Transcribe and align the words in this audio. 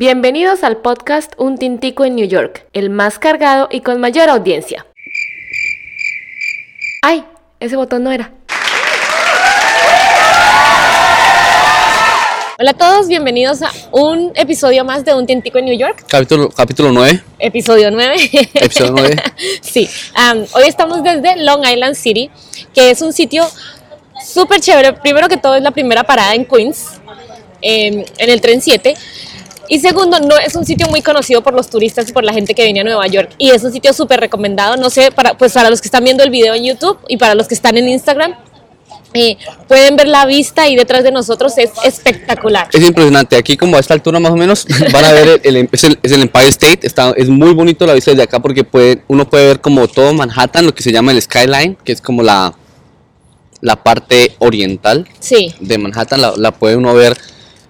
Bienvenidos 0.00 0.62
al 0.62 0.76
podcast 0.76 1.32
Un 1.38 1.58
Tintico 1.58 2.04
en 2.04 2.14
New 2.14 2.28
York, 2.28 2.64
el 2.72 2.88
más 2.88 3.18
cargado 3.18 3.66
y 3.68 3.80
con 3.80 4.00
mayor 4.00 4.28
audiencia. 4.28 4.86
¡Ay! 7.02 7.24
Ese 7.58 7.74
botón 7.74 8.04
no 8.04 8.12
era. 8.12 8.30
Hola 12.60 12.70
a 12.70 12.74
todos, 12.74 13.08
bienvenidos 13.08 13.60
a 13.62 13.72
un 13.90 14.30
episodio 14.36 14.84
más 14.84 15.04
de 15.04 15.16
Un 15.16 15.26
Tintico 15.26 15.58
en 15.58 15.64
New 15.64 15.76
York. 15.76 16.04
Capítulo, 16.06 16.48
capítulo 16.50 16.92
9. 16.92 17.20
Episodio 17.40 17.90
9. 17.90 18.14
Episodio 18.54 18.92
9. 18.92 19.16
sí, 19.60 19.88
um, 20.14 20.44
hoy 20.54 20.68
estamos 20.68 21.02
desde 21.02 21.42
Long 21.42 21.66
Island 21.66 21.96
City, 21.96 22.30
que 22.72 22.90
es 22.92 23.02
un 23.02 23.12
sitio 23.12 23.50
súper 24.24 24.60
chévere. 24.60 24.92
Primero 24.92 25.28
que 25.28 25.38
todo 25.38 25.56
es 25.56 25.62
la 25.64 25.72
primera 25.72 26.04
parada 26.04 26.36
en 26.36 26.44
Queens, 26.44 27.00
em, 27.62 28.04
en 28.16 28.30
el 28.30 28.40
tren 28.40 28.62
7. 28.62 28.94
Y 29.68 29.80
segundo, 29.80 30.18
no 30.20 30.36
es 30.38 30.54
un 30.56 30.64
sitio 30.64 30.88
muy 30.88 31.02
conocido 31.02 31.42
por 31.42 31.54
los 31.54 31.68
turistas 31.68 32.08
y 32.08 32.12
por 32.12 32.24
la 32.24 32.32
gente 32.32 32.54
que 32.54 32.64
viene 32.64 32.80
a 32.80 32.84
Nueva 32.84 33.06
York. 33.06 33.30
Y 33.38 33.50
es 33.50 33.62
un 33.62 33.72
sitio 33.72 33.92
súper 33.92 34.20
recomendado, 34.20 34.76
no 34.76 34.88
sé, 34.90 35.10
para, 35.12 35.36
pues 35.36 35.52
para 35.52 35.68
los 35.68 35.80
que 35.80 35.88
están 35.88 36.04
viendo 36.04 36.22
el 36.24 36.30
video 36.30 36.54
en 36.54 36.64
YouTube 36.64 36.98
y 37.08 37.18
para 37.18 37.34
los 37.34 37.48
que 37.48 37.54
están 37.54 37.76
en 37.76 37.88
Instagram. 37.88 38.34
Eh, 39.14 39.36
pueden 39.66 39.96
ver 39.96 40.06
la 40.06 40.26
vista 40.26 40.62
ahí 40.62 40.76
detrás 40.76 41.02
de 41.02 41.10
nosotros, 41.10 41.56
es 41.56 41.70
espectacular. 41.84 42.68
Es 42.72 42.82
impresionante. 42.86 43.36
Aquí, 43.36 43.56
como 43.56 43.76
a 43.76 43.80
esta 43.80 43.94
altura 43.94 44.20
más 44.20 44.32
o 44.32 44.36
menos, 44.36 44.66
van 44.92 45.04
a 45.04 45.12
ver 45.12 45.40
el, 45.44 45.68
es, 45.70 45.84
el, 45.84 46.22
Empire 46.22 46.48
State. 46.48 46.86
Está, 46.86 47.12
es 47.16 47.28
muy 47.28 47.52
bonito 47.54 47.86
la 47.86 47.94
vista 47.94 48.10
desde 48.10 48.22
acá 48.22 48.40
porque 48.40 48.64
puede, 48.64 49.02
uno 49.08 49.28
puede 49.28 49.46
ver 49.46 49.60
como 49.60 49.88
todo 49.88 50.12
Manhattan, 50.12 50.66
lo 50.66 50.74
que 50.74 50.82
se 50.82 50.92
llama 50.92 51.12
el 51.12 51.22
skyline, 51.22 51.76
que 51.84 51.92
es 51.92 52.00
como 52.00 52.22
la, 52.22 52.54
la 53.60 53.76
parte 53.76 54.34
oriental 54.38 55.08
sí. 55.20 55.54
de 55.60 55.78
Manhattan. 55.78 56.20
La, 56.20 56.34
la 56.36 56.52
puede 56.52 56.76
uno 56.76 56.94
ver 56.94 57.16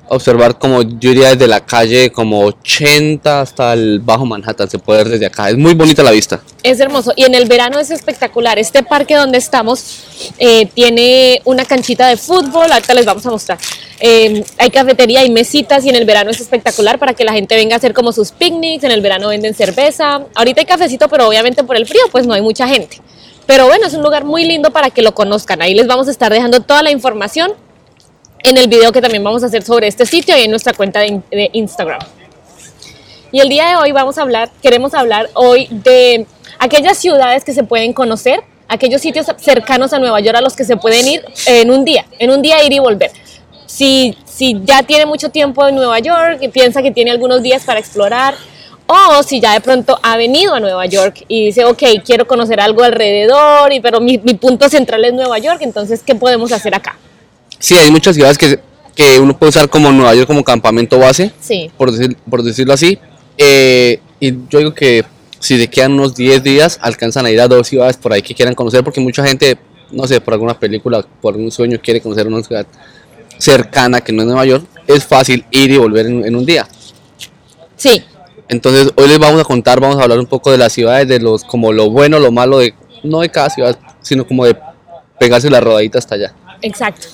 observar 0.08 0.58
como 0.58 0.82
yo 0.82 1.10
diría 1.10 1.30
desde 1.30 1.46
la 1.46 1.64
calle 1.64 2.10
como 2.10 2.40
80 2.40 3.40
hasta 3.40 3.72
el 3.72 4.00
bajo 4.00 4.26
Manhattan, 4.26 4.68
se 4.68 4.78
puede 4.78 5.04
ver 5.04 5.08
desde 5.10 5.26
acá. 5.26 5.50
Es 5.50 5.56
muy 5.56 5.74
bonita 5.74 6.02
la 6.02 6.10
vista. 6.10 6.40
Es 6.62 6.80
hermoso 6.80 7.12
y 7.16 7.24
en 7.24 7.34
el 7.34 7.46
verano 7.46 7.78
es 7.78 7.90
espectacular. 7.90 8.58
Este 8.58 8.82
parque 8.82 9.14
donde 9.14 9.38
estamos 9.38 10.04
eh, 10.38 10.66
tiene 10.66 11.40
una 11.44 11.64
canchita 11.64 12.08
de 12.08 12.16
fútbol, 12.16 12.70
ahorita 12.70 12.94
les 12.94 13.06
vamos 13.06 13.24
a 13.26 13.30
mostrar. 13.30 13.58
Eh, 14.00 14.44
hay 14.58 14.70
cafetería 14.70 15.24
y 15.24 15.30
mesitas 15.30 15.84
y 15.84 15.88
en 15.88 15.96
el 15.96 16.04
verano 16.04 16.30
es 16.30 16.40
espectacular 16.40 16.98
para 16.98 17.14
que 17.14 17.24
la 17.24 17.32
gente 17.32 17.54
venga 17.54 17.74
a 17.74 17.78
hacer 17.78 17.94
como 17.94 18.12
sus 18.12 18.32
picnics. 18.32 18.84
En 18.84 18.90
el 18.90 19.00
verano 19.00 19.28
venden 19.28 19.54
cerveza. 19.54 20.22
Ahorita 20.34 20.60
hay 20.60 20.66
cafecito, 20.66 21.08
pero 21.08 21.28
obviamente 21.28 21.64
por 21.64 21.76
el 21.76 21.86
frío 21.86 22.02
pues 22.10 22.26
no 22.26 22.34
hay 22.34 22.42
mucha 22.42 22.68
gente. 22.68 23.00
Pero 23.46 23.66
bueno, 23.66 23.86
es 23.86 23.94
un 23.94 24.02
lugar 24.02 24.24
muy 24.24 24.44
lindo 24.44 24.70
para 24.70 24.90
que 24.90 25.00
lo 25.00 25.14
conozcan. 25.14 25.62
Ahí 25.62 25.74
les 25.74 25.86
vamos 25.86 26.06
a 26.08 26.10
estar 26.10 26.30
dejando 26.30 26.60
toda 26.60 26.82
la 26.82 26.90
información 26.90 27.52
en 28.42 28.56
el 28.56 28.68
video 28.68 28.92
que 28.92 29.00
también 29.00 29.22
vamos 29.24 29.42
a 29.42 29.46
hacer 29.46 29.62
sobre 29.62 29.88
este 29.88 30.06
sitio 30.06 30.36
y 30.36 30.42
en 30.42 30.50
nuestra 30.50 30.72
cuenta 30.72 31.00
de, 31.00 31.50
Instagram. 31.52 32.00
Y 33.30 33.40
el 33.40 33.48
día 33.48 33.68
de 33.68 33.76
hoy 33.76 33.92
vamos 33.92 34.16
a 34.18 34.22
hablar, 34.22 34.50
queremos 34.62 34.94
hablar 34.94 35.28
hoy 35.34 35.68
de 35.70 36.26
aquellas 36.58 36.96
ciudades 36.96 37.44
que 37.44 37.52
se 37.52 37.62
pueden 37.62 37.92
conocer, 37.92 38.40
aquellos 38.68 39.02
sitios 39.02 39.26
cercanos 39.38 39.92
a 39.92 39.98
Nueva 39.98 40.20
York 40.20 40.38
a 40.38 40.40
los 40.40 40.56
que 40.56 40.64
se 40.64 40.76
pueden 40.76 41.06
ir 41.06 41.24
en 41.46 41.70
un 41.70 41.84
día, 41.84 42.06
en 42.18 42.30
un 42.30 42.40
día 42.40 42.62
ir 42.64 42.72
y 42.72 42.78
volver. 42.78 43.10
Si, 43.66 44.16
si 44.24 44.58
ya 44.64 44.82
tiene 44.82 45.04
mucho 45.04 45.28
tiempo 45.28 45.66
en 45.66 45.74
Nueva 45.74 45.98
York 45.98 46.38
y 46.40 46.48
piensa 46.48 46.82
que 46.82 46.90
tiene 46.90 47.10
algunos 47.10 47.42
días 47.42 47.64
para 47.64 47.80
explorar, 47.80 48.34
o 48.86 49.22
si 49.22 49.40
ya 49.40 49.52
de 49.52 49.60
pronto 49.60 49.98
ha 50.02 50.16
venido 50.16 50.54
a 50.54 50.60
Nueva 50.60 50.86
York 50.86 51.24
y 51.28 51.46
dice, 51.46 51.66
ok, 51.66 51.82
quiero 52.02 52.26
conocer 52.26 52.58
algo 52.60 52.82
alrededor, 52.82 53.70
y, 53.74 53.80
pero 53.80 54.00
mi, 54.00 54.16
mi 54.16 54.32
punto 54.32 54.70
central 54.70 55.04
es 55.04 55.12
Nueva 55.12 55.38
York, 55.38 55.58
entonces, 55.60 56.02
¿qué 56.02 56.14
podemos 56.14 56.50
hacer 56.52 56.74
acá? 56.74 56.96
Sí, 57.58 57.76
hay 57.76 57.90
muchas 57.90 58.14
ciudades 58.14 58.38
que, 58.38 58.60
que 58.94 59.18
uno 59.18 59.36
puede 59.36 59.50
usar 59.50 59.68
como 59.68 59.90
Nueva 59.92 60.14
York 60.14 60.26
como 60.26 60.44
campamento 60.44 60.98
base, 60.98 61.32
sí. 61.40 61.70
por, 61.76 61.92
decir, 61.92 62.16
por 62.28 62.42
decirlo 62.42 62.72
así. 62.72 62.98
Eh, 63.36 64.00
y 64.20 64.32
yo 64.48 64.58
digo 64.58 64.74
que 64.74 65.04
si 65.40 65.56
le 65.56 65.68
quedan 65.68 65.92
unos 65.92 66.14
10 66.14 66.42
días, 66.42 66.78
alcanzan 66.82 67.26
a 67.26 67.30
ir 67.30 67.40
a 67.40 67.48
dos 67.48 67.68
ciudades 67.68 67.96
por 67.96 68.12
ahí 68.12 68.22
que 68.22 68.34
quieran 68.34 68.54
conocer, 68.54 68.82
porque 68.82 69.00
mucha 69.00 69.24
gente, 69.24 69.58
no 69.90 70.06
sé, 70.06 70.20
por 70.20 70.34
alguna 70.34 70.58
película, 70.58 71.04
por 71.20 71.34
algún 71.34 71.50
sueño, 71.50 71.78
quiere 71.82 72.00
conocer 72.00 72.26
una 72.26 72.42
ciudad 72.42 72.66
cercana 73.38 74.00
que 74.00 74.12
no 74.12 74.22
es 74.22 74.26
Nueva 74.26 74.44
York. 74.44 74.64
Es 74.86 75.04
fácil 75.04 75.44
ir 75.50 75.70
y 75.70 75.78
volver 75.78 76.06
en, 76.06 76.34
un 76.34 76.44
día. 76.44 76.66
Sí. 77.76 78.02
Entonces, 78.48 78.92
hoy 78.96 79.08
les 79.08 79.18
vamos 79.18 79.40
a 79.40 79.44
contar, 79.44 79.78
vamos 79.80 79.98
a 79.98 80.02
hablar 80.02 80.18
un 80.18 80.26
poco 80.26 80.50
de 80.50 80.58
las 80.58 80.72
ciudades, 80.72 81.06
de 81.06 81.20
los 81.20 81.44
como 81.44 81.72
lo 81.72 81.90
bueno, 81.90 82.18
lo 82.18 82.32
malo 82.32 82.58
de, 82.58 82.74
no 83.02 83.20
de 83.20 83.28
cada 83.28 83.50
ciudad, 83.50 83.78
sino 84.00 84.26
como 84.26 84.44
de 84.46 84.56
pegarse 85.20 85.50
la 85.50 85.60
rodadita 85.60 85.98
hasta 85.98 86.14
allá. 86.14 86.34
Exacto. 86.62 87.06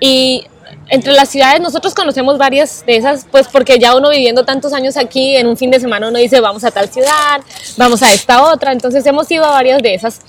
Y 0.00 0.46
entre 0.88 1.12
las 1.12 1.28
ciudades 1.28 1.60
nosotros 1.60 1.94
conocemos 1.94 2.36
varias 2.38 2.84
de 2.84 2.96
esas, 2.96 3.26
pues 3.30 3.46
porque 3.48 3.78
ya 3.78 3.94
uno 3.94 4.10
viviendo 4.10 4.44
tantos 4.44 4.72
años 4.72 4.96
aquí, 4.96 5.36
en 5.36 5.46
un 5.46 5.56
fin 5.56 5.70
de 5.70 5.78
semana 5.78 6.08
uno 6.08 6.18
dice 6.18 6.40
vamos 6.40 6.64
a 6.64 6.70
tal 6.70 6.88
ciudad, 6.88 7.40
vamos 7.76 8.02
a 8.02 8.12
esta 8.12 8.42
otra, 8.50 8.72
entonces 8.72 9.06
hemos 9.06 9.30
ido 9.30 9.44
a 9.44 9.50
varias 9.50 9.82
de 9.82 9.94
esas. 9.94 10.20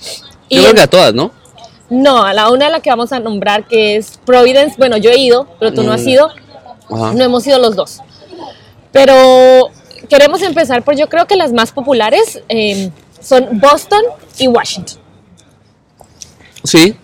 Y 0.48 0.56
yo 0.56 0.62
creo 0.62 0.74
que 0.74 0.82
a 0.82 0.86
todas, 0.86 1.14
¿no? 1.14 1.32
No, 1.90 2.22
a 2.22 2.32
la 2.32 2.50
una 2.50 2.66
de 2.66 2.70
la 2.70 2.80
que 2.80 2.90
vamos 2.90 3.12
a 3.12 3.18
nombrar 3.18 3.66
que 3.66 3.96
es 3.96 4.18
Providence, 4.24 4.76
bueno 4.78 4.96
yo 4.96 5.10
he 5.10 5.18
ido, 5.18 5.48
pero 5.58 5.72
tú 5.72 5.82
no 5.82 5.92
has 5.92 6.02
mm. 6.02 6.08
ido, 6.08 6.30
no 6.88 7.24
hemos 7.24 7.46
ido 7.46 7.58
los 7.58 7.74
dos. 7.74 8.00
Pero 8.92 9.70
queremos 10.08 10.42
empezar 10.42 10.82
por 10.84 10.96
yo 10.96 11.08
creo 11.08 11.26
que 11.26 11.36
las 11.36 11.52
más 11.52 11.72
populares 11.72 12.40
eh, 12.48 12.90
son 13.20 13.60
Boston 13.60 14.02
y 14.38 14.48
Washington. 14.48 14.98
Sí, 16.64 16.96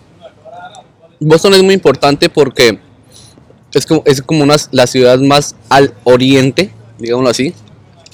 Boston 1.19 1.53
es 1.53 1.63
muy 1.63 1.73
importante 1.73 2.29
porque 2.29 2.79
es 3.73 3.85
como, 3.85 4.03
es 4.05 4.21
como 4.21 4.43
una, 4.43 4.55
la 4.71 4.87
ciudad 4.87 5.19
más 5.19 5.55
al 5.67 5.93
oriente, 6.03 6.71
digámoslo 6.97 7.29
así, 7.29 7.53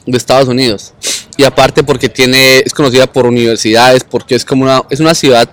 de 0.05 0.17
Estados 0.17 0.47
Unidos. 0.47 0.93
Y 1.37 1.43
aparte 1.43 1.83
porque 1.83 2.09
tiene, 2.09 2.59
es 2.59 2.73
conocida 2.73 3.07
por 3.07 3.25
universidades, 3.25 4.03
porque 4.03 4.35
es 4.35 4.43
como 4.43 4.63
una, 4.63 4.81
es 4.89 4.99
una 4.99 5.13
ciudad 5.13 5.49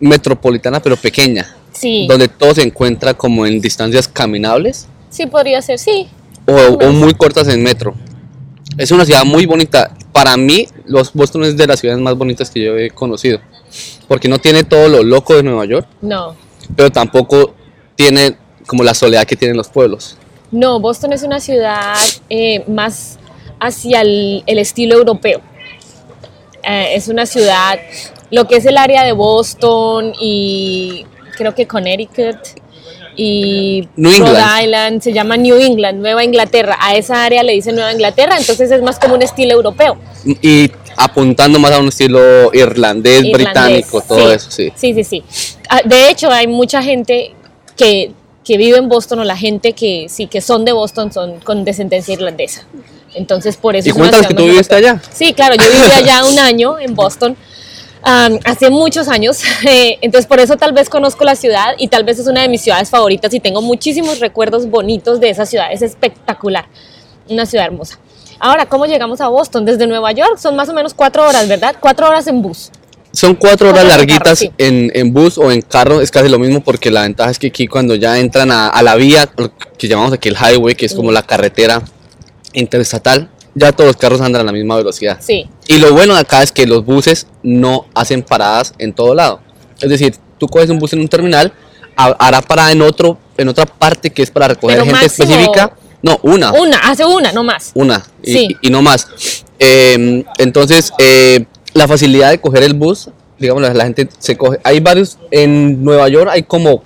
metropolitana 0.00 0.80
pero 0.80 0.96
pequeña. 0.96 1.54
Sí. 1.72 2.06
Donde 2.08 2.28
todo 2.28 2.54
se 2.54 2.62
encuentra 2.62 3.14
como 3.14 3.46
en 3.46 3.60
distancias 3.60 4.08
caminables. 4.08 4.86
Sí, 5.10 5.26
podría 5.26 5.60
ser, 5.60 5.78
sí. 5.78 6.08
O, 6.46 6.54
o 6.54 6.92
muy 6.92 7.14
cortas 7.14 7.48
en 7.48 7.62
metro. 7.62 7.94
Es 8.78 8.90
una 8.90 9.04
ciudad 9.04 9.24
muy 9.24 9.46
bonita. 9.46 9.94
Para 10.12 10.36
mí, 10.36 10.66
los 10.86 11.12
Boston 11.12 11.44
es 11.44 11.56
de 11.56 11.66
las 11.66 11.80
ciudades 11.80 12.00
más 12.00 12.16
bonitas 12.16 12.50
que 12.50 12.62
yo 12.62 12.76
he 12.76 12.90
conocido. 12.90 13.40
Porque 14.06 14.28
no 14.28 14.38
tiene 14.38 14.64
todo 14.64 14.88
lo 14.88 15.02
loco 15.02 15.34
de 15.34 15.42
Nueva 15.42 15.64
York. 15.64 15.86
No 16.00 16.36
pero 16.76 16.90
tampoco 16.90 17.54
tiene 17.96 18.36
como 18.66 18.82
la 18.82 18.94
soledad 18.94 19.24
que 19.24 19.36
tienen 19.36 19.56
los 19.56 19.68
pueblos. 19.68 20.16
No, 20.50 20.80
Boston 20.80 21.12
es 21.12 21.22
una 21.22 21.40
ciudad 21.40 21.96
eh, 22.30 22.64
más 22.68 23.18
hacia 23.60 24.02
el, 24.02 24.42
estilo 24.46 24.96
europeo. 24.96 25.40
Eh, 26.62 26.94
es 26.94 27.08
una 27.08 27.26
ciudad, 27.26 27.78
lo 28.30 28.46
que 28.46 28.56
es 28.56 28.66
el 28.66 28.78
área 28.78 29.04
de 29.04 29.12
Boston 29.12 30.12
y 30.20 31.06
creo 31.36 31.54
que 31.54 31.66
Connecticut 31.66 32.38
y 33.16 33.88
Rhode 33.96 34.64
Island, 34.64 35.02
se 35.02 35.12
llama 35.12 35.36
New 35.36 35.56
England, 35.56 36.00
Nueva 36.00 36.24
Inglaterra. 36.24 36.76
A 36.80 36.96
esa 36.96 37.24
área 37.24 37.42
le 37.42 37.52
dicen 37.52 37.74
Nueva 37.74 37.92
Inglaterra, 37.92 38.36
entonces 38.38 38.70
es 38.70 38.82
más 38.82 38.98
como 38.98 39.14
un 39.14 39.22
estilo 39.22 39.52
europeo. 39.52 39.96
Y 40.24 40.70
apuntando 40.96 41.58
más 41.58 41.72
a 41.72 41.80
un 41.80 41.88
estilo 41.88 42.52
irlandés, 42.52 43.22
británico, 43.30 44.00
todo 44.00 44.32
eso, 44.32 44.50
sí. 44.50 44.72
Sí, 44.74 44.94
sí, 44.94 45.04
sí. 45.04 45.24
Ah, 45.68 45.80
de 45.84 46.10
hecho, 46.10 46.30
hay 46.30 46.46
mucha 46.46 46.82
gente 46.82 47.34
que, 47.76 48.12
que, 48.44 48.56
vive 48.56 48.78
en 48.78 48.88
Boston 48.88 49.20
o 49.20 49.24
la 49.24 49.36
gente 49.36 49.72
que 49.72 50.06
sí 50.08 50.26
que 50.26 50.40
son 50.40 50.64
de 50.64 50.72
Boston 50.72 51.12
son 51.12 51.40
con 51.40 51.64
descendencia 51.64 52.14
irlandesa. 52.14 52.66
Entonces, 53.14 53.56
por 53.56 53.76
eso... 53.76 53.88
¿Y 53.88 53.92
cuéntanos 53.92 54.26
que 54.26 54.34
tú 54.34 54.44
viviste 54.44 54.74
allá? 54.74 55.00
Sí, 55.12 55.32
claro, 55.32 55.54
yo 55.54 55.64
viví 55.70 55.90
allá 55.92 56.24
un 56.24 56.38
año 56.38 56.78
en 56.78 56.94
Boston. 56.94 57.36
hace 58.02 58.70
muchos 58.70 59.08
años, 59.08 59.40
eh, 59.66 59.98
entonces 60.02 60.26
por 60.26 60.40
eso 60.40 60.56
tal 60.56 60.72
vez 60.72 60.88
conozco 60.90 61.24
la 61.24 61.36
ciudad 61.36 61.74
y 61.78 61.88
tal 61.88 62.04
vez 62.04 62.18
es 62.18 62.26
una 62.26 62.42
de 62.42 62.48
mis 62.48 62.60
ciudades 62.60 62.90
favoritas 62.90 63.32
y 63.32 63.40
tengo 63.40 63.62
muchísimos 63.62 64.20
recuerdos 64.20 64.68
bonitos 64.68 65.20
de 65.20 65.30
esa 65.30 65.46
ciudad, 65.46 65.72
es 65.72 65.80
espectacular, 65.80 66.66
una 67.28 67.46
ciudad 67.46 67.66
hermosa. 67.66 67.98
Ahora, 68.40 68.66
¿cómo 68.66 68.84
llegamos 68.84 69.20
a 69.20 69.28
Boston? 69.28 69.64
Desde 69.64 69.86
Nueva 69.86 70.12
York 70.12 70.36
son 70.38 70.56
más 70.56 70.68
o 70.68 70.74
menos 70.74 70.92
cuatro 70.92 71.26
horas, 71.26 71.48
¿verdad? 71.48 71.76
Cuatro 71.80 72.06
horas 72.06 72.26
en 72.26 72.42
bus. 72.42 72.70
Son 73.14 73.34
cuatro 73.36 73.70
horas 73.70 73.86
larguitas 73.86 74.42
en, 74.58 74.90
en, 74.92 75.12
bus 75.12 75.38
o 75.38 75.50
en 75.52 75.62
carro, 75.62 76.00
es 76.00 76.10
casi 76.10 76.28
lo 76.28 76.38
mismo 76.38 76.62
porque 76.62 76.90
la 76.90 77.02
ventaja 77.02 77.30
es 77.30 77.38
que 77.38 77.46
aquí 77.46 77.66
cuando 77.66 77.94
ya 77.94 78.18
entran 78.18 78.50
a, 78.50 78.82
la 78.82 78.96
vía, 78.96 79.30
que 79.78 79.88
llamamos 79.88 80.12
aquí 80.12 80.28
el 80.28 80.36
highway, 80.36 80.74
que 80.74 80.86
es 80.86 80.94
como 80.94 81.12
la 81.12 81.22
carretera 81.22 81.82
interestatal, 82.52 83.30
ya 83.54 83.72
todos 83.72 83.88
los 83.88 83.96
carros 83.96 84.20
andan 84.20 84.42
a 84.42 84.44
la 84.44 84.52
misma 84.52 84.76
velocidad. 84.76 85.18
Sí. 85.20 85.48
Y 85.68 85.78
lo 85.78 85.92
bueno 85.92 86.14
de 86.14 86.20
acá 86.20 86.42
es 86.42 86.50
que 86.50 86.66
los 86.66 86.84
buses 86.84 87.28
no 87.42 87.86
hacen 87.94 88.22
paradas 88.22 88.74
en 88.78 88.92
todo 88.92 89.14
lado. 89.14 89.40
Es 89.80 89.88
decir, 89.88 90.16
tú 90.38 90.48
coges 90.48 90.68
un 90.70 90.80
bus 90.80 90.92
en 90.92 91.00
un 91.00 91.08
terminal, 91.08 91.52
hará 91.96 92.42
parada 92.42 92.72
en 92.72 92.82
otro, 92.82 93.16
en 93.38 93.48
otra 93.48 93.64
parte 93.64 94.10
que 94.10 94.22
es 94.22 94.30
para 94.30 94.48
recoger 94.48 94.84
gente 94.84 95.06
específica 95.06 95.72
no, 96.04 96.20
una. 96.22 96.52
Una, 96.52 96.76
hace 96.80 97.02
una, 97.06 97.32
no 97.32 97.42
más. 97.42 97.70
Una, 97.72 98.04
y, 98.22 98.54
y, 98.60 98.68
no 98.68 98.82
más. 98.82 99.08
Em, 99.58 100.22
entonces, 100.36 100.92
eh, 100.98 101.46
la 101.74 101.86
facilidad 101.88 102.30
de 102.30 102.40
coger 102.40 102.62
el 102.62 102.74
bus, 102.74 103.10
digamos, 103.38 103.62
la 103.74 103.84
gente 103.84 104.08
se 104.18 104.36
coge. 104.36 104.58
Hay 104.64 104.80
varios, 104.80 105.18
en 105.30 105.84
Nueva 105.84 106.08
York 106.08 106.30
hay 106.32 106.42
como 106.44 106.82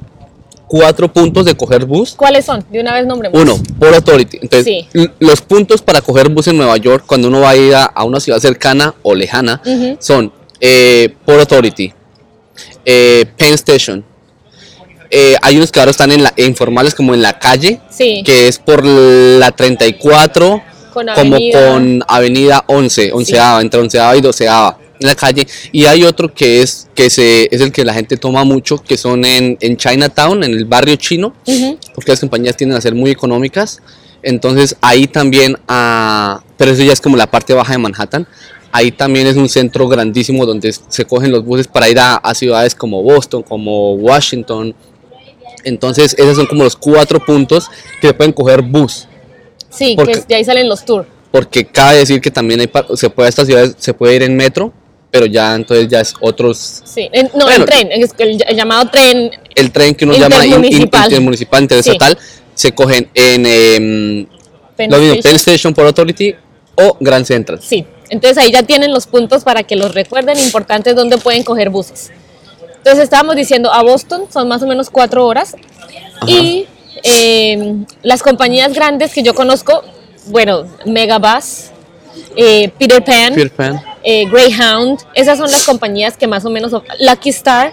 cuatro 0.66 1.10
puntos 1.12 1.44
de 1.46 1.54
coger 1.54 1.84
bus. 1.86 2.14
¿Cuáles 2.14 2.44
son? 2.44 2.64
De 2.70 2.80
una 2.80 2.94
vez 2.94 3.06
nombremos. 3.06 3.40
Uno, 3.40 3.58
Port 3.78 3.94
Authority. 3.94 4.38
Entonces, 4.42 4.86
Sí. 4.92 5.10
los 5.18 5.40
puntos 5.40 5.80
para 5.82 6.00
coger 6.02 6.28
bus 6.28 6.48
en 6.48 6.56
Nueva 6.56 6.76
York 6.76 7.04
cuando 7.06 7.28
uno 7.28 7.40
va 7.40 7.50
a 7.50 7.56
ir 7.56 7.74
a, 7.74 7.84
a 7.84 8.04
una 8.04 8.20
ciudad 8.20 8.38
cercana 8.38 8.94
o 9.02 9.14
lejana 9.14 9.62
son 9.98 10.32
eh, 10.60 11.14
Port 11.24 11.40
Authority, 11.40 11.92
eh, 12.84 13.26
Penn 13.36 13.54
Station. 13.54 14.04
Eh, 15.10 15.36
hay 15.40 15.56
unos 15.56 15.72
que 15.72 15.80
ahora 15.80 15.90
están 15.90 16.12
en 16.12 16.22
la, 16.22 16.34
informales 16.36 16.94
como 16.94 17.14
en 17.14 17.22
la 17.22 17.38
calle, 17.38 17.80
Sí. 17.90 18.22
que 18.26 18.46
es 18.48 18.58
por 18.58 18.84
la 18.84 19.52
34 19.52 20.62
Con 21.14 21.30
como 21.30 21.38
con 21.52 22.04
Avenida 22.08 22.64
11, 22.66 23.12
onceava, 23.12 23.60
entre 23.60 23.80
onceava 23.80 24.16
y 24.16 24.20
doceava 24.20 24.78
en 25.00 25.06
la 25.06 25.14
calle. 25.14 25.46
Y 25.72 25.84
hay 25.84 26.04
otro 26.04 26.32
que 26.32 26.62
es 26.62 26.88
que 26.94 27.10
se, 27.10 27.48
es 27.50 27.60
el 27.60 27.72
que 27.72 27.84
la 27.84 27.94
gente 27.94 28.16
toma 28.16 28.44
mucho, 28.44 28.78
que 28.78 28.96
son 28.96 29.24
en, 29.24 29.56
en 29.60 29.76
Chinatown, 29.76 30.44
en 30.44 30.52
el 30.52 30.64
barrio 30.64 30.96
chino, 30.96 31.34
porque 31.94 32.12
las 32.12 32.20
compañías 32.20 32.56
tienden 32.56 32.76
a 32.76 32.80
ser 32.80 32.94
muy 32.94 33.10
económicas. 33.10 33.80
Entonces 34.22 34.76
ahí 34.80 35.06
también, 35.06 35.56
ah, 35.68 36.42
pero 36.56 36.72
eso 36.72 36.82
ya 36.82 36.92
es 36.92 37.00
como 37.00 37.16
la 37.16 37.30
parte 37.30 37.54
baja 37.54 37.72
de 37.72 37.78
Manhattan. 37.78 38.26
Ahí 38.70 38.90
también 38.90 39.26
es 39.26 39.36
un 39.36 39.48
centro 39.48 39.88
grandísimo 39.88 40.44
donde 40.44 40.72
se 40.72 41.04
cogen 41.06 41.32
los 41.32 41.44
buses 41.44 41.66
para 41.66 41.88
ir 41.88 41.98
a, 41.98 42.16
a 42.16 42.34
ciudades 42.34 42.74
como 42.74 43.02
Boston, 43.02 43.42
como 43.42 43.94
Washington. 43.94 44.74
Entonces 45.64 46.14
esos 46.18 46.36
son 46.36 46.46
como 46.46 46.64
los 46.64 46.76
cuatro 46.76 47.24
puntos 47.24 47.70
que 48.00 48.08
se 48.08 48.14
pueden 48.14 48.32
coger 48.32 48.62
bus. 48.62 49.08
Sí, 49.70 49.94
Porque- 49.96 50.12
que 50.12 50.20
de 50.28 50.34
ahí 50.36 50.44
salen 50.44 50.68
los 50.68 50.84
tours. 50.84 51.06
Porque 51.30 51.66
cabe 51.66 51.98
decir 51.98 52.20
que 52.20 52.30
también 52.30 52.60
hay, 52.60 52.70
se 52.96 53.10
puede 53.10 53.26
a 53.26 53.28
estas 53.28 53.46
ciudades 53.46 53.74
se 53.78 53.92
puede 53.92 54.16
ir 54.16 54.22
en 54.22 54.34
metro, 54.36 54.72
pero 55.10 55.26
ya 55.26 55.54
entonces 55.54 55.88
ya 55.88 56.00
es 56.00 56.14
otros 56.20 56.82
Sí. 56.84 57.08
En- 57.12 57.30
no, 57.34 57.44
Bueno. 57.44 57.64
en 57.64 57.64
tren. 57.66 57.88
El, 57.92 58.42
el 58.48 58.56
llamado 58.56 58.88
tren. 58.90 59.30
el 59.54 59.70
tren 59.70 59.94
que 59.94 60.04
uno 60.04 60.14
llama 60.14 60.36
in- 60.46 60.52
in- 60.52 60.64
Intermunicipal. 60.64 61.04
intermunicipal, 61.04 61.62
interestatal, 61.62 62.18
se 62.54 62.72
cogen 62.72 63.10
en 63.14 63.44
em, 63.46 64.26
Penn 64.76 64.90
lo 64.90 64.98
mismo, 64.98 65.14
Station. 65.14 65.22
Penn 65.22 65.36
Station 65.36 65.74
por 65.74 65.84
Authority 65.86 66.34
o 66.76 66.96
Grand 67.00 67.26
Central. 67.26 67.60
Sí, 67.62 67.84
entonces 68.08 68.38
ahí 68.38 68.50
ya 68.52 68.62
tienen 68.62 68.92
los 68.92 69.06
puntos 69.06 69.44
para 69.44 69.62
que 69.64 69.76
los 69.76 69.94
recuerden, 69.94 70.38
importantes 70.38 70.94
donde 70.96 71.18
pueden 71.18 71.42
coger 71.44 71.68
buses. 71.70 72.10
Entonces 72.78 73.04
estábamos 73.04 73.36
diciendo, 73.36 73.70
a 73.72 73.82
Boston 73.82 74.22
son 74.32 74.48
más 74.48 74.62
o 74.62 74.66
menos 74.66 74.88
cuatro 74.88 75.26
horas 75.26 75.56
y 76.26 76.66
eh, 77.02 77.76
las 78.02 78.22
compañías 78.22 78.72
grandes 78.72 79.12
que 79.12 79.22
yo 79.22 79.34
conozco, 79.34 79.82
bueno, 80.26 80.64
Megabus, 80.86 81.70
eh, 82.36 82.70
Peter 82.78 83.02
Pan, 83.04 83.34
Peter 83.34 83.50
Pan. 83.50 83.82
eh, 84.02 84.26
Greyhound, 84.28 85.00
esas 85.14 85.38
son 85.38 85.50
las 85.50 85.64
compañías 85.64 86.16
que 86.16 86.26
más 86.26 86.44
o 86.44 86.50
menos, 86.50 86.72
Lucky 87.00 87.30
Star, 87.30 87.72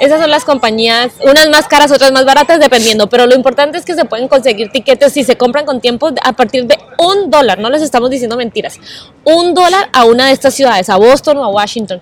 esas 0.00 0.20
son 0.20 0.30
las 0.30 0.44
compañías, 0.44 1.12
unas 1.24 1.48
más 1.48 1.66
caras, 1.68 1.90
otras 1.92 2.12
más 2.12 2.24
baratas, 2.24 2.58
dependiendo, 2.60 3.08
pero 3.08 3.26
lo 3.26 3.34
importante 3.34 3.78
es 3.78 3.84
que 3.84 3.94
se 3.94 4.04
pueden 4.04 4.28
conseguir 4.28 4.70
tiquetes 4.70 5.12
si 5.12 5.24
se 5.24 5.36
compran 5.36 5.64
con 5.64 5.80
tiempo 5.80 6.10
a 6.22 6.32
partir 6.32 6.66
de 6.66 6.78
un 6.98 7.30
dólar, 7.30 7.58
no 7.58 7.70
les 7.70 7.82
estamos 7.82 8.10
diciendo 8.10 8.36
mentiras, 8.36 8.78
un 9.24 9.54
dólar 9.54 9.88
a 9.92 10.04
una 10.04 10.26
de 10.26 10.32
estas 10.32 10.54
ciudades, 10.54 10.88
a 10.88 10.96
Boston 10.96 11.38
o 11.38 11.44
a 11.44 11.48
Washington. 11.48 12.00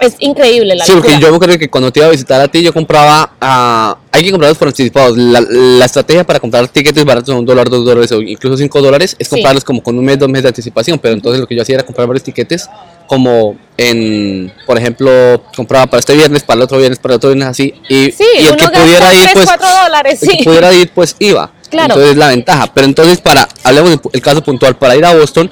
Es 0.00 0.14
increíble 0.20 0.74
la 0.76 0.84
Sí, 0.84 0.92
porque 0.92 1.08
locura. 1.08 1.20
yo 1.26 1.30
me 1.30 1.36
acuerdo 1.36 1.58
que 1.58 1.68
cuando 1.68 1.90
te 1.92 2.00
iba 2.00 2.06
a 2.06 2.10
visitar 2.10 2.40
a 2.40 2.46
ti, 2.48 2.62
yo 2.62 2.72
compraba, 2.72 3.32
ah, 3.40 3.96
hay 4.12 4.22
que 4.22 4.30
comprarlos 4.30 4.56
por 4.58 4.68
anticipados. 4.68 5.16
La, 5.18 5.40
la 5.40 5.84
estrategia 5.84 6.24
para 6.24 6.38
comprar 6.38 6.68
tiquetes 6.68 7.04
baratos 7.04 7.34
un 7.34 7.44
dólar, 7.44 7.68
dos 7.68 7.84
dólares 7.84 8.12
o 8.12 8.20
incluso 8.22 8.56
cinco 8.56 8.80
dólares 8.80 9.16
es 9.18 9.26
Sí. 9.26 9.34
comprarlos 9.36 9.64
como 9.64 9.82
con 9.82 9.98
un 9.98 10.04
mes, 10.04 10.18
dos 10.18 10.28
meses 10.28 10.44
de 10.44 10.48
anticipación. 10.50 10.98
Pero 10.98 11.14
entonces 11.14 11.40
lo 11.40 11.46
que 11.46 11.56
yo 11.56 11.62
hacía 11.62 11.76
era 11.76 11.84
comprar 11.84 12.06
varios 12.06 12.22
tiquetes, 12.22 12.68
como 13.08 13.56
en, 13.76 14.52
por 14.66 14.78
ejemplo, 14.78 15.42
compraba 15.56 15.86
para 15.86 15.98
este 16.00 16.14
viernes, 16.14 16.42
para 16.44 16.58
el 16.58 16.62
otro 16.62 16.78
viernes, 16.78 16.98
para 16.98 17.14
el 17.14 17.16
otro 17.16 17.30
viernes, 17.30 17.48
así. 17.48 17.74
Y, 17.88 18.12
Sí, 18.12 18.24
y 18.40 18.44
el 18.46 18.56
que 18.56 18.68
pudiera 18.68 19.12
ir, 19.14 19.20
3, 19.22 19.32
pues, 19.34 19.46
4 19.46 19.68
dólares, 19.84 20.22
el 20.22 20.28
que 20.28 20.36
sí. 20.36 20.44
pudiera 20.44 20.72
ir, 20.74 20.90
pues 20.94 21.16
iba. 21.18 21.50
Claro. 21.70 21.94
Entonces 21.94 22.16
la 22.16 22.28
ventaja. 22.28 22.70
Pero 22.72 22.86
entonces, 22.86 23.18
para, 23.20 23.46
hablemos 23.64 23.90
del 23.90 24.00
el 24.12 24.22
caso 24.22 24.42
puntual, 24.42 24.76
para 24.76 24.96
ir 24.96 25.04
a 25.04 25.14
Boston, 25.14 25.50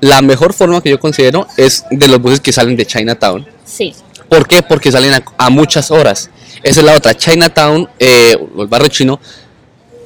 la 0.00 0.22
mejor 0.22 0.52
forma 0.52 0.80
que 0.82 0.90
yo 0.90 0.98
considero 1.00 1.46
es 1.56 1.84
de 1.90 2.08
los 2.08 2.20
buses 2.20 2.40
que 2.40 2.52
salen 2.52 2.76
de 2.76 2.86
Chinatown. 2.86 3.46
Sí, 3.64 3.94
¿Por 4.28 4.48
qué? 4.48 4.62
Porque 4.62 4.90
salen 4.90 5.12
a, 5.14 5.22
a 5.38 5.50
muchas 5.50 5.90
horas. 5.90 6.30
Esa 6.62 6.80
es 6.80 6.86
la 6.86 6.94
otra. 6.94 7.14
Chinatown, 7.14 7.88
eh, 7.98 8.36
el 8.58 8.66
barrio 8.66 8.88
chino, 8.88 9.20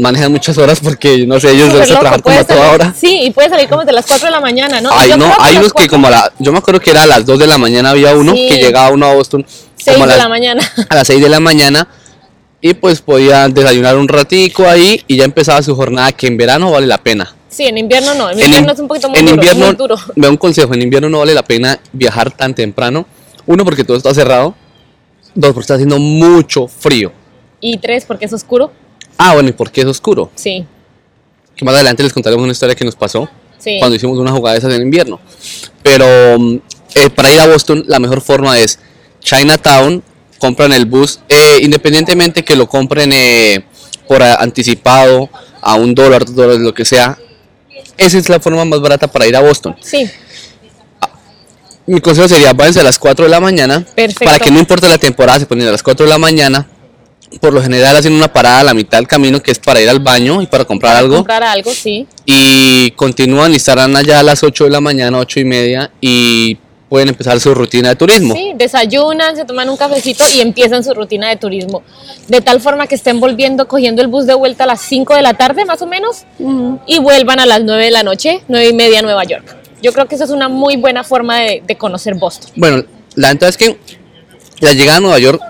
manejan 0.00 0.30
muchas 0.32 0.58
horas 0.58 0.80
porque, 0.82 1.26
no 1.26 1.38
sé, 1.40 1.52
ellos 1.52 1.72
deben 1.72 1.88
trabajar 1.88 2.22
como 2.22 2.38
a 2.38 2.44
toda 2.44 2.60
salir- 2.60 2.74
hora. 2.74 2.94
Sí, 2.98 3.20
y 3.24 3.30
puede 3.30 3.48
salir 3.48 3.68
como 3.68 3.84
de 3.84 3.92
las 3.92 4.06
4 4.06 4.26
de 4.26 4.30
la 4.32 4.40
mañana, 4.40 4.80
¿no? 4.80 4.90
Ay, 4.92 5.10
Yo 5.10 5.16
no, 5.16 5.32
hay 5.40 5.56
unos 5.56 5.72
que 5.72 5.88
como 5.88 6.06
a 6.08 6.10
la, 6.10 6.32
yo 6.38 6.52
me 6.52 6.58
acuerdo 6.58 6.80
que 6.80 6.90
era 6.90 7.02
a 7.04 7.06
las 7.06 7.24
2 7.26 7.38
de 7.38 7.46
la 7.46 7.58
mañana 7.58 7.90
había 7.90 8.14
uno 8.14 8.32
Sí. 8.34 8.48
que 8.48 8.58
llegaba 8.58 8.90
uno 8.90 9.06
a 9.06 9.14
Boston 9.14 9.46
6 9.76 9.94
como 9.96 10.04
a 10.04 10.06
de 10.06 10.12
las, 10.14 10.22
la 10.22 10.28
mañana. 10.28 10.72
a 10.88 10.94
las 10.94 11.06
6 11.06 11.20
de 11.20 11.28
la 11.28 11.40
mañana 11.40 11.88
y 12.60 12.74
pues 12.74 13.00
podía 13.00 13.48
desayunar 13.48 13.96
un 13.96 14.08
ratico 14.08 14.66
ahí 14.68 15.02
y 15.06 15.16
ya 15.16 15.24
empezaba 15.24 15.62
su 15.62 15.74
jornada 15.76 16.10
que 16.12 16.26
en 16.26 16.36
verano 16.36 16.70
vale 16.72 16.86
la 16.86 16.98
pena. 16.98 17.34
Sí, 17.48 17.64
en 17.64 17.78
invierno 17.78 18.14
no, 18.14 18.30
en 18.30 18.38
invierno 18.38 18.68
in- 18.68 18.74
es 18.74 18.80
un 18.80 18.88
poquito 18.88 19.08
muy 19.08 19.18
en 19.18 19.24
duro, 19.26 19.34
invierno, 19.36 19.66
muy 19.66 19.74
duro. 19.76 19.96
me 20.16 20.26
da 20.26 20.30
un 20.30 20.36
consejo, 20.36 20.74
en 20.74 20.82
invierno 20.82 21.08
no 21.08 21.18
vale 21.20 21.32
la 21.34 21.42
pena 21.42 21.78
viajar 21.92 22.30
tan 22.36 22.54
temprano. 22.54 23.06
Uno, 23.46 23.64
porque 23.64 23.84
todo 23.84 23.96
está 23.96 24.12
cerrado. 24.14 24.54
Dos, 25.34 25.52
porque 25.52 25.60
está 25.62 25.74
haciendo 25.74 25.98
mucho 25.98 26.68
frío. 26.68 27.12
Y 27.60 27.78
tres, 27.78 28.04
porque 28.04 28.26
es 28.26 28.32
oscuro. 28.32 28.70
Ah, 29.16 29.34
bueno, 29.34 29.48
y 29.48 29.52
porque 29.52 29.80
es 29.80 29.86
oscuro. 29.86 30.30
Sí, 30.34 30.64
Que 31.56 31.64
más 31.64 31.74
adelante 31.74 32.02
les 32.02 32.12
contaremos 32.12 32.42
una 32.42 32.52
historia 32.52 32.74
que 32.74 32.84
nos 32.84 32.94
pasó 32.94 33.28
sí. 33.58 33.76
cuando 33.78 33.96
hicimos 33.96 34.18
una 34.18 34.30
jugada 34.30 34.52
de 34.54 34.58
esas 34.60 34.74
en 34.74 34.82
invierno. 34.82 35.18
Pero 35.82 36.04
eh, 36.06 37.10
para 37.14 37.32
ir 37.32 37.40
a 37.40 37.46
Boston, 37.46 37.84
la 37.86 37.98
mejor 37.98 38.20
forma 38.20 38.58
es 38.58 38.78
Chinatown, 39.20 40.02
compran 40.38 40.72
el 40.72 40.84
bus, 40.86 41.20
eh, 41.28 41.58
independientemente 41.62 42.44
que 42.44 42.54
lo 42.56 42.68
compren 42.68 43.10
eh, 43.12 43.64
por 44.06 44.22
anticipado, 44.22 45.28
a 45.60 45.74
un 45.74 45.94
dólar, 45.94 46.24
dos 46.24 46.34
dólares, 46.34 46.60
lo 46.60 46.74
que 46.74 46.84
sea. 46.84 47.18
Esa 47.98 48.16
es 48.16 48.28
la 48.28 48.40
forma 48.40 48.64
más 48.64 48.80
barata 48.80 49.08
para 49.08 49.26
ir 49.26 49.36
a 49.36 49.40
Boston. 49.40 49.76
Sí, 49.80 50.08
Mi 51.86 52.00
consejo 52.00 52.28
sería, 52.28 52.52
váyanse 52.52 52.80
a 52.80 52.84
las 52.84 52.98
4 52.98 53.24
de 53.24 53.30
la 53.30 53.40
mañana, 53.40 53.84
Perfecto. 53.94 54.24
para 54.24 54.38
que 54.38 54.50
no 54.50 54.58
importe 54.60 54.88
la 54.88 54.98
temporada, 54.98 55.38
se 55.40 55.46
ponen 55.46 55.68
a 55.68 55.72
las 55.72 55.82
4 55.82 56.06
de 56.06 56.10
la 56.10 56.18
mañana. 56.18 56.66
Por 57.40 57.52
lo 57.52 57.60
general 57.62 57.94
hacen 57.96 58.12
una 58.14 58.32
parada 58.32 58.60
a 58.60 58.64
la 58.64 58.72
mitad 58.72 58.96
del 58.98 59.06
camino 59.06 59.42
que 59.42 59.50
es 59.50 59.58
para 59.58 59.80
ir 59.82 59.88
al 59.90 59.98
baño 60.00 60.40
y 60.40 60.46
para 60.46 60.64
comprar 60.64 60.96
algo. 60.96 61.16
comprar 61.16 61.42
algo, 61.42 61.70
sí. 61.74 62.06
y 62.24 62.90
continúan 62.92 63.52
y 63.52 63.56
estarán 63.56 63.94
allá 63.96 64.20
a 64.20 64.22
las 64.22 64.42
8 64.42 64.64
de 64.64 64.70
la 64.70 64.80
mañana, 64.80 65.18
8 65.18 65.40
y 65.40 65.44
media 65.44 65.90
y 66.00 66.56
pueden 66.88 67.08
empezar 67.08 67.38
su 67.40 67.54
rutina 67.54 67.90
de 67.90 67.96
turismo. 67.96 68.34
Sí, 68.34 68.52
desayunan, 68.56 69.36
se 69.36 69.44
toman 69.44 69.68
un 69.68 69.76
cafecito 69.76 70.24
y 70.34 70.40
empiezan 70.40 70.82
su 70.82 70.94
rutina 70.94 71.28
de 71.28 71.36
turismo. 71.36 71.82
De 72.28 72.40
tal 72.40 72.60
forma 72.60 72.86
que 72.86 72.94
estén 72.94 73.20
volviendo, 73.20 73.68
cogiendo 73.68 74.02
el 74.02 74.08
bus 74.08 74.26
de 74.26 74.34
vuelta 74.34 74.64
a 74.64 74.66
las 74.66 74.80
5 74.80 75.14
de 75.14 75.22
la 75.22 75.34
tarde 75.34 75.64
más 75.64 75.82
o 75.82 75.86
menos 75.86 76.24
y 76.86 76.98
vuelvan 76.98 77.40
a 77.40 77.46
las 77.46 77.62
9 77.62 77.84
de 77.84 77.90
la 77.90 78.02
noche, 78.02 78.42
9 78.48 78.68
y 78.68 78.72
media 78.72 79.00
a 79.00 79.02
Nueva 79.02 79.24
York. 79.24 79.56
Yo 79.82 79.92
creo 79.92 80.06
que 80.06 80.14
esa 80.14 80.24
es 80.24 80.30
una 80.30 80.48
muy 80.48 80.76
buena 80.76 81.04
forma 81.04 81.40
de, 81.40 81.62
de 81.66 81.76
conocer 81.76 82.14
Boston. 82.14 82.50
Bueno, 82.56 82.84
la 83.14 83.28
ventaja 83.28 83.50
es 83.50 83.56
que 83.56 83.78
la 84.60 84.72
llegada 84.72 84.98
a 84.98 85.00
Nueva 85.00 85.18
York 85.18 85.40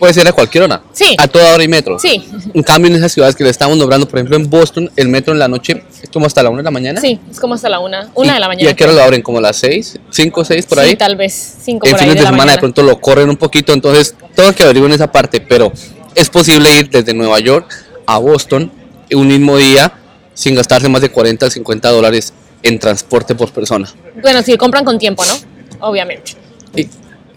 puede 0.00 0.12
ser 0.14 0.26
a 0.26 0.32
cualquier 0.32 0.64
hora, 0.64 0.82
Sí. 0.92 1.14
a 1.18 1.28
toda 1.28 1.54
hora 1.54 1.62
y 1.62 1.68
metro. 1.68 1.98
Sí, 2.00 2.24
En 2.54 2.62
cambio, 2.64 2.90
en 2.90 2.96
esas 2.96 3.12
ciudades 3.12 3.36
que 3.36 3.44
le 3.44 3.50
estamos 3.50 3.76
nombrando, 3.76 4.08
por 4.08 4.18
ejemplo 4.18 4.36
en 4.36 4.50
Boston, 4.50 4.90
el 4.96 5.08
metro 5.08 5.32
en 5.32 5.38
la 5.38 5.46
noche 5.46 5.84
es 6.02 6.08
como 6.10 6.26
hasta 6.26 6.42
la 6.42 6.48
1 6.50 6.56
de 6.58 6.64
la 6.64 6.70
mañana. 6.72 7.00
sí, 7.00 7.20
es 7.30 7.38
como 7.38 7.54
hasta 7.54 7.68
la 7.68 7.78
1, 7.78 8.10
una 8.14 8.30
Y- 8.30 8.34
de 8.34 8.40
la 8.40 8.46
¿Y 8.46 8.48
mañana. 8.48 8.70
a 8.70 8.74
qué 8.74 8.84
hora 8.84 8.94
lo 8.94 9.02
abren? 9.02 9.22
¿Como 9.22 9.38
a 9.38 9.42
las 9.42 9.56
6? 9.58 10.00
¿5 10.10 10.40
o 10.40 10.44
6 10.44 10.66
por 10.66 10.78
Sí, 10.78 10.84
ahí? 10.84 10.96
tal 10.96 11.14
vez 11.16 11.56
5 11.62 11.86
en 11.86 11.92
por 11.92 12.00
ahí 12.00 12.06
fines 12.06 12.14
de, 12.16 12.20
de 12.22 12.26
semana 12.26 12.52
de 12.52 12.58
pronto 12.58 12.82
lo 12.82 13.00
corren 13.00 13.28
un 13.28 13.36
poquito, 13.36 13.72
entonces 13.72 14.16
todo 14.34 14.52
que 14.54 14.64
averiguar 14.64 14.90
en 14.90 14.94
esa 14.96 15.12
parte, 15.12 15.40
pero 15.40 15.70
es 16.14 16.28
posible 16.30 16.70
ir 16.80 16.90
desde 16.90 17.14
Nueva 17.14 17.38
York 17.38 17.70
a 18.06 18.18
Boston 18.18 18.72
en 19.10 19.18
un 19.18 19.28
mismo 19.28 19.56
día 19.58 19.92
sin 20.34 20.54
gastarse 20.54 20.88
más 20.88 21.02
de 21.02 21.10
40 21.10 21.46
o 21.46 21.50
50 21.50 21.90
dólares 21.90 22.32
en 22.62 22.78
transporte 22.78 23.34
por 23.34 23.52
persona. 23.52 23.88
Bueno, 24.22 24.42
si 24.42 24.56
compran 24.56 24.84
con 24.84 24.98
tiempo, 24.98 25.22
¿no? 25.26 25.86
Obviamente. 25.86 26.32
Y 26.74 26.88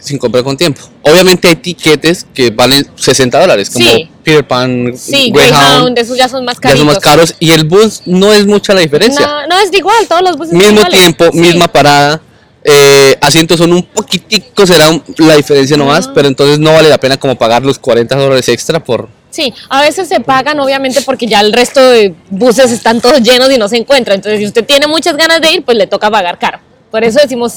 sin 0.04 0.18
comprar 0.18 0.44
con 0.44 0.58
tiempo. 0.58 0.82
Obviamente 1.04 1.48
hay 1.48 1.56
tiquetes 1.56 2.26
que 2.34 2.50
valen 2.50 2.86
60 2.96 3.40
dólares, 3.40 3.70
como 3.70 3.90
Sí. 3.90 4.10
Peter 4.24 4.48
Pan, 4.48 4.94
Sí, 4.98 5.32
Greyhound, 5.34 5.98
esos 5.98 6.18
ya 6.18 6.28
son 6.30 6.46
más 6.46 6.56
ya 6.56 6.62
caritos. 6.62 6.80
son 6.80 6.88
más 6.88 7.00
caros 7.00 7.36
y 7.40 7.52
el 7.52 7.64
bus 7.66 8.02
no 8.06 8.32
es 8.34 8.46
mucha 8.46 8.74
la 8.74 8.82
diferencia. 8.82 9.26
No, 9.26 9.48
no, 9.48 9.60
es 9.60 9.72
igual, 9.74 10.06
todos 10.08 10.22
los 10.22 10.38
buses 10.38 10.52
son 10.52 10.60
Mismo 10.60 10.80
iguales. 10.80 11.00
tiempo, 11.00 11.26
Sí. 11.32 11.40
misma 11.40 11.68
parada. 11.68 12.22
eh, 12.66 13.18
asientos 13.20 13.58
son 13.58 13.74
un 13.74 13.84
poquitico, 13.84 14.66
será 14.66 14.90
un- 14.90 15.04
la 15.18 15.36
diferencia 15.36 15.76
nomás, 15.76 16.08
pero 16.08 16.30
entonces 16.30 16.60
no 16.60 16.72
vale 16.72 16.88
la 16.88 16.98
pena 16.98 17.18
como 17.18 17.36
pagar 17.38 17.62
los 17.62 17.78
40 17.78 18.16
dólares 18.16 18.48
extra 18.48 18.82
por... 18.82 19.10
Sí, 19.32 19.54
a 19.68 19.82
veces 19.82 20.08
se 20.08 20.22
pagan 20.22 20.58
obviamente 20.62 21.02
porque 21.02 21.28
ya 21.28 21.42
el 21.42 21.52
resto 21.52 21.82
de 21.82 22.16
buses 22.30 22.72
están 22.72 23.02
todos 23.02 23.22
llenos 23.22 23.52
y 23.52 23.58
no 23.58 23.68
se 23.68 23.76
encuentran. 23.76 24.16
Entonces, 24.16 24.40
si 24.40 24.46
usted 24.46 24.64
tiene 24.66 24.88
muchas 24.88 25.18
ganas 25.18 25.42
de 25.42 25.52
ir, 25.52 25.66
pues 25.66 25.76
le 25.78 25.88
toca 25.88 26.10
pagar 26.10 26.40
caro. 26.40 26.60
Por 26.90 27.04
eso 27.04 27.20
decimos, 27.22 27.56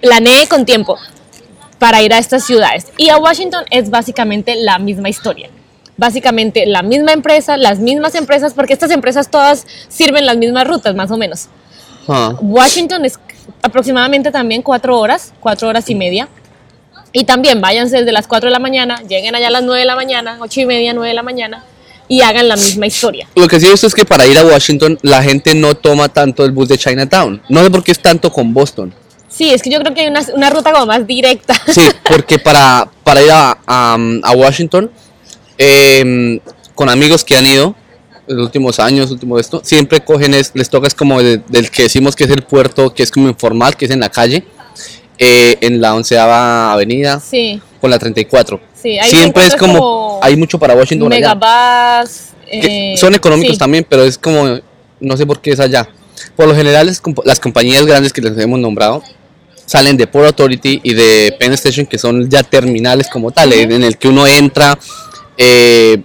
planee 0.00 0.46
con 0.46 0.64
tiempo 0.64 0.96
para 1.78 2.02
ir 2.02 2.12
a 2.12 2.18
estas 2.18 2.44
ciudades. 2.44 2.86
Y 2.96 3.08
a 3.08 3.18
Washington 3.18 3.64
es 3.70 3.90
básicamente 3.90 4.56
la 4.56 4.78
misma 4.78 5.08
historia. 5.08 5.50
Básicamente 5.96 6.66
la 6.66 6.82
misma 6.82 7.12
empresa, 7.12 7.56
las 7.56 7.80
mismas 7.80 8.14
empresas, 8.14 8.54
porque 8.54 8.72
estas 8.72 8.90
empresas 8.90 9.30
todas 9.30 9.66
sirven 9.88 10.26
las 10.26 10.36
mismas 10.36 10.66
rutas, 10.66 10.94
más 10.94 11.10
o 11.10 11.16
menos. 11.16 11.48
Ah, 12.06 12.34
Washington 12.40 13.04
es 13.04 13.18
aproximadamente 13.62 14.30
también 14.30 14.62
cuatro 14.62 14.98
horas, 14.98 15.32
cuatro 15.40 15.68
horas 15.68 15.88
y 15.90 15.94
media. 15.94 16.28
Y 17.12 17.24
también 17.24 17.60
váyanse 17.60 17.98
desde 17.98 18.12
las 18.12 18.26
4 18.26 18.48
de 18.48 18.52
la 18.52 18.58
mañana, 18.58 19.02
lleguen 19.08 19.34
allá 19.34 19.48
a 19.48 19.50
las 19.50 19.62
9 19.62 19.80
de 19.80 19.86
la 19.86 19.96
mañana, 19.96 20.36
8 20.40 20.60
y 20.60 20.66
media, 20.66 20.92
9 20.92 21.08
de 21.08 21.14
la 21.14 21.22
mañana, 21.22 21.64
y 22.06 22.20
hagan 22.20 22.48
la 22.48 22.56
misma 22.56 22.86
historia. 22.86 23.26
Lo 23.34 23.48
que 23.48 23.58
sí 23.58 23.66
he 23.66 23.70
visto 23.70 23.86
es 23.86 23.94
que 23.94 24.04
para 24.04 24.26
ir 24.26 24.36
a 24.38 24.44
Washington 24.44 24.98
la 25.02 25.22
gente 25.22 25.54
no 25.54 25.74
toma 25.74 26.08
tanto 26.10 26.44
el 26.44 26.52
bus 26.52 26.68
de 26.68 26.76
Chinatown. 26.76 27.42
No 27.48 27.62
sé 27.62 27.70
por 27.70 27.82
qué 27.82 27.92
es 27.92 28.00
tanto 28.00 28.30
con 28.30 28.52
Boston. 28.52 28.92
Sí, 29.38 29.50
es 29.50 29.62
que 29.62 29.70
yo 29.70 29.78
creo 29.78 29.94
que 29.94 30.00
hay 30.00 30.08
una, 30.08 30.20
una 30.34 30.50
ruta 30.50 30.72
como 30.72 30.86
más 30.86 31.06
directa. 31.06 31.54
Sí, 31.72 31.80
porque 32.10 32.38
para, 32.40 32.90
para 33.04 33.22
ir 33.22 33.30
a, 33.30 33.56
a- 33.66 33.96
a 34.24 34.32
Washington, 34.32 34.90
em, 35.56 36.40
con 36.74 36.88
amigos 36.88 37.24
que 37.24 37.36
han 37.36 37.46
ido 37.46 37.74
los 38.26 38.44
últimos 38.46 38.78
años, 38.80 39.10
último 39.12 39.38
esto, 39.38 39.60
siempre 39.64 40.00
cogen, 40.00 40.34
es, 40.34 40.50
les 40.54 40.68
toca 40.68 40.86
es 40.88 40.94
como 40.94 41.22
de- 41.22 41.38
del 41.48 41.70
que 41.70 41.84
decimos 41.84 42.16
que 42.16 42.24
es 42.24 42.30
el 42.30 42.42
puerto, 42.42 42.92
que 42.92 43.02
es 43.04 43.10
como 43.12 43.28
informal, 43.28 43.76
que 43.76 43.84
es 43.86 43.90
en 43.92 44.00
la 44.00 44.08
calle, 44.10 44.44
eh, 45.18 45.56
en 45.60 45.80
la 45.80 45.94
onceava 45.94 46.72
avenida, 46.72 47.20
Sí, 47.20 47.60
con 47.80 47.90
la 47.90 47.98
34. 47.98 48.60
sí. 48.74 48.98
ahí 48.98 49.08
siempre 49.08 49.46
es 49.46 49.54
como, 49.56 50.18
hay 50.22 50.36
mucho 50.36 50.58
para 50.58 50.74
Washington. 50.74 51.08
Megabus. 51.08 52.30
eh, 52.50 52.94
son 52.96 53.14
económicos 53.14 53.54
sí. 53.54 53.58
también, 53.58 53.86
pero 53.88 54.02
es 54.04 54.18
como, 54.18 54.58
no 55.00 55.16
sé 55.16 55.24
por 55.26 55.40
qué 55.40 55.52
es 55.52 55.60
allá. 55.60 55.88
Por 56.36 56.48
lo 56.48 56.54
general, 56.56 56.92
las 57.24 57.38
compañías 57.40 57.86
grandes 57.86 58.12
que 58.12 58.20
les 58.20 58.36
hemos 58.38 58.58
nombrado 58.58 59.02
salen 59.68 59.98
de 59.98 60.06
Port 60.06 60.24
Authority 60.26 60.80
y 60.82 60.94
de 60.94 61.36
Penn 61.38 61.52
Station, 61.52 61.84
que 61.84 61.98
son 61.98 62.28
ya 62.30 62.42
terminales 62.42 63.08
como 63.12 63.30
tal, 63.32 63.52
en 63.52 63.84
el 63.84 63.98
que 63.98 64.08
uno 64.08 64.26
entra, 64.26 64.78
eh, 65.36 65.98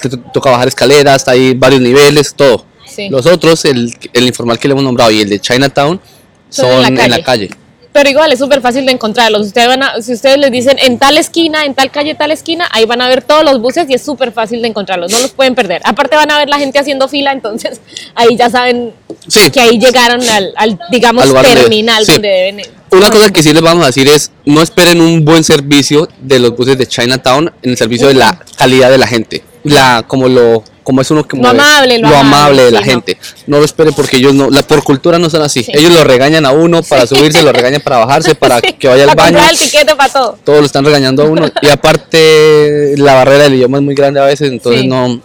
te 0.00 0.08
to- 0.08 0.18
toca 0.32 0.50
bajar 0.50 0.68
escaleras, 0.68 1.28
hay 1.28 1.52
varios 1.52 1.82
niveles, 1.82 2.32
todo. 2.34 2.64
Sí. 2.86 3.08
Los 3.10 3.26
otros, 3.26 3.64
el, 3.66 3.94
el 4.14 4.26
informal 4.26 4.58
que 4.58 4.66
le 4.68 4.72
hemos 4.72 4.84
nombrado 4.84 5.10
y 5.10 5.20
el 5.20 5.28
de 5.28 5.38
Chinatown, 5.40 6.00
Son 6.48 6.66
son, 6.70 6.84
en 6.86 6.94
la 6.96 7.04
en 7.04 7.10
la 7.10 7.22
calle. 7.22 7.50
Pero 7.92 8.08
igual 8.08 8.32
es 8.32 8.38
súper 8.38 8.62
fácil 8.62 8.86
de 8.86 8.92
encontrarlos. 8.92 9.46
Ustedes 9.48 9.68
van 9.68 9.82
a- 9.82 10.00
si 10.00 10.14
ustedes 10.14 10.38
les 10.38 10.50
dicen 10.50 10.78
en 10.80 10.98
tal 10.98 11.18
esquina, 11.18 11.64
en 11.66 11.74
tal 11.74 11.90
calle, 11.90 12.14
tal 12.14 12.30
esquina, 12.30 12.66
ahí 12.72 12.86
van 12.86 13.02
a 13.02 13.08
ver 13.08 13.22
todos 13.22 13.44
los 13.44 13.60
buses 13.60 13.84
y 13.90 13.94
es 13.94 14.02
súper 14.02 14.32
fácil 14.32 14.62
de 14.62 14.68
encontrarlos. 14.68 15.12
No 15.12 15.20
los 15.20 15.32
pueden 15.32 15.54
perder. 15.54 15.82
Aparte 15.84 16.16
van 16.16 16.30
a 16.30 16.38
ver 16.38 16.48
la 16.48 16.58
gente 16.58 16.78
haciendo 16.78 17.06
fila, 17.08 17.32
entonces 17.32 17.80
ahí 18.14 18.36
ya 18.36 18.48
saben 18.48 18.94
Sí. 19.28 19.50
que 19.50 19.60
ahí 19.60 19.78
llegaron 19.78 20.20
al, 20.30 20.52
al, 20.56 20.78
digamos, 20.90 21.30
Al 21.30 21.44
terminal 21.46 22.04
sí. 22.04 22.12
donde 22.12 22.28
deben. 22.28 22.62
Una 22.90 23.10
cosa 23.10 23.30
que 23.30 23.42
sí 23.42 23.52
les 23.52 23.62
vamos 23.62 23.84
a 23.84 23.86
decir 23.88 24.08
es, 24.08 24.30
no 24.46 24.62
esperen 24.62 25.00
un 25.00 25.24
buen 25.24 25.44
servicio 25.44 26.08
de 26.20 26.38
los 26.40 26.56
buses 26.56 26.76
de 26.78 26.86
Chinatown 26.86 27.52
en 27.62 27.70
el 27.70 27.76
servicio 27.76 28.08
de 28.08 28.14
la 28.14 28.38
calidad 28.56 28.90
de 28.90 28.98
la 28.98 29.06
gente. 29.06 29.44
La, 29.64 30.02
como 30.08 30.28
lo 30.28 30.64
como 30.82 31.00
es 31.00 31.10
uno 31.10 31.26
como 31.26 31.42
Lo 31.42 31.48
amable, 31.50 31.98
lo 31.98 32.08
lo 32.08 32.16
amable, 32.16 32.36
amable 32.36 32.64
de 32.64 32.70
la 32.72 32.78
sí, 32.82 32.84
gente. 32.90 33.18
No 33.46 33.58
lo 33.58 33.64
esperen 33.64 33.94
porque 33.94 34.16
ellos 34.16 34.34
no, 34.34 34.50
la, 34.50 34.62
por 34.62 34.82
cultura 34.82 35.18
no 35.18 35.30
son 35.30 35.42
así. 35.42 35.62
Sí. 35.62 35.72
Ellos 35.74 35.92
lo 35.92 36.02
regañan 36.04 36.44
a 36.44 36.50
uno 36.52 36.82
para 36.82 37.06
subirse, 37.06 37.42
lo 37.42 37.52
regañan 37.52 37.80
para 37.80 37.98
bajarse, 37.98 38.34
para 38.34 38.60
que 38.60 38.88
vaya 38.88 39.04
al 39.04 39.14
baño. 39.16 39.38
el 39.50 39.58
tiquete 39.58 39.94
para 39.94 40.12
todo. 40.12 40.38
Todos 40.44 40.60
lo 40.60 40.66
están 40.66 40.84
regañando 40.84 41.22
a 41.22 41.26
uno. 41.26 41.46
Y 41.62 41.68
aparte 41.68 42.94
la 42.98 43.14
barrera 43.14 43.44
del 43.44 43.54
idioma 43.54 43.78
es 43.78 43.84
muy 43.84 43.94
grande 43.94 44.20
a 44.20 44.24
veces, 44.24 44.50
entonces 44.50 44.84
no, 44.84 45.20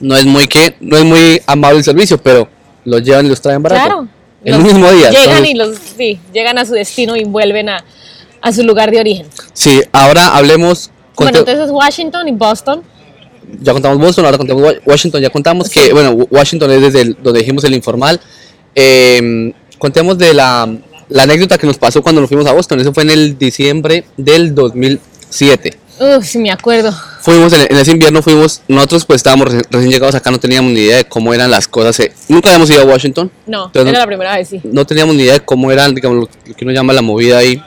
no 0.00 0.16
es 0.16 0.24
muy 0.24 0.46
que, 0.46 0.76
no 0.80 0.96
es 0.96 1.04
muy 1.04 1.42
amable 1.46 1.78
el 1.78 1.84
servicio, 1.84 2.18
pero 2.18 2.48
los 2.84 3.02
llevan 3.02 3.26
y 3.26 3.28
los 3.30 3.40
traen 3.40 3.62
barato. 3.62 3.84
Claro. 3.84 4.08
El 4.44 4.52
Los- 4.54 4.62
mismo 4.62 4.90
día. 4.92 5.10
Llegan 5.10 5.24
entonces- 5.44 5.50
y 5.50 5.54
los, 5.54 5.78
sí, 5.96 6.20
llegan 6.32 6.58
a 6.58 6.66
su 6.66 6.72
destino 6.72 7.16
y 7.16 7.24
vuelven 7.24 7.68
a, 7.70 7.84
a 8.42 8.52
su 8.52 8.62
lugar 8.62 8.90
de 8.90 9.00
origen. 9.00 9.26
Sí, 9.54 9.80
ahora 9.90 10.36
hablemos. 10.36 10.90
Bueno, 11.16 11.38
entonces 11.38 11.70
Washington 11.70 12.28
y 12.28 12.32
Boston. 12.32 12.82
Ya 13.60 13.72
contamos 13.72 13.98
Boston, 13.98 14.24
ahora 14.24 14.38
contamos 14.38 14.62
Wa- 14.62 14.74
Washington, 14.84 15.20
ya 15.22 15.30
contamos 15.30 15.68
que, 15.70 15.92
bueno, 15.92 16.10
Wa- 16.12 16.26
Washington 16.30 16.70
es 16.72 16.80
desde 16.80 17.00
el- 17.02 17.16
donde 17.22 17.40
dijimos 17.40 17.64
el 17.64 17.74
informal. 17.74 18.20
Eh, 18.74 19.52
contemos 19.78 20.18
de 20.18 20.34
la, 20.34 20.68
la 21.08 21.22
anécdota 21.24 21.58
que 21.58 21.66
nos 21.66 21.78
pasó 21.78 22.02
cuando 22.02 22.20
nos 22.20 22.28
fuimos 22.28 22.46
a 22.46 22.52
Boston, 22.52 22.80
eso 22.80 22.92
fue 22.92 23.02
en 23.04 23.10
el 23.10 23.38
diciembre 23.38 24.04
del 24.16 24.54
2007. 24.54 25.78
Uf, 26.00 26.24
sí 26.26 26.38
me 26.38 26.50
acuerdo. 26.50 26.92
Fuimos 27.20 27.52
en, 27.52 27.68
en 27.70 27.76
ese 27.78 27.92
invierno, 27.92 28.20
fuimos, 28.20 28.62
nosotros 28.66 29.04
pues 29.04 29.18
estábamos 29.18 29.48
reci- 29.48 29.64
recién 29.70 29.92
llegados 29.92 30.14
acá, 30.16 30.30
no 30.32 30.40
teníamos 30.40 30.72
ni 30.72 30.80
idea 30.80 30.96
de 30.96 31.04
cómo 31.04 31.32
eran 31.32 31.50
las 31.52 31.68
cosas. 31.68 32.00
eh, 32.00 32.12
Nunca 32.28 32.48
habíamos 32.48 32.68
ido 32.70 32.82
a 32.82 32.84
Washington. 32.84 33.30
No, 33.46 33.66
Entonces, 33.66 33.90
era 33.92 34.00
la 34.00 34.06
primera 34.06 34.36
vez, 34.36 34.48
sí. 34.48 34.60
no 34.64 34.84
teníamos 34.84 35.14
ni 35.14 35.22
idea 35.22 35.34
de 35.34 35.40
cómo 35.44 35.70
era, 35.70 35.88
digamos, 35.88 36.28
lo 36.46 36.54
que 36.56 36.64
uno 36.64 36.72
llama 36.72 36.92
la 36.92 37.02
movida 37.02 37.38
ahí. 37.38 37.62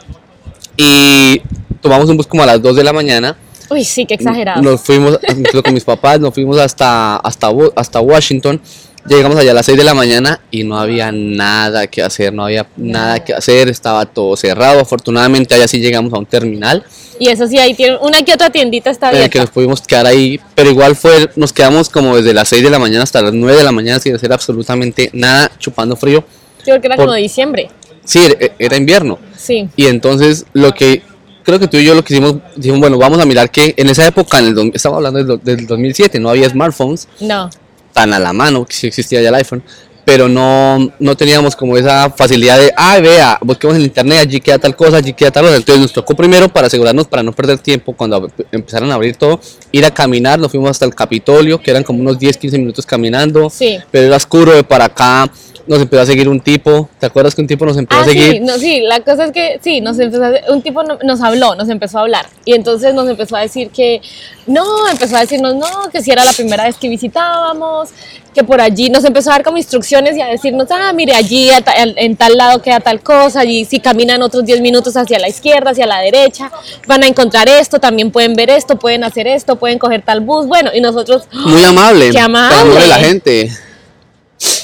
Y 0.75 1.41
tomamos 1.81 2.09
un 2.09 2.17
bus 2.17 2.27
como 2.27 2.43
a 2.43 2.45
las 2.45 2.61
2 2.61 2.75
de 2.75 2.83
la 2.83 2.91
mañana. 2.93 3.37
Uy, 3.69 3.83
sí, 3.83 4.05
qué 4.05 4.13
exagerado. 4.15 4.61
Nos 4.61 4.81
fuimos, 4.81 5.19
con 5.63 5.73
mis 5.73 5.83
papás, 5.83 6.19
nos 6.19 6.33
fuimos 6.33 6.57
hasta, 6.57 7.17
hasta, 7.17 7.49
hasta 7.75 7.99
Washington. 7.99 8.61
Llegamos 9.07 9.37
allá 9.37 9.51
a 9.51 9.53
las 9.53 9.65
6 9.65 9.77
de 9.77 9.83
la 9.85 9.93
mañana 9.93 10.41
y 10.51 10.65
no 10.65 10.77
había 10.77 11.13
nada 11.13 11.87
que 11.87 12.01
hacer, 12.01 12.33
no 12.33 12.43
había 12.43 12.67
nada 12.75 13.23
que 13.23 13.33
hacer, 13.33 13.69
estaba 13.69 14.05
todo 14.05 14.35
cerrado. 14.35 14.81
Afortunadamente 14.81 15.55
allá 15.55 15.65
sí 15.67 15.79
llegamos 15.79 16.11
a 16.13 16.17
un 16.17 16.25
terminal 16.25 16.83
Y 17.17 17.29
eso 17.29 17.47
sí, 17.47 17.57
ahí 17.57 17.73
tiene 17.73 17.97
una 18.01 18.21
que 18.23 18.33
otra 18.33 18.49
tiendita 18.49 18.89
está 18.89 19.07
en 19.11 19.15
el 19.15 19.19
que 19.21 19.23
abierta. 19.25 19.39
nos 19.43 19.49
pudimos 19.51 19.81
quedar 19.81 20.07
ahí, 20.07 20.39
pero 20.55 20.69
igual 20.69 20.95
fue, 20.97 21.29
nos 21.37 21.53
quedamos 21.53 21.87
como 21.89 22.17
desde 22.17 22.33
las 22.33 22.49
6 22.49 22.63
de 22.63 22.69
la 22.69 22.79
mañana 22.79 23.03
hasta 23.03 23.21
las 23.21 23.31
9 23.33 23.57
de 23.57 23.63
la 23.63 23.71
mañana 23.71 23.99
sin 24.01 24.13
hacer 24.13 24.33
absolutamente 24.33 25.09
nada, 25.13 25.49
chupando 25.57 25.95
frío. 25.95 26.25
Yo 26.59 26.73
creo 26.73 26.81
que 26.81 26.87
era 26.87 26.95
por- 26.97 27.05
como 27.05 27.15
diciembre. 27.15 27.69
Sí, 28.03 28.19
era, 28.19 28.53
era 28.59 28.75
invierno. 28.75 29.19
Sí. 29.37 29.69
Y 29.77 29.85
entonces 29.87 30.45
lo 30.51 30.73
que 30.73 31.01
creo 31.47 31.59
que 31.59 31.67
tú 31.69 31.77
y 31.77 31.85
yo 31.85 31.95
lo 31.95 32.03
que 32.03 32.13
hicimos, 32.13 32.35
dijimos, 32.57 32.81
bueno, 32.81 32.97
vamos 32.97 33.19
a 33.19 33.25
mirar 33.25 33.49
que 33.49 33.73
en 33.77 33.87
esa 33.89 34.05
época, 34.05 34.39
en 34.39 34.47
el, 34.47 34.71
estamos 34.73 34.97
hablando 34.97 35.23
del, 35.37 35.41
del 35.57 35.65
2007, 35.65 36.19
no 36.19 36.29
había 36.29 36.49
smartphones 36.49 37.07
No. 37.21 37.49
tan 37.93 38.11
a 38.13 38.19
la 38.19 38.33
mano, 38.33 38.65
que 38.65 38.73
sí 38.75 38.87
existía 38.87 39.21
ya 39.21 39.29
el 39.29 39.35
iPhone, 39.35 39.63
pero 40.03 40.27
no, 40.29 40.89
no 40.99 41.15
teníamos 41.17 41.55
como 41.55 41.77
esa 41.77 42.09
facilidad 42.09 42.57
de, 42.59 42.73
ah, 42.75 42.97
vea, 42.99 43.37
busquemos 43.41 43.75
en 43.77 43.83
internet, 43.83 44.19
allí 44.19 44.39
queda 44.41 44.57
tal 44.59 44.75
cosa, 44.75 44.97
allí 44.97 45.13
queda 45.13 45.31
tal 45.31 45.43
cosa. 45.45 45.55
Entonces 45.57 45.81
nos 45.81 45.93
tocó 45.93 46.15
primero, 46.15 46.47
para 46.49 46.67
asegurarnos, 46.67 47.07
para 47.07 47.23
no 47.23 47.31
perder 47.33 47.59
tiempo, 47.59 47.93
cuando 47.93 48.29
empezaron 48.51 48.91
a 48.91 48.95
abrir 48.95 49.15
todo, 49.15 49.39
ir 49.71 49.85
a 49.85 49.91
caminar, 49.91 50.37
nos 50.39 50.51
fuimos 50.51 50.69
hasta 50.69 50.85
el 50.85 50.93
Capitolio, 50.95 51.61
que 51.61 51.71
eran 51.71 51.83
como 51.83 51.99
unos 52.01 52.19
10, 52.19 52.37
15 52.37 52.57
minutos 52.57 52.85
caminando, 52.85 53.49
Sí. 53.49 53.77
pero 53.91 54.07
era 54.07 54.15
oscuro 54.17 54.53
de 54.53 54.63
para 54.63 54.85
acá, 54.85 55.29
nos 55.67 55.81
empezó 55.81 56.01
a 56.01 56.05
seguir 56.05 56.29
un 56.29 56.39
tipo, 56.39 56.89
¿te 56.99 57.05
acuerdas 57.05 57.35
que 57.35 57.41
un 57.41 57.47
tipo 57.47 57.65
nos 57.65 57.77
empezó 57.77 57.99
Ah, 57.99 58.03
a 58.03 58.05
seguir? 58.07 58.31
sí, 58.33 58.39
no, 58.39 58.57
sí, 58.57 58.81
la 58.81 59.01
cosa 59.01 59.25
es 59.25 59.31
que 59.31 59.59
sí, 59.63 59.81
nos 59.81 59.99
empezó 59.99 60.23
a- 60.23 60.51
un 60.53 60.61
tipo 60.61 60.83
no- 60.83 60.97
nos 61.03 61.21
habló, 61.21 61.55
nos 61.55 61.69
empezó 61.69 61.97
a 61.97 62.01
hablar 62.01 62.25
y 62.45 62.53
entonces 62.53 62.93
nos 62.93 63.07
empezó 63.09 63.35
a 63.35 63.41
decir 63.41 63.69
que 63.69 64.01
no, 64.47 64.87
empezó 64.89 65.17
a 65.17 65.21
decirnos 65.21 65.55
no, 65.55 65.67
que 65.91 66.01
si 66.01 66.11
era 66.11 66.23
la 66.23 66.31
primera 66.33 66.63
vez 66.65 66.77
que 66.77 66.87
visitábamos, 66.87 67.89
que 68.33 68.43
por 68.43 68.61
allí 68.61 68.89
nos 68.89 69.03
empezó 69.03 69.31
a 69.31 69.33
dar 69.33 69.43
como 69.43 69.57
instrucciones 69.57 70.15
y 70.15 70.21
a 70.21 70.27
decirnos, 70.27 70.67
ah, 70.71 70.93
mire, 70.93 71.13
allí 71.15 71.49
ta- 71.65 71.73
en 71.75 72.15
tal 72.15 72.37
lado 72.37 72.61
queda 72.61 72.79
tal 72.79 73.01
cosa, 73.01 73.39
allí 73.41 73.65
si 73.65 73.79
caminan 73.79 74.21
otros 74.21 74.45
10 74.45 74.61
minutos 74.61 74.95
hacia 74.95 75.17
la 75.19 75.27
izquierda, 75.27 75.71
hacia 75.71 75.85
la 75.87 75.99
derecha, 75.99 76.51
van 76.87 77.03
a 77.03 77.07
encontrar 77.07 77.49
esto, 77.49 77.79
también 77.79 78.11
pueden 78.11 78.35
ver 78.35 78.49
esto, 78.51 78.77
pueden 78.77 79.03
hacer 79.03 79.27
esto, 79.27 79.55
pueden 79.57 79.79
coger 79.79 80.03
tal 80.03 80.21
bus, 80.21 80.45
bueno, 80.47 80.69
y 80.73 80.81
nosotros, 80.81 81.23
Muy 81.33 81.63
amable. 81.63 82.09
Qué 82.11 82.19
amable. 82.19 82.55
tan 82.55 82.67
amable 82.67 82.87
la 82.87 82.95
gente. 82.99 83.51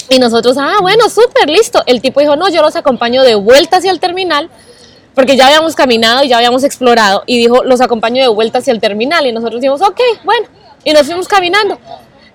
Y 0.09 0.19
nosotros, 0.19 0.57
ah, 0.59 0.77
bueno, 0.81 1.09
súper, 1.09 1.49
listo. 1.49 1.81
El 1.85 2.01
tipo 2.01 2.19
dijo, 2.19 2.35
no, 2.35 2.49
yo 2.49 2.61
los 2.61 2.75
acompaño 2.75 3.23
de 3.23 3.35
vuelta 3.35 3.77
hacia 3.77 3.91
el 3.91 3.99
terminal, 3.99 4.49
porque 5.15 5.35
ya 5.35 5.47
habíamos 5.47 5.75
caminado 5.75 6.23
y 6.23 6.27
ya 6.29 6.37
habíamos 6.37 6.63
explorado. 6.63 7.23
Y 7.25 7.37
dijo, 7.37 7.63
los 7.63 7.81
acompaño 7.81 8.21
de 8.21 8.27
vuelta 8.29 8.59
hacia 8.59 8.73
el 8.73 8.79
terminal. 8.79 9.25
Y 9.25 9.31
nosotros 9.31 9.61
dijimos, 9.61 9.81
ok, 9.81 9.99
bueno. 10.23 10.47
Y 10.83 10.91
nos 10.91 11.05
fuimos 11.05 11.27
caminando. 11.27 11.79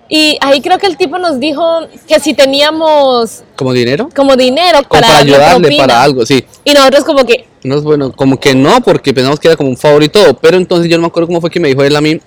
Y 0.09 0.39
ahí 0.41 0.63
creo 0.63 0.79
que 0.79 0.87
el 0.87 0.97
tipo 0.97 1.19
nos 1.19 1.39
dijo 1.39 1.63
que 2.07 2.19
si 2.19 2.33
teníamos 2.33 3.43
¿Como 3.57 3.75
dinero? 3.75 4.09
como 4.17 4.37
dinero 4.37 4.79
Como 4.89 4.89
para, 4.89 5.07
para 5.07 5.19
darle 5.19 5.35
ayudarle 5.35 5.61
propina. 5.61 5.87
para 5.87 6.03
algo, 6.03 6.25
sí. 6.25 6.47
Y 6.65 6.73
nosotros 6.73 7.05
como 7.05 7.27
que, 7.27 7.47
No 7.63 7.77
es 7.77 7.83
bueno, 7.85 8.13
como 8.13 8.41
que 8.41 8.55
no, 8.55 8.81
porque 8.81 9.13
pensamos 9.13 9.39
que 9.39 9.49
era 9.49 9.57
como 9.59 9.69
un 9.69 9.77
favor 9.77 10.03
y 10.03 10.09
todo. 10.09 10.33
Pero 10.35 10.57
entonces 10.57 10.91
yo 10.91 10.97
no 10.97 11.03
me 11.03 11.09
acuerdo 11.09 11.27
cómo 11.27 11.43
fue 11.43 11.51
que 11.51 11.61
me 11.61 11.69
dijo 11.69 11.85
él 11.85 11.95
a 11.95 12.01
mí. 12.01 12.19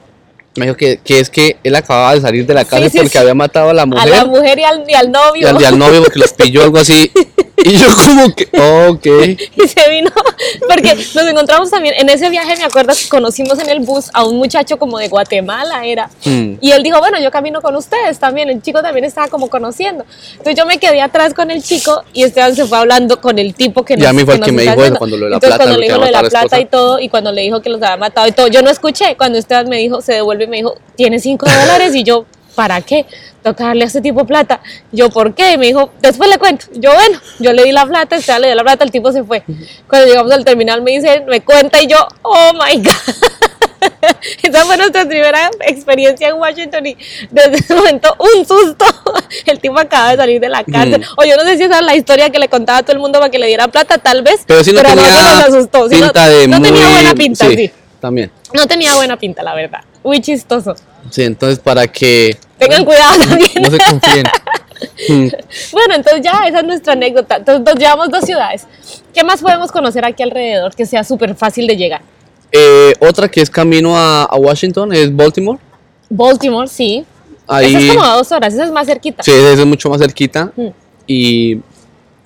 Me 0.56 0.66
dijo 0.66 0.76
que, 0.76 0.98
que 0.98 1.20
es 1.20 1.30
que 1.30 1.58
él 1.64 1.76
acababa 1.76 2.14
de 2.14 2.22
salir 2.22 2.46
de 2.46 2.54
la 2.54 2.66
sí, 2.66 2.98
porque 2.98 3.10
sí. 3.10 3.18
había 3.18 3.34
matado 3.34 3.70
a 3.70 3.74
la 3.74 3.84
a 3.84 3.86
mujer 3.86 4.10
la 4.10 4.26
mujer 4.26 4.60
y 4.60 4.64
al, 4.64 4.84
y 4.88 4.94
al 4.94 5.08
y 5.08 5.10
novio. 5.10 5.48
al, 5.48 5.62
y 5.62 5.66
al 5.66 5.80
novio 5.80 6.04
porque 6.04 6.20
los 6.20 6.34
pilló 6.34 6.64
algo 6.64 6.78
así. 6.78 7.12
Y 7.72 7.78
yo 7.78 7.86
como 7.96 8.34
que, 8.36 8.46
ok. 8.46 9.06
y 9.56 9.68
se 9.68 9.90
vino, 9.90 10.10
porque 10.68 10.96
nos 10.96 11.26
encontramos 11.26 11.70
también, 11.70 11.94
en 11.98 12.10
ese 12.10 12.30
viaje 12.30 12.56
me 12.58 12.64
acuerdo 12.64 12.94
que 12.94 13.08
conocimos 13.08 13.60
en 13.60 13.70
el 13.70 13.80
bus 13.80 14.10
a 14.14 14.24
un 14.26 14.38
muchacho 14.38 14.78
como 14.78 14.98
de 14.98 15.08
Guatemala 15.08 15.86
era, 15.86 16.10
Mm. 16.26 16.56
y 16.60 16.72
él 16.72 16.84
dijo, 16.84 17.00
bueno, 17.00 17.20
yo 17.22 17.30
camino 17.32 17.62
con 17.62 17.76
ustedes 17.76 18.20
también, 18.20 18.50
el 18.50 18.62
chico 18.62 18.82
también 18.82 19.06
estaba 19.06 19.28
como 19.28 19.50
conociendo, 19.50 20.06
entonces 20.32 20.56
yo 20.56 20.66
me 20.66 20.80
quedé 20.80 21.02
atrás 21.02 21.34
con 21.34 21.52
el 21.52 21.64
chico 21.64 22.04
y 22.14 22.24
Esteban 22.24 22.56
se 22.56 22.66
fue 22.66 22.78
hablando 22.78 23.22
con 23.22 23.38
el 23.40 23.54
tipo 23.54 23.84
que 23.86 23.96
Y 23.98 24.06
a 24.06 24.14
mí 24.14 24.24
fue 24.26 24.36
el 24.36 24.40
nos 24.40 24.48
que 24.48 24.54
me 24.54 24.64
dijo 24.64 24.84
eso 24.84 24.96
cuando 24.96 25.18
lo 25.18 25.26
de 25.26 25.30
la 25.32 25.36
Entonces, 25.38 25.58
plata, 25.58 25.64
cuando 25.64 25.80
le 25.80 25.86
dijo 25.86 25.98
lo 26.00 26.06
de 26.06 26.12
la 26.12 26.24
plata 26.24 26.60
y 26.60 26.66
todo, 26.66 27.00
y 27.00 27.10
cuando 27.10 27.32
le 27.32 27.42
dijo 27.44 27.62
que 27.62 27.70
los 27.70 27.82
había 27.82 27.98
matado 27.98 28.28
y 28.28 28.32
todo, 28.32 28.48
yo 28.48 28.62
no 28.62 28.70
escuché, 28.70 29.16
cuando 29.16 29.38
Esteban 29.38 29.70
me 29.70 29.78
dijo, 29.78 30.02
se 30.02 30.14
devuelve 30.14 30.46
y 30.46 30.48
me 30.48 30.58
dijo, 30.58 30.76
tiene 30.96 31.20
cinco 31.20 31.46
dólares, 31.46 31.96
y 31.96 32.04
yo, 32.04 32.26
¿para 32.56 32.82
qué? 32.82 33.06
Toca 33.44 33.66
darle 33.66 33.84
a 33.84 33.88
este 33.88 34.02
tipo 34.02 34.26
plata. 34.26 34.62
Yo, 34.92 35.10
¿por 35.10 35.34
qué? 35.34 35.54
Y 35.54 35.58
me 35.58 35.68
dijo, 35.68 35.92
después 36.02 36.30
le 36.30 36.38
cuento. 36.38 36.66
Yo, 36.74 36.94
bueno, 36.94 37.20
yo 37.40 37.54
le 37.54 37.64
di 37.64 37.72
la 37.72 37.86
plata, 37.86 38.16
este 38.16 38.40
le 38.40 38.48
dio 38.48 38.56
la 38.56 38.64
plata, 38.64 38.84
el 38.84 38.92
tipo 38.92 39.12
se 39.12 39.24
fue. 39.24 39.44
Cuando 39.88 40.08
llegamos 40.08 40.32
al 40.32 40.46
terminal 40.46 40.82
me 40.82 40.92
dice, 40.92 41.24
me 41.28 41.42
cuenta 41.42 41.82
y 41.82 41.88
yo, 41.88 41.98
oh 42.22 42.52
my 42.54 42.78
God. 42.82 42.92
Esa 44.44 44.64
fue 44.66 44.78
nuestra 44.78 45.06
primera 45.06 45.50
experiencia 45.62 46.30
en 46.30 46.36
Washington 46.36 46.86
y 46.86 46.98
desde 47.32 47.58
ese 47.58 47.76
momento 47.76 48.16
un 48.20 48.46
susto. 48.46 48.86
El 49.46 49.60
tipo 49.60 49.80
acaba 49.80 50.12
de 50.12 50.18
salir 50.18 50.40
de 50.40 50.50
la 50.50 50.64
cárcel. 50.64 51.02
Mm. 51.02 51.20
O 51.20 51.24
yo 51.24 51.36
no 51.36 51.44
sé 51.44 51.58
si 51.58 51.64
esa 51.64 51.80
es 51.80 51.86
la 51.86 51.96
historia 51.96 52.30
que 52.30 52.40
le 52.40 52.48
contaba 52.48 52.80
a 52.80 52.84
todo 52.84 52.94
el 52.94 53.00
mundo 53.00 53.20
para 53.20 53.32
que 53.32 53.40
le 53.40 53.48
diera 53.48 53.68
plata, 53.68 53.98
tal 53.98 54.22
vez. 54.22 54.42
Pero 54.46 54.64
sí 54.64 54.72
no 54.72 54.82
a 54.82 54.84
tenía 54.84 55.04
nos 55.04 55.56
asustó. 55.56 55.90
sí, 55.90 55.96
no- 55.96 56.06
pinta 56.08 56.30
de 56.30 56.48
no 56.48 56.60
muy... 56.60 56.70
tenía 56.70 56.90
buena 56.90 57.14
pinta, 57.16 57.48
sí. 57.48 57.72
También. 58.00 58.32
No 58.54 58.68
tenía 58.68 58.96
buena 58.96 59.18
pinta, 59.18 59.44
la 59.44 59.54
verdad. 59.56 59.82
Muy 60.04 60.22
chistoso. 60.22 60.76
Sí, 61.12 61.24
entonces 61.24 61.60
para 61.60 61.88
que 61.88 62.38
Tengan 62.58 62.86
cuidado 62.86 63.24
también. 63.28 63.52
No 63.62 63.70
se 63.70 63.78
confíen. 63.78 64.26
Bueno, 65.72 65.94
entonces 65.94 66.22
ya 66.24 66.44
esa 66.48 66.60
es 66.60 66.66
nuestra 66.66 66.94
anécdota. 66.94 67.36
Entonces 67.36 67.64
nos 67.64 67.76
llevamos 67.76 68.10
dos 68.10 68.26
ciudades. 68.26 68.66
¿Qué 69.14 69.24
más 69.24 69.40
podemos 69.40 69.72
conocer 69.72 70.04
aquí 70.04 70.24
alrededor 70.24 70.74
que 70.74 70.88
sea 70.88 71.04
súper 71.04 71.36
fácil 71.36 71.68
de 71.68 71.78
llegar? 71.78 72.02
Eh, 72.52 72.94
otra 73.00 73.30
que 73.30 73.42
es 73.42 73.50
camino 73.52 73.96
a, 73.96 74.24
a 74.24 74.36
Washington 74.38 74.92
es 74.92 75.16
Baltimore. 75.16 75.60
Baltimore, 76.10 76.68
sí. 76.68 77.06
Ahí, 77.48 77.76
Esa 77.76 77.80
es 77.80 77.94
como 77.94 78.04
a 78.04 78.16
dos 78.16 78.32
horas, 78.32 78.54
esa 78.54 78.64
es 78.64 78.72
más 78.72 78.88
cerquita. 78.88 79.22
sí, 79.24 79.32
esa 79.32 79.52
es 79.52 79.66
mucho 79.66 79.90
más 79.90 80.02
cerquita. 80.02 80.52
Mm. 80.56 80.68
Y 81.06 81.60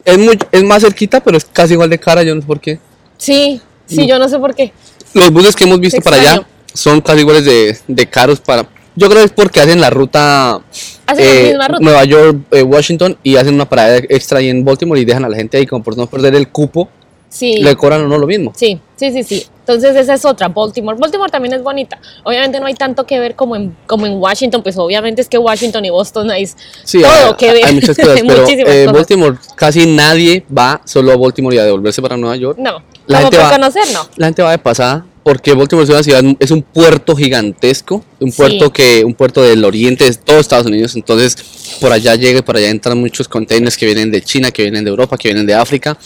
es, 0.06 0.18
muy, 0.18 0.38
es 0.52 0.64
más 0.64 0.82
cerquita, 0.82 1.20
pero 1.20 1.38
es 1.38 1.46
casi 1.46 1.74
igual 1.74 1.90
de 1.90 2.00
cara, 2.00 2.24
yo 2.24 2.36
no 2.36 2.42
sé 2.42 2.48
por 2.48 2.60
qué. 2.60 2.80
Sí, 3.18 3.60
sí, 3.86 4.08
yo 4.08 4.18
no 4.18 4.30
sé 4.30 4.40
por 4.40 4.56
qué. 4.56 4.72
Los 5.14 5.32
buses 5.32 5.56
que 5.56 5.64
hemos 5.66 5.80
visto 5.80 6.02
para 6.02 6.18
allá 6.18 6.48
son 6.74 7.02
casi 7.02 7.20
iguales 7.20 7.44
de, 7.46 7.78
de 7.88 8.06
caros 8.08 8.40
para... 8.40 8.68
Yo 8.96 9.08
creo 9.10 9.20
que 9.22 9.26
es 9.26 9.32
porque 9.32 9.60
hacen 9.60 9.82
la 9.82 9.90
ruta, 9.90 10.62
Hacen 11.06 11.26
la 11.26 11.42
misma 11.50 11.68
ruta. 11.68 11.80
Nueva 11.82 12.04
York, 12.06 12.38
eh, 12.52 12.64
Washington 12.64 13.18
y 13.24 13.36
hacen 13.36 13.54
una 13.56 13.68
parada 13.68 13.98
extra 13.98 14.40
ahí 14.40 14.50
en 14.50 14.64
Baltimore 14.64 15.00
y 15.00 15.06
dejan 15.06 15.26
a 15.26 15.30
la 15.30 15.36
gente 15.36 15.58
ahí 15.58 15.66
como 15.66 15.84
por 15.84 15.98
no 15.98 16.08
perder 16.08 16.34
el 16.36 16.50
cupo, 16.50 16.90
Sí. 17.30 17.58
le 17.58 17.76
cobran 17.76 18.02
o 18.04 18.08
no 18.08 18.18
lo 18.18 18.26
mismo. 18.28 18.54
Sí, 18.56 18.80
sí, 18.96 19.12
sí, 19.12 19.24
sí. 19.24 19.46
Entonces 19.60 19.96
esa 19.96 20.14
es 20.14 20.24
otra, 20.24 20.48
Baltimore. 20.48 20.96
Baltimore 20.98 21.30
también 21.30 21.54
es 21.56 21.64
bonita. 21.64 22.00
Obviamente 22.24 22.60
no 22.60 22.68
hay 22.68 22.76
tanto 22.76 23.06
que 23.06 23.20
ver 23.20 23.36
como 23.36 23.56
en, 23.58 23.76
como 23.88 24.06
en 24.06 24.14
Washington, 24.14 24.62
pues 24.64 24.78
obviamente 24.78 25.22
es 25.22 25.28
que 25.28 25.38
Washington 25.38 25.84
y 25.84 25.90
Boston 25.90 26.30
hay 26.32 26.46
Sí, 26.84 27.02
todo 27.02 27.12
hay, 27.12 27.34
que 27.34 27.52
ver. 27.52 27.66
hay 27.66 27.74
muchas 27.74 27.98
cosas, 27.98 28.22
pero 28.28 28.42
muchísimas 28.44 28.74
eh. 28.74 28.88
Baltimore 28.94 29.38
casi 29.56 29.86
nadie 29.88 30.46
va 30.56 30.80
solo 30.86 31.12
a 31.12 31.18
Baltimore 31.18 31.54
y 31.56 31.60
a 31.60 31.66
devolverse 31.66 32.02
para 32.02 32.16
Nueva 32.16 32.38
York. 32.38 32.58
No, 32.60 32.82
La 33.08 33.18
como 33.20 33.32
gente 33.32 33.38
va- 33.44 33.52
conocer, 33.52 33.84
no. 33.92 34.08
La 34.16 34.28
gente 34.28 34.42
va 34.44 34.52
de 34.52 34.58
pasada 34.60 35.06
porque 35.26 35.54
Baltimore 35.56 35.84
es 35.86 35.90
una 35.90 36.04
ciudad, 36.04 36.22
es 36.40 36.52
un 36.52 36.62
puerto 36.62 37.16
gigantesco, 37.16 38.06
un 38.20 38.32
Sí. 38.32 38.38
puerto 38.38 38.72
que, 38.72 39.04
un 39.04 39.16
puerto 39.16 39.42
del 39.42 39.66
oriente 39.66 40.04
de 40.06 40.14
todos 40.14 40.42
Estados 40.42 40.68
Unidos, 40.68 40.96
entonces 40.96 41.36
por 41.82 41.92
allá 41.92 42.14
llega 42.14 42.38
y 42.40 42.42
por 42.44 42.56
allá 42.58 42.70
entran 42.70 43.00
muchos 43.00 43.28
containers 43.28 43.76
que 43.76 43.88
vienen 43.88 44.12
de 44.12 44.22
China, 44.22 44.52
que 44.52 44.62
vienen 44.62 44.84
de 44.84 44.92
Europa, 44.92 45.18
que 45.18 45.30
vienen 45.30 45.48
de 45.48 45.56
África, 45.56 45.98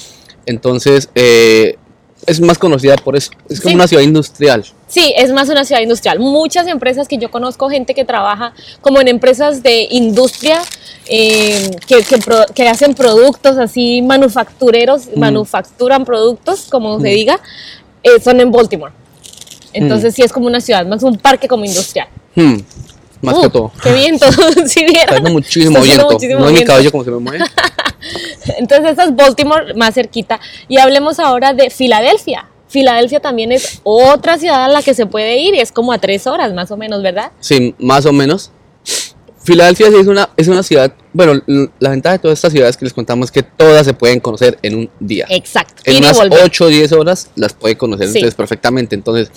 entonces 0.46 1.10
eh, 1.16 1.76
es 2.28 2.40
más 2.40 2.58
conocida 2.58 2.96
por 2.96 3.18
eso, 3.18 3.32
es 3.50 3.60
como 3.60 3.72
Sí. 3.72 3.76
una 3.76 3.88
ciudad 3.90 4.04
industrial. 4.04 4.64
Sí, 4.88 5.14
es 5.18 5.34
más 5.34 5.50
una 5.50 5.66
ciudad 5.66 5.82
industrial. 5.82 6.20
Muchas 6.20 6.68
empresas 6.68 7.10
que 7.10 7.18
yo 7.18 7.30
conozco, 7.30 7.70
gente 7.70 7.94
que 7.94 8.06
trabaja 8.06 8.54
como 8.80 9.02
en 9.02 9.10
empresas 9.10 9.62
de 9.64 9.86
industria, 9.92 10.62
eh, 11.08 11.72
que, 11.88 12.04
que 12.04 12.18
pro- 12.20 12.46
que 12.56 12.70
hacen 12.70 12.94
productos 12.94 13.58
así 13.58 14.02
manufactureros, 14.02 15.08
Mm. 15.14 15.20
manufacturan 15.20 16.06
productos, 16.06 16.68
como 16.72 17.02
se 17.02 17.10
diga, 17.10 17.38
eh, 18.02 18.22
son 18.24 18.40
en 18.40 18.50
Baltimore. 18.50 18.94
Mm. 19.74 19.84
Entonces 19.84 20.16
sí 20.16 20.22
es 20.22 20.32
como 20.32 20.48
una 20.48 20.62
ciudad, 20.62 20.86
más 20.86 21.04
un 21.04 21.18
parque 21.18 21.48
como 21.48 21.66
industrial. 21.66 22.08
Hmm, 22.36 22.58
más 23.22 23.36
Uh, 23.38 23.42
que 23.42 23.50
todo. 23.50 23.72
Qué 23.84 23.94
viento, 23.94 24.26
si 24.66 24.86
Está 24.86 25.20
muchísimo 25.22 25.78
Está 25.78 25.80
haciendo 25.80 25.84
viento, 25.84 26.10
muchísimo 26.12 26.40
no 26.40 26.46
es 26.46 26.52
mi 26.52 26.58
viento. 26.58 26.72
cabello 26.74 26.92
como 26.92 27.04
se 27.04 27.12
me 27.12 27.20
mueve. 27.20 27.46
Entonces 28.58 28.92
esa 28.94 29.04
es 29.06 29.16
Baltimore 29.16 29.74
más 29.76 29.94
cerquita. 29.94 30.40
Y 30.68 30.78
hablemos 30.78 31.20
ahora 31.20 31.54
de 31.54 31.70
Filadelfia. 31.70 32.48
Filadelfia 32.68 33.20
también 33.20 33.52
es 33.52 33.82
otra 33.84 34.38
ciudad 34.38 34.66
a 34.66 34.68
la 34.68 34.82
que 34.84 34.94
se 34.94 35.06
puede 35.08 35.38
ir 35.40 35.56
y 35.56 35.60
es 35.60 35.72
como 35.72 35.92
a 35.92 35.98
tres 35.98 36.28
horas 36.28 36.54
más 36.54 36.70
o 36.72 36.78
menos, 36.78 37.02
¿verdad? 37.02 37.32
Sí, 37.40 37.74
más 37.80 38.06
o 38.06 38.14
menos. 38.14 38.52
Filadelfia 39.50 39.88
sí 39.90 39.96
es 40.00 40.08
una, 40.08 40.30
es 40.38 40.48
una 40.48 40.62
ciudad, 40.64 40.94
bueno, 41.12 41.42
la 41.80 41.90
ventaja 41.90 42.14
de 42.14 42.20
todas 42.20 42.38
estas 42.38 42.52
ciudades 42.54 42.78
que 42.78 42.86
les 42.86 42.94
contamos 42.94 43.26
es 43.28 43.32
que 43.32 43.42
todas 43.44 43.86
se 43.86 43.94
pueden 43.94 44.20
conocer 44.20 44.60
en 44.62 44.76
un 44.76 44.90
día. 45.00 45.26
Exacto. 45.30 45.82
en 45.86 45.94
ir 45.96 46.00
unas 46.04 46.16
volver. 46.18 46.40
8 46.44 46.66
o 46.66 46.68
10 46.68 46.92
horas 46.94 47.30
las 47.36 47.54
puede 47.54 47.76
conocer 47.78 48.08
Sí. 48.08 48.20
ustedes 48.20 48.36
perfectamente. 48.36 48.94
Entonces, 48.96 49.32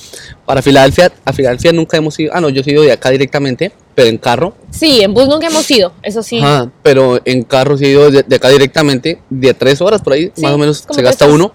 para 0.44 0.60
Filadelfia, 0.60 1.10
a 1.24 1.32
Filadelfia 1.32 1.72
nunca 1.72 1.96
hemos 1.96 2.18
ido, 2.20 2.30
ah 2.34 2.40
no, 2.40 2.50
yo 2.50 2.62
he 2.64 2.70
ido 2.70 2.82
de 2.82 2.92
acá 2.92 3.10
directamente, 3.10 3.72
pero 3.94 4.08
en 4.08 4.18
carro, 4.18 4.54
Sí, 4.70 5.00
en 5.00 5.12
bus 5.14 5.28
nunca 5.28 5.46
hemos 5.48 5.70
ido, 5.70 5.92
eso 6.02 6.22
sí. 6.22 6.38
Ajá, 6.38 6.70
pero 6.82 7.20
en 7.24 7.42
carro 7.42 7.76
sí 7.78 7.86
he 7.86 7.90
ido 7.90 8.10
de, 8.10 8.22
de 8.22 8.36
acá 8.36 8.48
directamente, 8.50 9.20
de 9.30 9.54
3 9.54 9.80
horas 9.80 10.02
por 10.02 10.12
ahí, 10.12 10.30
Sí, 10.34 10.42
más 10.42 10.52
o 10.52 10.58
menos 10.58 10.84
se 10.90 11.02
gasta 11.02 11.26
uno. 11.26 11.52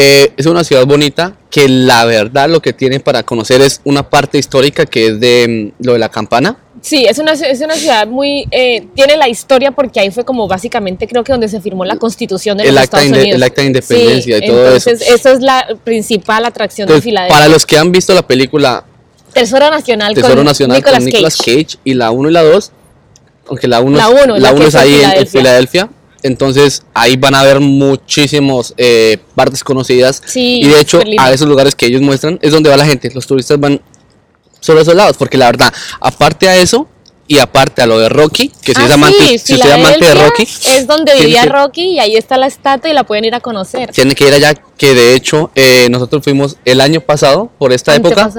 Eh, 0.00 0.32
es 0.36 0.46
una 0.46 0.62
ciudad 0.62 0.86
bonita 0.86 1.34
que 1.50 1.68
la 1.68 2.04
verdad 2.04 2.48
lo 2.48 2.62
que 2.62 2.72
tiene 2.72 3.00
para 3.00 3.24
conocer 3.24 3.60
es 3.62 3.80
una 3.82 4.08
parte 4.08 4.38
histórica 4.38 4.86
que 4.86 5.08
es 5.08 5.18
de 5.18 5.72
mm, 5.76 5.84
lo 5.84 5.94
de 5.94 5.98
la 5.98 6.08
campana. 6.08 6.56
Sí, 6.80 7.04
es 7.04 7.18
una, 7.18 7.32
es 7.32 7.60
una 7.60 7.74
ciudad 7.74 8.06
muy... 8.06 8.46
eh, 8.52 8.86
tiene 8.94 9.16
la 9.16 9.28
historia 9.28 9.72
porque 9.72 9.98
ahí 9.98 10.12
fue 10.12 10.24
como 10.24 10.46
básicamente 10.46 11.08
creo 11.08 11.24
que 11.24 11.32
donde 11.32 11.48
se 11.48 11.60
firmó 11.60 11.84
la 11.84 11.96
constitución 11.96 12.56
de 12.58 12.70
los 12.70 12.80
Estados 12.84 13.08
Unidos. 13.08 13.26
el 13.34 13.42
acta 13.42 13.62
de 13.62 13.66
independencia 13.66 14.38
Sí, 14.38 14.44
y 14.44 14.46
todo 14.46 14.66
eso. 14.76 14.90
entonces 14.90 15.10
eso. 15.10 15.30
es 15.30 15.40
la 15.40 15.66
principal 15.82 16.44
atracción 16.44 16.86
de 16.88 17.02
Filadelfia. 17.02 17.36
para 17.36 17.48
los 17.48 17.66
que 17.66 17.76
han 17.76 17.90
visto 17.90 18.14
la 18.14 18.24
película 18.24 18.84
Tesoro 19.32 19.68
Nacional 19.68 20.14
Tesoro 20.14 20.36
con 20.36 20.44
Nacional 20.44 20.76
Nicolas 20.76 20.98
con 21.00 21.04
Nicolas 21.06 21.36
Cage. 21.36 21.64
Cage. 21.64 21.78
y 21.82 21.94
la 21.94 22.12
1 22.12 22.28
y 22.28 22.32
la 22.32 22.42
2, 22.44 22.72
aunque 23.48 23.66
la 23.66 23.80
1 23.80 23.98
La 23.98 24.08
uno, 24.10 24.36
la 24.38 24.50
es 24.52 24.74
ahí 24.76 24.94
en- 25.02 25.10
en 25.18 25.26
Filadelfia. 25.26 25.88
Entonces 26.22 26.82
ahí 26.94 27.16
van 27.16 27.34
a 27.34 27.42
ver 27.44 27.60
muchísimos 27.60 28.74
eh, 28.76 29.18
partes 29.34 29.62
conocidas. 29.62 30.22
Sí, 30.24 30.60
y 30.62 30.68
de 30.68 30.80
hecho, 30.80 31.00
a 31.18 31.32
esos 31.32 31.46
lugares 31.48 31.74
que 31.74 31.86
ellos 31.86 32.00
muestran 32.02 32.38
es 32.42 32.52
donde 32.52 32.70
va 32.70 32.76
la 32.76 32.86
gente. 32.86 33.10
Los 33.14 33.26
turistas 33.26 33.58
van 33.60 33.80
solo 34.60 34.80
a 34.80 34.82
esos 34.82 34.94
lados. 34.94 35.16
Porque 35.16 35.36
la 35.38 35.46
verdad, 35.46 35.72
aparte 36.00 36.48
a 36.48 36.56
eso 36.56 36.88
y 37.26 37.38
aparte 37.38 37.82
a 37.82 37.86
lo 37.86 37.98
de 37.98 38.08
Rocky, 38.08 38.48
que 38.62 38.72
si 38.74 38.80
Ah, 38.80 38.86
es 38.86 38.90
amante, 38.90 39.18
sí, 39.20 39.38
si 39.38 39.54
usted 39.54 39.68
es 39.68 39.74
amante 39.74 40.04
de 40.06 40.14
Rocky, 40.14 40.42
Es 40.42 40.86
donde 40.86 41.14
vivía 41.14 41.42
que- 41.42 41.48
Rocky 41.50 41.82
y 41.90 41.98
ahí 42.00 42.16
está 42.16 42.38
la 42.38 42.46
estatua 42.46 42.90
y 42.90 42.94
la 42.94 43.04
pueden 43.04 43.24
ir 43.26 43.34
a 43.34 43.40
conocer. 43.40 43.90
tiene 43.92 44.14
que 44.14 44.26
ir 44.26 44.32
allá. 44.34 44.54
Que 44.78 44.94
de 44.94 45.14
hecho, 45.14 45.50
eh, 45.54 45.88
nosotros 45.90 46.22
fuimos 46.24 46.56
el 46.64 46.80
año 46.80 47.00
pasado, 47.00 47.50
por 47.58 47.72
esta 47.72 47.94
época. 47.94 48.30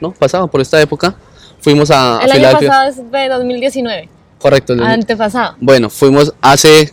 No, 0.00 0.12
pasado, 0.12 0.46
por 0.48 0.60
esta 0.60 0.80
época. 0.80 1.16
Fuimos 1.60 1.90
a, 1.90 2.18
a 2.20 2.24
El 2.24 2.30
año 2.44 2.58
pasado 2.60 2.88
es 2.90 2.96
de 3.10 3.28
2019. 3.28 4.08
Correcto. 4.38 4.74
el- 4.74 4.82
Antepasado. 4.82 5.56
Bueno, 5.58 5.90
fuimos 5.90 6.32
hace 6.40 6.92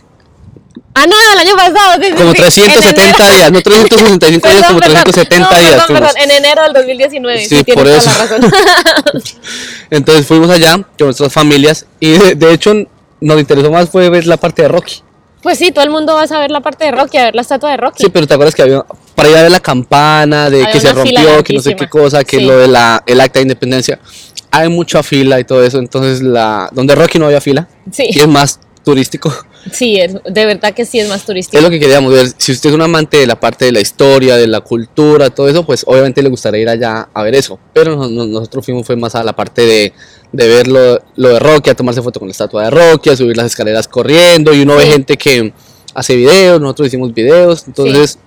Ah, 0.96 1.06
no, 1.08 1.16
el 1.32 1.38
año 1.40 1.56
pasado. 1.56 2.00
sí, 2.00 2.10
como 2.12 2.30
sí. 2.32 2.36
En 2.62 2.70
370 2.70 3.02
enero. 3.02 3.36
días, 3.36 3.52
no 3.52 3.60
365 3.62 4.48
días, 4.48 4.66
como 4.68 4.78
Perdón, 4.80 4.94
perdón. 4.94 5.12
370 5.12 5.38
No, 5.50 5.58
días. 5.60 5.70
Perdón, 5.72 5.86
fuimos. 5.86 6.12
perdón, 6.14 6.22
en 6.30 6.30
enero 6.44 6.62
del 6.62 6.72
2019. 6.72 7.38
Sí, 7.48 7.56
Sí, 7.56 7.64
por 7.72 7.84
toda 7.84 7.96
eso. 7.98 8.10
la 8.10 8.18
razón. 8.18 8.52
Entonces 9.90 10.26
fuimos 10.26 10.50
allá 10.50 10.72
con 10.98 11.06
nuestras 11.06 11.32
familias 11.32 11.86
y 12.00 12.12
de, 12.12 12.34
de 12.34 12.52
hecho 12.52 12.74
nos 13.20 13.38
interesó 13.40 13.70
más 13.70 13.88
fue 13.88 14.08
ver 14.10 14.26
la 14.26 14.36
parte 14.36 14.62
de 14.62 14.68
Rocky. 14.68 15.02
pues 15.42 15.58
sí, 15.58 15.72
todo 15.72 15.84
el 15.84 15.90
mundo 15.90 16.14
va 16.14 16.22
a 16.22 16.26
saber 16.26 16.50
la 16.50 16.60
parte 16.60 16.84
de 16.84 16.92
Rocky, 16.92 17.16
a 17.18 17.24
ver 17.24 17.34
la 17.34 17.42
estatua 17.42 17.70
de 17.70 17.76
Rocky. 17.76 18.02
Sí, 18.04 18.10
pero 18.10 18.26
te 18.26 18.34
acuerdas 18.34 18.54
que 18.54 18.62
había 18.62 18.84
para 19.14 19.28
ir 19.30 19.36
a 19.36 19.42
ver 19.42 19.50
la 19.50 19.60
campana, 19.60 20.48
de 20.50 20.60
Había 20.62 20.72
que 20.72 20.80
se 20.80 20.92
rompió, 20.92 21.42
que 21.44 21.54
no 21.54 21.60
sé 21.62 21.76
qué 21.76 21.88
cosa, 21.88 22.24
que 22.24 22.40
lo 22.40 22.56
de 22.58 22.68
la 22.68 23.02
el 23.06 23.20
acta 23.20 23.38
de 23.38 23.42
independencia. 23.42 23.98
Hay 24.50 24.68
mucha 24.68 25.02
fila 25.02 25.40
y 25.40 25.44
todo 25.44 25.64
eso, 25.64 25.78
entonces 25.78 26.22
la 26.22 26.68
donde 26.72 26.94
Rocky 26.94 27.18
no 27.18 27.26
había 27.26 27.40
fila 27.40 27.66
Sí. 27.90 28.06
y 28.10 28.20
es 28.20 28.28
más 28.28 28.60
turístico. 28.84 29.34
Sí, 29.72 29.96
es- 29.96 30.14
de 30.24 30.46
verdad 30.46 30.74
que 30.74 30.84
sí 30.84 30.98
es 31.00 31.08
más 31.08 31.24
turístico. 31.24 31.56
Es 31.58 31.62
lo 31.62 31.70
que 31.70 31.80
queríamos 31.80 32.12
ver. 32.12 32.28
Si 32.36 32.52
usted 32.52 32.68
es 32.70 32.74
un 32.74 32.82
amante 32.82 33.16
de 33.18 33.26
la 33.26 33.38
parte 33.40 33.64
de 33.64 33.72
la 33.72 33.80
historia, 33.80 34.36
de 34.36 34.46
la 34.46 34.60
cultura, 34.60 35.30
todo 35.30 35.48
eso, 35.48 35.64
pues 35.64 35.84
obviamente 35.86 36.22
le 36.22 36.28
gustaría 36.28 36.60
ir 36.60 36.68
allá 36.68 37.08
a 37.14 37.22
ver 37.22 37.34
eso. 37.34 37.58
Pero 37.72 37.96
no- 37.96 38.08
no- 38.08 38.26
nosotros 38.26 38.64
fuimos 38.64 38.86
fue 38.86 38.96
más 38.96 39.14
a 39.14 39.24
la 39.24 39.34
parte 39.34 39.62
de, 39.62 39.92
de 40.32 40.48
ver 40.48 40.68
lo, 40.68 41.00
lo 41.16 41.28
de 41.30 41.38
Rocky, 41.38 41.70
a 41.70 41.74
tomarse 41.74 42.02
foto 42.02 42.18
con 42.20 42.28
la 42.28 42.32
estatua 42.32 42.64
de 42.64 42.70
Rocky, 42.70 43.10
a 43.10 43.16
subir 43.16 43.36
las 43.36 43.46
escaleras 43.46 43.88
corriendo. 43.88 44.52
Y 44.52 44.62
uno 44.62 44.76
ve 44.76 44.86
gente 44.86 45.16
que 45.16 45.52
hace 45.94 46.16
videos, 46.16 46.60
nosotros 46.60 46.88
hicimos 46.88 47.14
videos. 47.14 47.64
Entonces, 47.66 48.18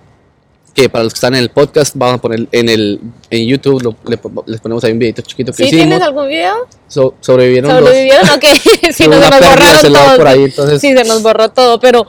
que 0.77 0.89
para 0.89 1.03
los 1.03 1.13
que 1.13 1.17
están 1.17 1.33
en 1.33 1.41
el 1.41 1.49
podcast, 1.49 1.95
vamos 1.95 2.19
a 2.19 2.21
poner 2.21 2.47
en 2.51 2.69
el 2.69 2.99
en 3.31 3.47
YouTube, 3.47 3.81
lo- 3.81 3.95
le 4.07 4.19
les 4.45 4.61
ponemos 4.61 4.83
ahí 4.83 4.91
un 4.91 4.99
videito 4.99 5.23
chiquito 5.23 5.51
que 5.51 5.63
¿Sí 5.63 5.69
tienes 5.71 5.87
hicimos. 5.87 6.01
algún 6.07 6.27
video? 6.29 6.53
So- 6.87 7.15
sobrevivieron. 7.19 7.71
¿Sobrevivieron? 7.71 8.29
Ok, 8.29 8.43
sí, 8.93 9.07
no, 9.07 9.13
se 9.13 9.19
nos 9.19 9.29
borraron 9.31 9.81
todos. 9.93 10.17
por 10.17 10.27
ahí, 10.27 10.43
entonces- 10.43 10.79
Sí, 10.79 10.93
se 10.95 11.03
nos 11.03 11.23
borró 11.23 11.49
todo, 11.49 11.79
pero, 11.79 12.05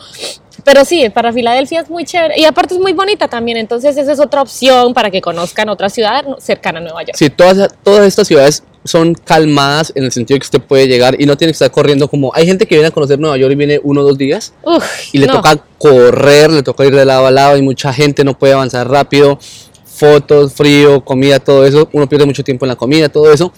pero 0.68 0.84
sí, 0.84 1.08
para 1.08 1.32
Filadelfia 1.32 1.80
es 1.80 1.88
muy 1.88 2.04
chévere. 2.04 2.38
Y 2.38 2.44
aparte 2.44 2.74
es 2.74 2.80
muy 2.80 2.92
bonita 2.92 3.26
también, 3.26 3.56
entonces 3.56 3.96
esa 3.96 4.12
es 4.12 4.20
otra 4.20 4.42
opción 4.42 4.92
para 4.92 5.10
que 5.10 5.22
conozcan 5.22 5.70
otra 5.70 5.88
ciudad 5.88 6.26
cercana 6.40 6.78
a 6.78 6.82
Nueva 6.82 7.04
York. 7.04 7.16
Sí, 7.16 7.30
todas, 7.30 7.74
todas 7.82 8.06
estas 8.06 8.28
ciudades 8.28 8.62
son 8.84 9.14
calmadas 9.14 9.94
en 9.94 10.04
el 10.04 10.12
sentido 10.12 10.38
que 10.38 10.44
usted 10.44 10.60
puede 10.60 10.86
llegar 10.86 11.18
y 11.18 11.24
no 11.24 11.38
tiene 11.38 11.52
que 11.52 11.54
estar 11.54 11.70
corriendo 11.70 12.06
como... 12.06 12.34
Hay 12.34 12.44
gente 12.44 12.66
que 12.66 12.74
viene 12.74 12.88
a 12.88 12.90
conocer 12.90 13.18
Nueva 13.18 13.38
York 13.38 13.52
y 13.52 13.54
viene 13.54 13.80
uno 13.82 14.02
o 14.02 14.04
dos 14.04 14.18
días 14.18 14.52
Uf, 14.62 14.84
y 15.10 15.16
le 15.16 15.26
no. 15.26 15.36
toca 15.36 15.56
correr, 15.78 16.52
le 16.52 16.62
toca 16.62 16.84
ir 16.84 16.94
de 16.94 17.06
lado 17.06 17.26
a 17.26 17.30
lado 17.30 17.56
y 17.56 17.62
mucha 17.62 17.90
gente 17.94 18.22
no 18.22 18.38
puede 18.38 18.52
avanzar 18.52 18.90
rápido. 18.90 19.38
Fotos, 19.86 20.52
frío, 20.52 21.02
comida, 21.02 21.40
todo 21.40 21.64
eso. 21.64 21.88
Uno 21.94 22.06
pierde 22.06 22.26
mucho 22.26 22.44
tiempo 22.44 22.66
en 22.66 22.68
la 22.68 22.76
comida, 22.76 23.08
todo 23.08 23.32
eso. 23.32 23.54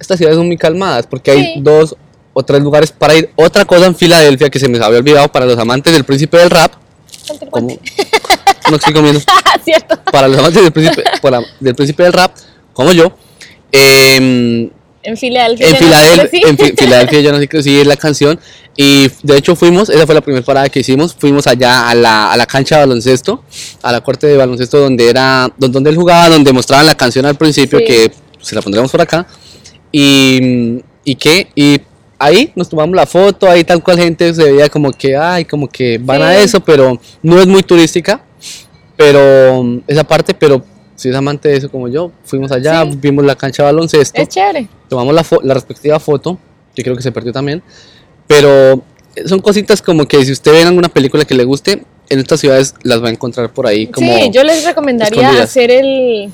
Estas 0.00 0.18
ciudades 0.18 0.36
son 0.36 0.48
muy 0.48 0.56
calmadas 0.56 1.06
porque 1.06 1.30
hay 1.30 1.60
dos 1.60 1.94
o 2.40 2.44
tres 2.44 2.60
lugares 2.62 2.90
para 2.92 3.14
ir. 3.14 3.30
Otra 3.36 3.64
cosa 3.64 3.86
en 3.86 3.94
Filadelfia 3.94 4.50
que 4.50 4.58
se 4.58 4.68
me 4.68 4.78
había 4.84 4.98
olvidado 4.98 5.28
para 5.30 5.46
los 5.46 5.58
amantes 5.58 5.92
del 5.92 6.04
príncipe 6.04 6.36
del 6.38 6.50
rap. 6.50 6.72
Como, 7.50 7.68
no 8.70 8.76
estoy 8.76 8.92
comiendo. 8.92 9.20
Cierto. 9.64 10.00
Para 10.10 10.28
los 10.28 10.38
amantes 10.38 10.62
del 10.62 10.72
príncipe, 10.72 11.04
para- 11.22 11.42
del 11.60 11.74
príncipe 11.74 12.02
del 12.02 12.12
rap, 12.12 12.34
como 12.72 12.92
yo. 12.92 13.12
em, 13.72 14.70
En 15.02 15.16
Filadelfia. 15.16 15.68
en 15.68 15.76
Filadelfia, 15.76 16.40
en 16.48 16.58
Fi- 16.58 16.72
Filadelfia 16.78 17.20
yo 17.20 17.32
no 17.32 17.38
sé 17.38 17.48
qué 17.48 17.62
sí 17.62 17.78
es 17.78 17.86
la 17.86 17.96
canción 17.96 18.38
y 18.76 19.08
de 19.22 19.36
hecho 19.36 19.54
fuimos, 19.56 19.88
esa 19.90 20.06
fue 20.06 20.14
la 20.14 20.20
primera 20.20 20.44
parada 20.44 20.68
que 20.68 20.80
hicimos, 20.80 21.14
fuimos 21.18 21.46
allá 21.46 21.88
a 21.90 21.94
la, 21.94 22.32
a 22.32 22.36
la 22.36 22.46
cancha 22.46 22.76
de 22.76 22.82
baloncesto, 22.86 23.42
a 23.82 23.92
la 23.92 24.00
corte 24.02 24.26
de 24.26 24.36
baloncesto 24.36 24.78
donde 24.78 25.08
era, 25.08 25.50
don- 25.58 25.72
donde 25.72 25.90
él 25.90 25.96
jugaba, 25.96 26.28
donde 26.28 26.52
mostraban 26.52 26.86
la 26.86 26.94
canción 26.96 27.26
al 27.26 27.36
principio 27.36 27.78
Sí. 27.80 27.84
que 27.84 28.12
se 28.40 28.54
la 28.54 28.62
pondremos 28.62 28.90
por 28.90 29.00
acá 29.02 29.26
y 29.92 30.80
y 31.04 31.14
qué 31.16 31.48
y 31.54 31.80
ahí 32.20 32.52
nos 32.54 32.68
tomamos 32.68 32.94
la 32.94 33.06
foto, 33.06 33.50
ahí 33.50 33.64
tal 33.64 33.82
cual 33.82 33.98
gente 33.98 34.32
se 34.32 34.44
veía 34.44 34.68
como 34.68 34.92
que, 34.92 35.16
ay, 35.16 35.44
como 35.44 35.66
que 35.68 35.98
van 35.98 36.22
a 36.22 36.36
eso, 36.36 36.60
pero 36.60 37.00
no 37.22 37.40
es 37.40 37.46
muy 37.48 37.62
turística. 37.64 38.22
Pero 38.96 39.64
mm, 39.64 39.78
esa 39.88 40.04
parte, 40.04 40.34
pero 40.34 40.62
si 40.94 41.08
es 41.08 41.14
amante 41.16 41.48
de 41.48 41.56
eso 41.56 41.70
como 41.70 41.88
yo, 41.88 42.12
fuimos 42.24 42.52
allá, 42.52 42.84
Sí. 42.84 42.98
vimos 43.00 43.24
la 43.24 43.34
cancha 43.34 43.62
de 43.62 43.72
baloncesto, 43.72 44.20
Es 44.20 44.28
chévere. 44.28 44.68
tomamos 44.88 45.14
la, 45.14 45.24
la 45.42 45.54
respectiva 45.54 45.98
foto, 45.98 46.38
que 46.74 46.82
creo 46.82 46.94
que 46.94 47.02
se 47.02 47.10
perdió 47.10 47.32
también. 47.32 47.62
Pero 48.26 48.84
son 49.26 49.40
cositas 49.40 49.80
como 49.82 50.06
que 50.06 50.24
si 50.24 50.32
usted 50.32 50.52
ve 50.52 50.60
en 50.60 50.68
alguna 50.68 50.88
película 50.90 51.24
que 51.24 51.34
le 51.34 51.44
guste, 51.44 51.82
en 52.10 52.18
estas 52.18 52.40
ciudades 52.40 52.74
las 52.82 53.02
va 53.02 53.08
a 53.08 53.10
encontrar 53.10 53.50
por 53.52 53.66
ahí 53.66 53.86
como... 53.86 54.14
sí, 54.14 54.30
yo 54.32 54.44
les 54.44 54.64
recomendaría 54.64 55.20
escondidas. 55.22 55.48
hacer 55.50 55.70
el, 55.70 56.30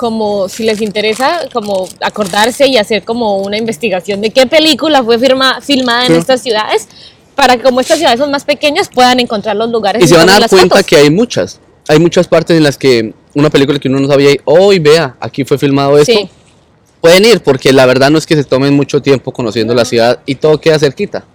como 0.00 0.48
si 0.48 0.64
les 0.64 0.80
interesa, 0.80 1.40
como 1.52 1.86
acordarse 2.00 2.66
y 2.66 2.78
hacer 2.78 3.04
como 3.04 3.36
una 3.36 3.58
investigación 3.58 4.22
de 4.22 4.30
qué 4.30 4.46
película 4.46 5.04
fue 5.04 5.18
firma, 5.18 5.60
filmada 5.60 6.06
en 6.06 6.14
estas 6.14 6.40
ciudades, 6.40 6.88
para 7.34 7.58
que 7.58 7.62
como 7.64 7.82
estas 7.82 7.98
ciudades 7.98 8.18
son 8.18 8.30
más 8.30 8.44
pequeñas 8.44 8.88
puedan 8.88 9.20
encontrar 9.20 9.56
los 9.56 9.68
lugares 9.68 10.02
Y 10.02 10.08
se 10.08 10.16
van 10.16 10.30
a 10.30 10.40
dar 10.40 10.48
cuenta 10.48 10.76
fotos. 10.76 10.86
que 10.86 10.96
hay 10.96 11.10
muchas. 11.10 11.60
Hay 11.86 11.98
muchas 11.98 12.26
partes 12.28 12.56
en 12.56 12.62
las 12.62 12.78
que 12.78 13.12
una 13.34 13.50
película 13.50 13.78
que 13.78 13.88
uno 13.88 14.00
no 14.00 14.08
sabía, 14.08 14.30
hoy 14.46 14.78
vea, 14.78 15.16
aquí 15.20 15.44
fue 15.44 15.58
filmado 15.58 15.98
esto. 15.98 16.14
Sí. 16.14 16.30
Pueden 17.02 17.26
ir, 17.26 17.42
porque 17.42 17.70
la 17.70 17.84
verdad 17.84 18.08
no 18.08 18.16
es 18.16 18.24
que 18.26 18.36
se 18.36 18.44
tomen 18.44 18.72
mucho 18.72 19.02
tiempo 19.02 19.32
conociendo 19.32 19.74
la 19.74 19.84
ciudad 19.84 20.20
y 20.24 20.36
todo 20.36 20.58
queda 20.58 20.78
cerquita. 20.78 21.26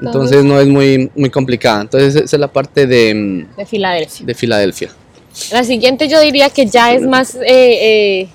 Entonces 0.00 0.42
no 0.44 0.58
es 0.58 0.66
muy, 0.66 1.10
muy 1.14 1.28
complicada. 1.28 1.82
Entonces 1.82 2.16
esa 2.16 2.36
es 2.36 2.40
la 2.40 2.48
parte 2.50 2.86
de, 2.86 3.14
mm, 3.14 3.56
de 3.58 3.66
Filadelfia. 3.66 4.24
de 4.26 4.34
Filadelfia. 4.34 4.90
La 5.50 5.64
siguiente 5.64 6.08
yo 6.08 6.20
diría 6.20 6.50
que 6.50 6.66
ya 6.66 6.92
es 6.92 7.02
más 7.02 7.34
eh, 7.34 7.40
eh, 7.46 8.28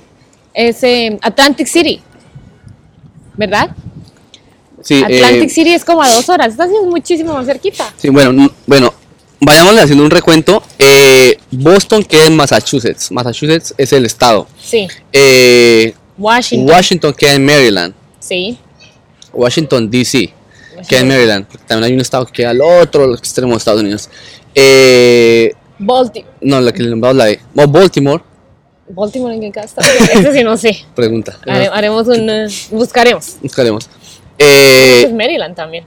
es 0.54 0.84
eh, 0.84 1.18
Atlantic 1.22 1.68
City, 1.68 2.02
¿verdad? 3.36 3.70
Sí, 4.82 5.04
Atlantic 5.04 5.50
City 5.50 5.74
es 5.74 5.86
como 5.86 6.02
a 6.02 6.12
dos 6.12 6.28
horas, 6.30 6.50
esta 6.50 6.68
sí 6.68 6.74
es 6.82 6.88
muchísimo 6.88 7.34
más 7.34 7.46
cerquita. 7.46 7.94
sí, 7.98 8.10
bueno, 8.10 8.52
bueno, 8.66 8.94
vayámosle 9.40 9.82
haciendo 9.82 10.04
un 10.04 10.12
recuento. 10.12 10.64
Boston 11.52 12.04
queda 12.04 12.26
en 12.26 12.36
Massachusetts. 12.36 13.12
Massachusetts 13.12 13.74
es 13.78 13.94
el 13.94 14.06
estado. 14.06 14.48
Sí, 14.62 14.88
Washington. 16.18 16.70
Washington 16.70 17.14
queda 17.14 17.34
en 17.34 17.46
Maryland. 17.46 17.94
sí. 18.20 18.58
Washington, 19.38 19.90
D.C. 19.90 20.34
queda 20.90 21.02
en 21.02 21.08
Maryland. 21.08 21.46
Porque 21.46 21.64
también 21.68 21.86
hay 21.86 21.94
un 21.94 22.02
estado 22.02 22.26
que 22.26 22.34
queda 22.34 22.50
al 22.50 22.62
otro 22.62 23.14
extremo 23.16 23.52
de 23.52 23.58
Estados 23.58 23.82
Unidos. 23.82 24.10
Eh, 24.56 25.54
Balti- 25.80 26.26
no, 26.42 26.60
la 26.62 26.72
que 26.72 26.84
le 26.84 26.90
nombramos 26.90 27.18
la 27.18 27.26
de 27.26 27.40
Baltimore. 27.54 28.24
Baltimore 28.90 29.36
en 29.36 29.42
qué 29.42 29.52
casa 29.52 29.80
está? 29.82 30.20
Ese 30.20 30.34
sí 30.34 30.44
no 30.44 30.58
sé. 30.58 30.78
Pregunta. 30.96 31.38
Hare- 31.46 31.70
haremos 31.72 32.08
un 32.08 32.30
eh, 32.30 32.48
buscaremos. 32.72 33.38
Buscaremos. 33.42 33.90
es 34.38 35.06
Eh, 35.06 35.14
Maryland 35.14 35.56
también. 35.56 35.84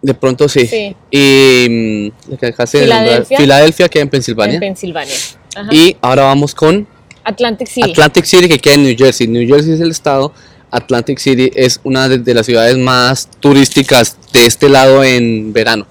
de 0.00 0.14
pronto 0.14 0.48
sí. 0.48 0.66
Sí. 0.66 0.96
Y 1.10 1.66
mm, 1.70 2.30
la 2.30 2.36
que 2.38 2.46
acabaste 2.46 2.78
de 2.78 2.84
nombrar, 2.86 3.04
Filadelfia. 3.06 3.38
Filadelfia 3.38 3.88
queda 3.88 4.02
en 4.02 4.06
En 4.06 4.10
Pensilvania. 4.10 4.60
Pensilvania. 4.60 5.14
Ajá. 5.54 5.68
Y 5.74 5.96
ahora 6.00 6.24
vamos 6.24 6.54
con 6.54 6.88
Atlantic 7.24 7.68
City. 7.68 7.90
Atlantic 7.90 8.24
City 8.24 8.48
que 8.48 8.58
queda 8.58 8.74
en 8.74 8.82
New 8.84 8.96
Jersey. 8.96 9.28
New 9.28 9.46
Jersey 9.46 9.74
es 9.74 9.80
el 9.80 9.90
estado. 9.90 10.32
Atlantic 10.70 11.18
City 11.18 11.50
es 11.54 11.80
una 11.84 12.08
de, 12.08 12.16
de 12.18 12.34
las 12.34 12.46
ciudades 12.46 12.78
más 12.78 13.28
turísticas 13.40 14.16
de 14.32 14.46
este 14.46 14.68
lado 14.70 15.04
en 15.04 15.52
verano. 15.52 15.86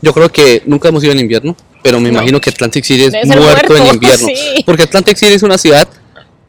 Yo 0.00 0.12
creo 0.14 0.30
que 0.30 0.62
nunca 0.64 0.88
hemos 0.88 1.02
ido 1.02 1.12
en 1.12 1.18
invierno, 1.18 1.56
pero 1.82 2.00
me 2.00 2.10
No. 2.10 2.18
imagino 2.18 2.40
que 2.40 2.50
Atlantic 2.50 2.84
City 2.84 3.04
es 3.04 3.26
muerto, 3.26 3.76
en 3.76 3.86
invierno. 3.94 4.26
sí. 4.26 4.62
Porque 4.64 4.82
Atlantic 4.84 5.16
City 5.16 5.32
es 5.32 5.42
una 5.42 5.58
ciudad 5.58 5.88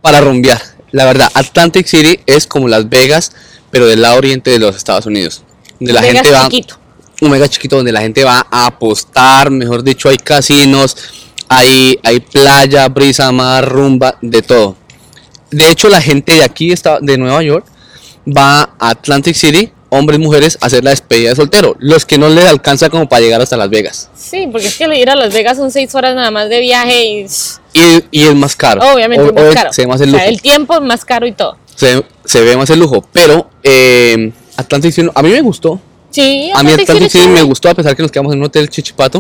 para 0.02 0.22
rumbear. 0.22 0.62
La 0.92 1.06
verdad, 1.06 1.30
Atlantic 1.34 1.88
City 1.88 2.20
es 2.26 2.46
como 2.46 2.68
Las 2.68 2.88
Vegas, 2.90 3.32
pero 3.72 3.88
del 3.88 4.02
lado 4.02 4.18
oriente 4.18 4.52
de 4.52 4.60
los 4.60 4.76
Estados 4.76 5.06
Unidos. 5.08 5.44
Donde 5.80 5.94
la 5.94 6.02
Vegas 6.02 6.16
gente 6.28 6.32
va 6.32 6.44
chiquito. 6.50 6.78
un 7.22 7.32
mega 7.32 7.48
chiquito 7.48 7.78
donde 7.78 7.92
la 7.92 8.02
gente 8.02 8.24
va 8.24 8.46
a 8.52 8.68
apostar, 8.68 9.50
mejor 9.50 9.84
dicho, 9.84 10.08
hay 10.10 10.18
casinos, 10.18 10.96
hay, 11.50 11.98
hay 12.04 12.20
playa, 12.20 12.88
brisa, 12.90 13.32
mar, 13.32 13.68
rumba, 13.68 14.18
de 14.22 14.42
todo. 14.44 14.76
De 15.50 15.70
hecho, 15.70 15.90
la 15.90 16.02
gente 16.02 16.34
de 16.34 16.44
aquí, 16.44 16.72
está, 16.72 17.00
de 17.02 17.18
Nueva 17.18 17.42
York, 17.44 17.66
va 18.28 18.62
a 18.80 18.90
Atlantic 18.90 19.36
City, 19.36 19.72
hombres 19.94 20.20
y 20.20 20.22
mujeres, 20.24 20.58
hacer 20.62 20.84
la 20.84 20.90
despedida 20.92 21.30
de 21.30 21.36
soltero. 21.36 21.76
Los 21.80 22.06
que 22.06 22.18
no 22.18 22.30
les 22.30 22.46
alcanza 22.46 22.90
como 22.90 23.08
para 23.08 23.22
llegar 23.22 23.42
hasta 23.42 23.56
Las 23.58 23.70
Vegas. 23.70 24.10
Sí, 24.16 24.48
porque 24.52 24.68
es 24.68 24.78
que 24.78 24.86
ir 24.98 25.10
a 25.10 25.16
Las 25.16 25.34
Vegas 25.34 25.58
son 25.58 25.72
seis 25.72 25.94
horas 25.96 26.16
nada 26.16 26.32
más 26.32 26.50
de 26.50 26.60
viaje 26.60 27.04
y 27.06 27.26
Y, 27.74 28.04
y 28.12 28.24
es 28.28 28.36
más 28.36 28.56
caro. 28.56 28.82
obviamente 28.94 29.24
O- 29.24 29.28
es 29.28 29.34
más 29.34 29.44
o 29.44 29.54
caro. 29.54 29.74
Se 29.74 29.82
ve 29.84 29.88
más 29.88 30.02
el 30.02 30.10
O 30.10 30.12
lujo. 30.14 30.20
sea, 30.24 30.30
el 30.30 30.42
tiempo 30.42 30.74
es 30.76 30.82
más 30.82 31.06
caro 31.06 31.26
y 31.28 31.32
todo. 31.32 31.58
se, 31.76 32.04
se 32.26 32.42
ve 32.42 32.56
más 32.58 32.70
el 32.70 32.80
lujo. 32.80 33.06
Pero 33.12 33.50
eh, 33.64 34.32
Atlantic 34.58 34.92
City, 34.94 35.10
a 35.14 35.22
mí 35.24 35.30
me 35.30 35.42
gustó. 35.42 35.80
Sí, 36.12 36.52
A 36.54 36.62
mí 36.62 36.72
Atlantic 36.72 37.10
City 37.10 37.28
me 37.28 37.42
gustó, 37.42 37.70
a 37.70 37.74
pesar 37.74 37.96
que 37.96 38.04
nos 38.04 38.12
quedamos 38.12 38.34
en 38.34 38.40
un 38.40 38.46
hotel 38.46 38.70
chichipato. 38.70 39.20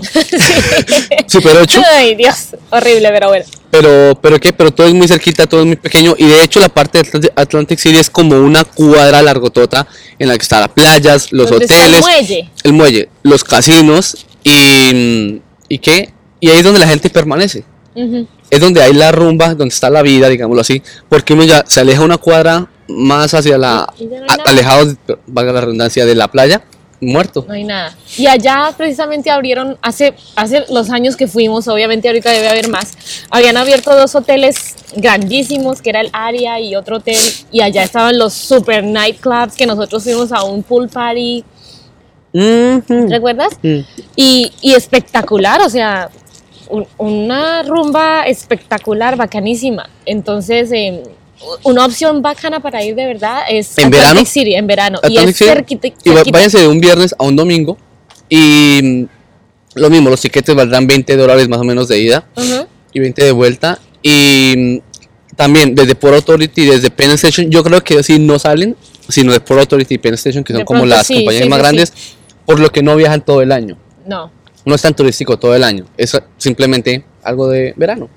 Super 1.28 1.58
8. 1.58 1.66
chévere. 1.66 1.88
Ay, 1.92 2.16
Dios, 2.16 2.50
horrible, 2.70 3.10
pero 3.12 3.30
bueno. 3.30 3.46
Pero, 3.74 4.20
pero 4.22 4.40
qué, 4.40 4.54
pero 4.54 4.70
todo 4.72 4.86
es 4.86 4.94
muy 4.94 5.08
cerquita, 5.08 5.48
todo 5.48 5.62
es 5.62 5.66
muy 5.66 5.76
pequeño. 5.76 6.14
Y 6.16 6.26
de 6.28 6.44
hecho 6.44 6.60
la 6.60 6.70
parte 6.70 7.00
de 7.02 7.08
Atlantic, 7.08 7.32
Atlantic 7.36 7.80
City 7.80 7.98
es 7.98 8.08
como 8.10 8.38
una 8.40 8.64
cuadra 8.66 9.20
largotota 9.24 9.88
en 10.20 10.28
la 10.28 10.38
que 10.38 10.44
están 10.44 10.60
las 10.62 10.70
playas, 10.70 11.32
los 11.32 11.50
¿Dónde 11.50 11.66
está 11.66 11.78
el 11.88 11.96
hoteles, 11.96 12.02
muelle? 12.06 12.50
el 12.64 12.74
muelle, 12.74 13.10
los 13.24 13.44
casinos 13.44 14.26
y, 14.44 15.42
y 15.70 15.78
qué. 15.80 16.14
Y 16.40 16.50
ahí 16.50 16.58
es 16.58 16.64
donde 16.64 16.80
la 16.80 16.88
gente 16.88 17.10
permanece. 17.10 17.64
Es 18.52 18.60
donde 18.60 18.84
hay 18.84 18.94
la 18.94 19.12
rumba, 19.12 19.56
donde 19.56 19.74
está 19.74 19.90
la 19.90 20.04
vida, 20.04 20.30
digámoslo 20.30 20.62
así. 20.62 20.82
Porque 21.10 21.34
uno 21.34 21.44
ya 21.44 21.64
se 21.68 21.80
aleja 21.80 22.02
una 22.04 22.18
cuadra 22.18 22.68
más 22.88 23.34
hacia 23.34 23.58
la... 23.58 23.88
No 24.00 24.18
a- 24.28 24.50
alejado, 24.50 24.96
valga 25.26 25.52
la 25.54 25.62
redundancia, 25.62 26.06
de 26.06 26.14
la 26.14 26.28
playa, 26.30 26.64
muerto. 27.06 27.46
No 27.48 27.54
hay 27.54 27.64
nada. 27.64 27.96
Y 28.18 28.28
allá 28.28 28.74
precisamente 28.78 29.30
abrieron, 29.30 29.78
hace, 29.82 30.14
hace 30.36 30.66
los 30.70 30.90
años 30.90 31.16
que 31.16 31.28
fuimos, 31.28 31.68
obviamente 31.68 32.08
ahorita 32.08 32.32
debe 32.32 32.48
haber 32.50 32.70
más, 32.70 32.94
habían 33.30 33.58
abierto 33.58 33.96
dos 33.96 34.16
hoteles 34.16 34.76
grandísimos, 34.96 35.82
que 35.82 35.90
era 35.90 36.02
el 36.02 36.10
Aria 36.14 36.60
y 36.60 36.76
otro 36.76 36.98
hotel, 36.98 37.18
y 37.52 37.62
allá 37.62 37.84
estaban 37.84 38.18
los 38.18 38.34
super 38.34 38.84
nightclubs, 38.84 39.56
que 39.56 39.66
nosotros 39.66 40.04
fuimos 40.04 40.32
a 40.32 40.44
un 40.44 40.64
pool 40.64 40.90
party. 40.90 41.44
¿recuerdas? 42.34 43.54
Mm. 43.62 43.80
Y, 44.16 44.52
y 44.62 44.74
espectacular, 44.74 45.62
o 45.62 45.70
sea, 45.70 46.10
un- 46.70 46.88
una 46.98 47.62
rumba 47.64 48.24
espectacular, 48.24 49.16
bacanísima. 49.16 49.90
Entonces, 50.06 50.72
eh, 50.72 51.04
una 51.64 51.86
opción 51.86 52.22
bacana 52.22 52.60
para 52.60 52.84
ir 52.84 52.96
de 52.96 53.06
verdad 53.06 53.42
es 53.50 53.78
¿En 53.78 53.86
Atlantic 53.88 54.02
verano? 54.14 54.26
City, 54.26 54.56
en 54.56 54.68
verano. 54.68 55.00
y 55.08 55.18
es 55.18 55.36
City. 55.36 55.50
cerquita, 55.50 55.88
Y 56.04 56.32
váyanse 56.32 56.60
de 56.60 56.68
un 56.68 56.80
viernes 56.80 57.16
a 57.18 57.24
un 57.24 57.36
domingo. 57.36 57.78
Y 58.30 58.80
mm, 58.82 59.06
lo 59.76 59.90
mismo, 59.90 60.10
los 60.10 60.22
tiquetes 60.22 60.56
valdrán 60.56 60.88
20 60.88 61.16
dólares 61.18 61.48
más 61.50 61.60
o 61.60 61.64
menos 61.64 61.88
de 61.88 62.00
ida 62.00 62.26
y 62.94 63.00
20 63.00 63.24
de 63.24 63.32
vuelta. 63.32 63.80
Y 64.02 64.54
mm, 64.58 65.36
también 65.36 65.76
desde 65.76 65.96
Port 65.96 66.16
Authority, 66.16 66.66
desde 66.66 66.90
Penn 66.92 67.12
Station, 67.12 67.50
yo 67.50 67.64
creo 67.64 67.82
que 67.84 68.02
sí 68.04 68.20
no 68.20 68.38
salen, 68.40 68.76
sino 69.10 69.32
de 69.32 69.40
Port 69.40 69.62
Authority 69.62 69.96
y 69.96 69.98
Penn 69.98 70.14
Station, 70.16 70.44
que 70.44 70.54
son 70.54 70.60
De 70.60 70.66
como 70.66 70.82
pronto 70.82 70.96
las 70.96 71.08
sí, 71.08 71.16
compañías 71.16 71.44
sí, 71.44 71.50
más 71.50 71.58
sí, 71.58 71.62
grandes, 71.64 71.94
por 72.46 72.60
lo 72.60 72.72
que 72.72 72.84
no 72.84 72.96
viajan 72.96 73.24
todo 73.24 73.42
el 73.42 73.52
año. 73.52 73.78
No. 74.06 74.32
No 74.66 74.76
es 74.76 74.82
tan 74.82 74.96
turístico 74.96 75.38
todo 75.38 75.56
el 75.56 75.64
año, 75.64 75.86
es 75.98 76.18
simplemente 76.38 77.04
algo 77.22 77.50
de 77.50 77.74
verano. 77.76 78.10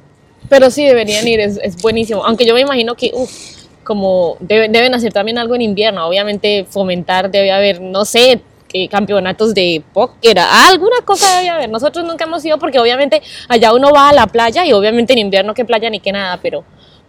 Pero 0.49 0.71
sí 0.71 0.85
deberían 0.85 1.27
ir, 1.27 1.41
es, 1.41 1.59
es 1.63 1.77
buenísimo. 1.83 2.25
Aunque 2.25 2.47
yo 2.47 2.55
me 2.55 2.61
imagino 2.61 2.95
que, 2.95 3.11
uf, 3.15 3.31
como 3.85 4.37
debe- 4.41 4.69
deben 4.69 4.95
hacer 4.95 5.13
también 5.13 5.39
algo 5.39 5.55
en 5.55 5.63
invierno. 5.63 6.07
Obviamente 6.07 6.67
fomentar, 6.69 7.31
debe 7.31 7.53
haber, 7.53 7.81
no 7.81 8.05
sé, 8.05 8.41
que 8.69 8.89
campeonatos 8.89 9.55
de 9.55 9.83
póker, 9.93 10.39
alguna 10.39 10.97
cosa 11.05 11.37
debe 11.39 11.51
haber. 11.51 11.71
Nosotros 11.71 12.05
nunca 12.05 12.25
hemos 12.25 12.45
ido 12.45 12.59
porque 12.59 12.79
obviamente 12.79 13.23
allá 13.49 13.73
uno 13.73 13.91
va 13.93 14.09
a 14.09 14.13
la 14.13 14.27
playa 14.27 14.65
y 14.67 14.73
obviamente 14.73 15.13
en 15.13 15.21
invierno 15.21 15.55
qué 15.55 15.65
playa 15.65 15.89
ni 15.89 16.01
qué 16.01 16.11
nada, 16.13 16.39
pero, 16.43 16.65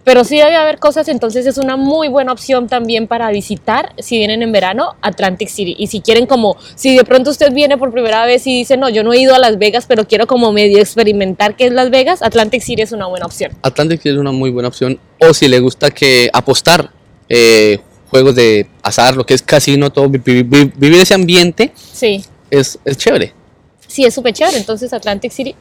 pero 0.07 0.23
sí 0.23 0.37
debe 0.37 0.55
haber 0.55 0.79
cosas. 0.79 1.09
Entonces 1.09 1.45
es 1.45 1.57
una 1.57 1.75
muy 1.75 2.07
buena 2.07 2.31
opción 2.31 2.69
también 2.69 3.07
para 3.07 3.29
visitar 3.29 3.91
si 3.99 4.17
vienen 4.17 4.41
en 4.41 4.53
verano 4.53 4.95
Atlantic 5.01 5.49
City. 5.49 5.75
Y 5.77 5.87
si 5.87 5.99
quieren 5.99 6.25
como, 6.27 6.55
si 6.75 6.95
de 6.95 7.03
pronto 7.03 7.29
usted 7.29 7.51
viene 7.51 7.77
por 7.77 7.91
primera 7.91 8.25
vez 8.25 8.47
y 8.47 8.59
dice, 8.59 8.77
no, 8.77 8.87
yo 8.87 9.03
no 9.03 9.11
he 9.11 9.19
ido 9.19 9.35
a 9.35 9.39
Las 9.39 9.57
Vegas, 9.59 9.83
pero 9.85 10.07
quiero 10.07 10.25
como 10.25 10.53
medio 10.53 10.77
experimentar 10.79 11.57
qué 11.57 11.65
es 11.65 11.73
Las 11.73 11.89
Vegas, 11.89 12.21
Atlantic 12.21 12.61
City 12.61 12.83
es 12.83 12.93
una 12.93 13.05
buena 13.07 13.25
opción. 13.25 13.51
Atlantic 13.63 13.99
City 13.99 14.11
es 14.15 14.17
una 14.17 14.31
muy 14.31 14.49
buena 14.49 14.69
opción. 14.69 14.97
O 15.19 15.33
si 15.33 15.49
le 15.49 15.59
gusta 15.59 15.91
que 15.91 16.29
apostar, 16.31 16.89
eh, 17.27 17.79
juegos 18.09 18.33
de 18.35 18.65
azar, 18.83 19.17
lo 19.17 19.25
que 19.25 19.33
es 19.33 19.41
casino, 19.41 19.89
todo, 19.91 20.07
vi- 20.07 20.19
vi- 20.23 20.43
vi- 20.43 20.71
vivir 20.73 21.01
ese 21.01 21.15
ambiente 21.15 21.73
Sí, 21.75 22.23
es, 22.49 22.79
es 22.85 22.95
chévere. 22.95 23.33
sí, 23.87 24.05
es 24.05 24.13
súper 24.13 24.31
chévere. 24.31 24.55
Entonces, 24.57 24.93
Atlantic 24.93 25.33
City, 25.33 25.53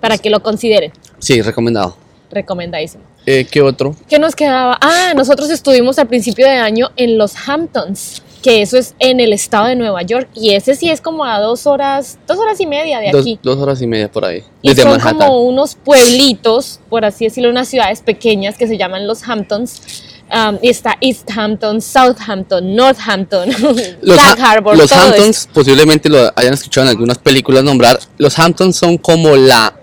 para 0.00 0.16
que 0.16 0.30
lo 0.30 0.40
consideren, 0.42 0.92
Sí, 1.18 1.42
recomendado. 1.42 1.94
recomendadísimo. 2.30 3.09
Eh, 3.26 3.46
¿Qué 3.50 3.60
otro? 3.62 3.94
¿Qué 4.08 4.18
nos 4.18 4.34
quedaba? 4.34 4.78
Ah, 4.80 5.12
nosotros 5.14 5.50
estuvimos 5.50 5.98
al 5.98 6.08
principio 6.08 6.46
de 6.46 6.52
año 6.56 6.90
en 6.96 7.18
los 7.18 7.32
Hamptons, 7.46 8.22
que 8.42 8.62
eso 8.62 8.78
es 8.78 8.94
en 8.98 9.20
el 9.20 9.32
estado 9.32 9.66
de 9.66 9.76
Nueva 9.76 10.02
York, 10.02 10.28
y 10.34 10.50
ese 10.54 10.74
sí 10.74 10.88
es 10.90 11.00
como 11.02 11.24
a 11.24 11.38
dos 11.38 11.66
horas, 11.66 12.18
dos 12.26 12.38
horas 12.38 12.58
y 12.60 12.66
media 12.66 12.98
de 12.98 13.10
Dos, 13.12 13.20
aquí. 13.22 13.38
dos 13.42 13.58
horas 13.58 13.80
y 13.82 13.86
media 13.86 14.10
por 14.10 14.24
ahí. 14.24 14.42
Y 14.62 14.70
Desde 14.70 14.82
son 14.82 14.92
Manhattan. 14.92 15.18
como 15.18 15.42
unos 15.44 15.74
pueblitos, 15.74 16.80
por 16.88 17.04
así 17.04 17.24
decirlo, 17.26 17.50
unas 17.50 17.68
ciudades 17.68 18.00
pequeñas 18.00 18.56
que 18.56 18.66
se 18.66 18.76
llaman 18.78 19.06
los 19.06 19.22
Hamptons. 19.28 20.04
Um, 20.32 20.58
y 20.62 20.68
está 20.68 20.96
East 21.00 21.28
Hampton, 21.36 21.82
Southampton, 21.82 22.76
Northampton, 22.76 23.48
Los, 24.00 24.16
ha- 24.18 24.32
Harbor, 24.52 24.78
los 24.78 24.88
todo 24.88 25.00
Hamptons 25.00 25.48
posiblemente 25.52 26.08
lo 26.08 26.32
hayan 26.36 26.54
escuchado 26.54 26.86
en 26.86 26.90
algunas 26.90 27.18
películas 27.18 27.64
nombrar. 27.64 27.98
Los 28.16 28.38
Hamptons 28.38 28.76
son 28.76 28.96
como 28.96 29.34
la 29.36 29.74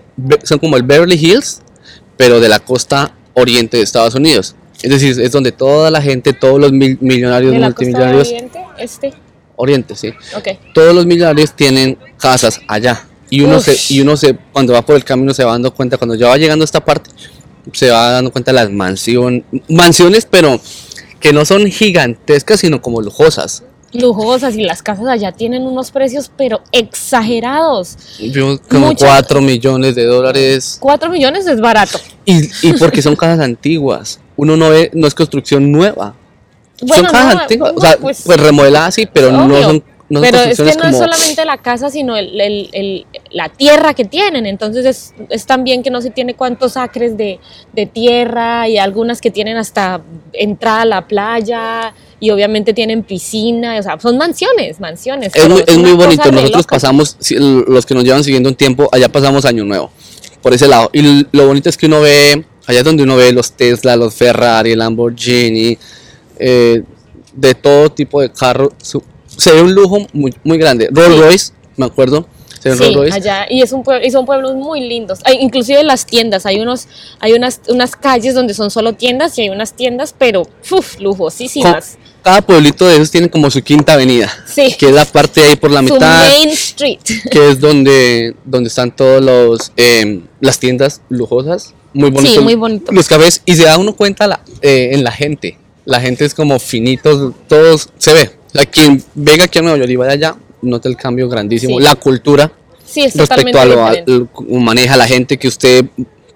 son 0.44 0.58
como 0.58 0.78
el 0.78 0.84
Beverly 0.84 1.16
Hills, 1.16 1.60
pero 2.16 2.40
de 2.40 2.48
la 2.48 2.60
costa 2.60 3.14
oriente 3.38 3.76
de 3.76 3.82
Estados 3.82 4.14
Unidos. 4.14 4.54
Es 4.82 4.90
decir, 4.90 5.20
es 5.20 5.32
donde 5.32 5.50
toda 5.52 5.90
la 5.90 6.00
gente, 6.00 6.32
todos 6.32 6.60
los 6.60 6.72
mil- 6.72 6.98
millonarios, 7.00 7.52
de 7.52 7.58
la 7.58 7.66
costa 7.68 7.84
multimillonarios, 7.84 8.28
oriente, 8.28 8.58
este, 8.78 9.12
oriente, 9.56 9.96
sí. 9.96 10.08
ok. 10.36 10.48
Todos 10.72 10.94
los 10.94 11.04
millonarios 11.06 11.52
tienen 11.54 11.98
casas 12.18 12.60
allá. 12.68 13.04
Y 13.30 13.42
uno, 13.42 13.58
Uf. 13.58 13.64
se, 13.64 13.94
y 13.94 14.00
uno 14.00 14.16
se, 14.16 14.36
cuando 14.52 14.72
va 14.72 14.82
por 14.82 14.96
el 14.96 15.04
camino 15.04 15.34
se 15.34 15.44
va 15.44 15.52
dando 15.52 15.74
cuenta, 15.74 15.98
cuando 15.98 16.14
ya 16.14 16.28
va 16.28 16.36
llegando 16.38 16.62
a 16.62 16.66
esta 16.66 16.84
parte, 16.84 17.10
se 17.72 17.90
va 17.90 18.12
dando 18.12 18.30
cuenta 18.30 18.52
de 18.52 18.56
las 18.56 18.70
mansiones, 18.70 19.42
mansiones, 19.68 20.26
pero 20.30 20.60
que 21.20 21.32
no 21.32 21.44
son 21.44 21.66
gigantescas, 21.66 22.60
sino 22.60 22.80
como 22.80 23.02
lujosas. 23.02 23.64
Lujosas 23.94 24.54
y 24.56 24.62
las 24.64 24.82
casas 24.82 25.06
allá 25.06 25.32
tienen 25.32 25.62
unos 25.66 25.90
precios 25.90 26.30
pero 26.36 26.60
exagerados. 26.72 27.96
Como 28.68 28.88
Mucha- 28.88 29.06
4 29.06 29.40
millones 29.40 29.94
de 29.94 30.04
dólares. 30.04 30.76
4 30.80 31.10
millones 31.10 31.46
es 31.46 31.60
barato. 31.60 31.98
Y, 32.24 32.48
y 32.62 32.72
porque 32.78 33.00
son 33.02 33.16
casas 33.16 33.40
antiguas. 33.40 34.20
Uno 34.36 34.56
no 34.56 34.68
ve, 34.70 34.90
no 34.94 35.06
es 35.06 35.14
construcción 35.14 35.72
nueva. 35.72 36.14
Bueno, 36.82 37.04
son 37.04 37.12
casas 37.12 37.34
no, 37.34 37.40
antiguas. 37.40 37.72
no, 37.72 37.78
o 37.78 37.80
sea, 37.80 37.96
pues- 37.96 38.22
pues, 38.24 38.40
remodeladas 38.40 38.94
sí, 38.94 39.06
pero 39.10 39.32
no 39.32 39.40
son, 39.62 39.82
no 40.10 40.20
son 40.20 40.30
Pero 40.30 40.38
es 40.42 40.56
que 40.58 40.74
no 40.76 40.84
es 40.84 40.96
solamente 40.96 41.44
la 41.44 41.56
casa, 41.56 41.90
sino 41.90 42.16
el, 42.16 42.40
el- 42.40 42.68
el- 42.72 43.06
la 43.30 43.48
tierra 43.48 43.94
que 43.94 44.04
tienen. 44.04 44.46
Entonces 44.46 44.84
es, 44.84 45.14
es 45.30 45.46
también 45.46 45.82
que 45.82 45.90
no 45.90 46.00
se 46.02 46.10
tiene 46.10 46.34
cuántos 46.34 46.76
acres 46.76 47.16
de, 47.16 47.40
de 47.72 47.86
tierra 47.86 48.68
y 48.68 48.78
algunas 48.78 49.20
que 49.20 49.30
tienen 49.30 49.56
hasta 49.56 50.02
entrada 50.34 50.82
a 50.82 50.84
la 50.84 51.08
playa 51.08 51.94
y 52.20 52.30
obviamente 52.30 52.74
tienen 52.74 53.02
piscina. 53.02 53.78
O 53.78 53.82
sea, 53.82 53.98
son 54.00 54.18
mansiones, 54.18 54.80
mansiones. 54.80 55.32
Es 55.34 55.48
muy, 55.48 55.62
es 55.66 55.78
muy 55.78 55.92
bonito. 55.92 56.30
Nosotros 56.30 56.66
pasamos, 56.66 57.16
los 57.30 57.86
que 57.86 57.94
nos 57.94 58.04
llevan 58.04 58.24
siguiendo 58.24 58.48
un 58.48 58.54
tiempo, 58.54 58.88
allá 58.92 59.08
pasamos 59.08 59.44
Año 59.44 59.64
Nuevo. 59.64 59.90
Por 60.42 60.54
ese 60.54 60.68
lado. 60.68 60.90
Y 60.92 61.26
lo 61.32 61.46
bonito 61.46 61.68
es 61.68 61.76
que 61.76 61.86
uno 61.86 62.00
ve, 62.00 62.44
allá 62.66 62.78
es 62.78 62.84
donde 62.84 63.02
uno 63.02 63.16
ve 63.16 63.32
los 63.32 63.52
Tesla, 63.52 63.96
los 63.96 64.14
Ferrari, 64.14 64.74
Lamborghini, 64.76 65.76
eh, 66.38 66.82
de 67.32 67.54
todo 67.54 67.90
tipo 67.90 68.20
de 68.20 68.30
carros. 68.30 68.70
Se 69.26 69.52
ve 69.52 69.62
un 69.62 69.74
lujo 69.74 70.06
muy, 70.12 70.34
muy 70.44 70.58
grande. 70.58 70.88
Rolls. 70.90 71.18
Royce, 71.18 71.52
me 71.76 71.86
acuerdo. 71.86 72.26
Sí, 72.60 72.68
allá 73.12 73.46
y 73.48 73.62
es 73.62 73.72
un 73.72 73.82
pueblo, 73.82 74.06
y 74.06 74.10
son 74.10 74.26
pueblos 74.26 74.54
muy 74.54 74.80
lindos. 74.80 75.20
Hay, 75.24 75.38
inclusive 75.40 75.82
las 75.84 76.06
tiendas, 76.06 76.46
hay 76.46 76.60
unos, 76.60 76.88
hay 77.20 77.32
unas, 77.32 77.60
unas 77.68 77.94
calles 77.96 78.34
donde 78.34 78.54
son 78.54 78.70
solo 78.70 78.94
tiendas 78.94 79.38
y 79.38 79.42
hay 79.42 79.48
unas 79.50 79.74
tiendas, 79.74 80.14
pero 80.16 80.42
uf, 80.70 80.98
lujosísimas. 81.00 81.98
Cada 82.22 82.42
pueblito 82.42 82.86
de 82.86 82.96
esos 82.96 83.10
tiene 83.10 83.30
como 83.30 83.50
su 83.50 83.62
quinta 83.62 83.94
avenida. 83.94 84.30
Sí. 84.46 84.74
Que 84.78 84.86
es 84.86 84.92
la 84.92 85.04
parte 85.04 85.40
ahí 85.42 85.56
por 85.56 85.70
la 85.70 85.86
Su 85.86 85.94
mitad. 85.94 86.18
Main 86.18 86.48
Street. 86.50 86.98
que 87.30 87.50
es 87.50 87.60
donde, 87.60 88.34
donde 88.44 88.68
están 88.68 88.94
todos 88.94 89.22
los 89.22 89.72
eh, 89.76 90.20
las 90.40 90.58
tiendas 90.58 91.00
lujosas, 91.08 91.74
muy 91.92 92.10
bonitos. 92.10 92.42
muy 92.42 92.54
bonito. 92.54 92.92
Los 92.92 93.08
cafés, 93.08 93.42
y 93.44 93.54
se 93.54 93.64
da 93.64 93.78
uno 93.78 93.94
cuenta 93.94 94.26
la, 94.26 94.40
eh, 94.62 94.90
en 94.92 95.04
la 95.04 95.12
gente. 95.12 95.58
La 95.84 96.00
gente 96.00 96.24
es 96.24 96.34
como 96.34 96.58
finitos, 96.58 97.32
todos 97.48 97.88
se 97.98 98.12
ve. 98.12 98.30
O 98.48 98.50
sea, 98.50 98.66
quien 98.66 99.02
venga 99.14 99.44
aquí 99.44 99.58
a 99.58 99.62
Nueva 99.62 99.78
York 99.78 99.90
y 99.90 99.96
vaya 99.96 100.12
allá, 100.12 100.36
nota 100.62 100.88
el 100.88 100.96
cambio 100.96 101.28
grandísimo. 101.28 101.78
Sí. 101.78 101.84
La 101.84 101.94
cultura 101.94 102.50
Sí, 102.84 103.02
es 103.02 103.14
respecto 103.16 103.58
a 103.60 103.64
lo 103.64 103.84
a- 103.84 103.92
lo- 104.06 104.28
maneja 104.60 104.96
la 104.96 105.06
gente, 105.06 105.36
que 105.38 105.48
usted 105.48 105.84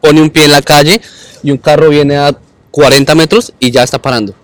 pone 0.01 0.21
un 0.21 0.31
pie 0.31 0.45
en 0.45 0.51
la 0.51 0.63
calle 0.63 1.01
y 1.43 1.51
un 1.51 1.59
carro 1.59 1.89
viene 1.89 2.17
a 2.17 2.37
40 2.71 3.15
metros 3.15 3.53
y 3.59 3.71
ya 3.71 3.83
está 3.83 4.01
parando. 4.01 4.35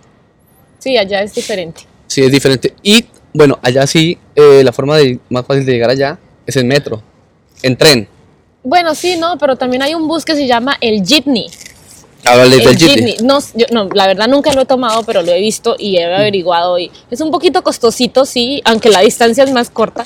Sí, 0.79 0.97
allá 0.97 1.21
es 1.21 1.33
diferente. 1.35 1.81
Sí, 2.07 2.21
es 2.23 2.31
diferente. 2.31 2.73
Y 2.81 3.05
bueno, 3.33 3.59
allá 3.61 3.85
sí, 3.85 4.17
eh, 4.35 4.61
la 4.63 4.71
forma 4.71 4.97
de, 4.97 5.19
más 5.29 5.45
fácil 5.45 5.65
de 5.65 5.71
llegar 5.73 5.89
allá 5.89 6.17
es 6.45 6.55
en 6.55 6.67
metro, 6.67 7.03
en 7.61 7.75
tren. 7.77 8.07
Bueno, 8.63 8.95
sí, 8.95 9.15
no, 9.17 9.37
pero 9.37 9.55
también 9.55 9.83
hay 9.83 9.93
un 9.93 10.07
bus 10.07 10.25
que 10.25 10.35
se 10.35 10.47
llama 10.47 10.77
el 10.81 11.05
Jitney. 11.05 11.47
El 12.43 12.51
del 12.51 12.77
jeepney. 12.77 13.17
No, 13.23 13.39
yo- 13.55 13.65
no, 13.71 13.85
la 13.93 14.07
verdad 14.07 14.27
nunca 14.27 14.53
lo 14.53 14.61
he 14.61 14.65
tomado, 14.65 15.03
pero 15.03 15.21
lo 15.21 15.31
he 15.31 15.39
visto 15.39 15.75
y 15.79 15.97
he 15.97 16.05
averiguado. 16.05 16.77
Y 16.77 16.91
es 17.09 17.21
un 17.21 17.31
poquito 17.31 17.63
costosito, 17.63 18.25
sí, 18.25 18.61
aunque 18.65 18.89
la 18.89 18.99
distancia 19.01 19.43
es 19.43 19.51
más 19.51 19.69
corta. 19.69 20.05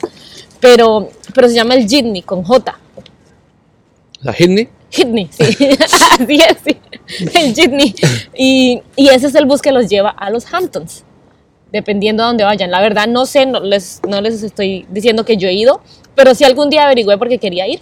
Pero, 0.60 1.10
pero 1.34 1.50
se 1.50 1.56
llama 1.56 1.74
el 1.76 1.88
Jitney 1.90 2.22
con 2.22 2.44
J. 2.44 2.80
La 4.22 4.34
Hitney. 4.34 4.70
Jitney, 4.90 5.28
sí. 5.32 5.44
Así 5.82 6.36
es, 6.36 6.58
sí. 6.66 6.78
El 7.34 7.54
Jitney. 7.56 7.94
Y, 8.38 8.82
y 8.96 9.10
ese 9.10 9.28
es 9.28 9.36
el 9.36 9.46
bus 9.46 9.62
que 9.62 9.72
los 9.72 9.90
lleva 9.90 10.12
a 10.12 10.30
los 10.30 10.46
Hamptons, 10.54 11.04
dependiendo 11.72 12.24
a 12.24 12.28
dónde 12.28 12.44
vayan. 12.46 12.72
La 12.72 12.80
verdad, 12.80 13.08
no 13.08 13.26
sé, 13.26 13.46
no 13.46 13.60
les, 13.60 14.00
no 14.08 14.22
les 14.22 14.42
estoy 14.44 14.86
diciendo 14.90 15.26
que 15.26 15.36
yo 15.36 15.48
he 15.50 15.54
ido, 15.54 15.82
pero 16.16 16.34
sí 16.36 16.44
algún 16.46 16.70
día 16.70 16.86
averigüé 16.86 17.18
porque 17.18 17.40
quería 17.40 17.68
ir. 17.68 17.82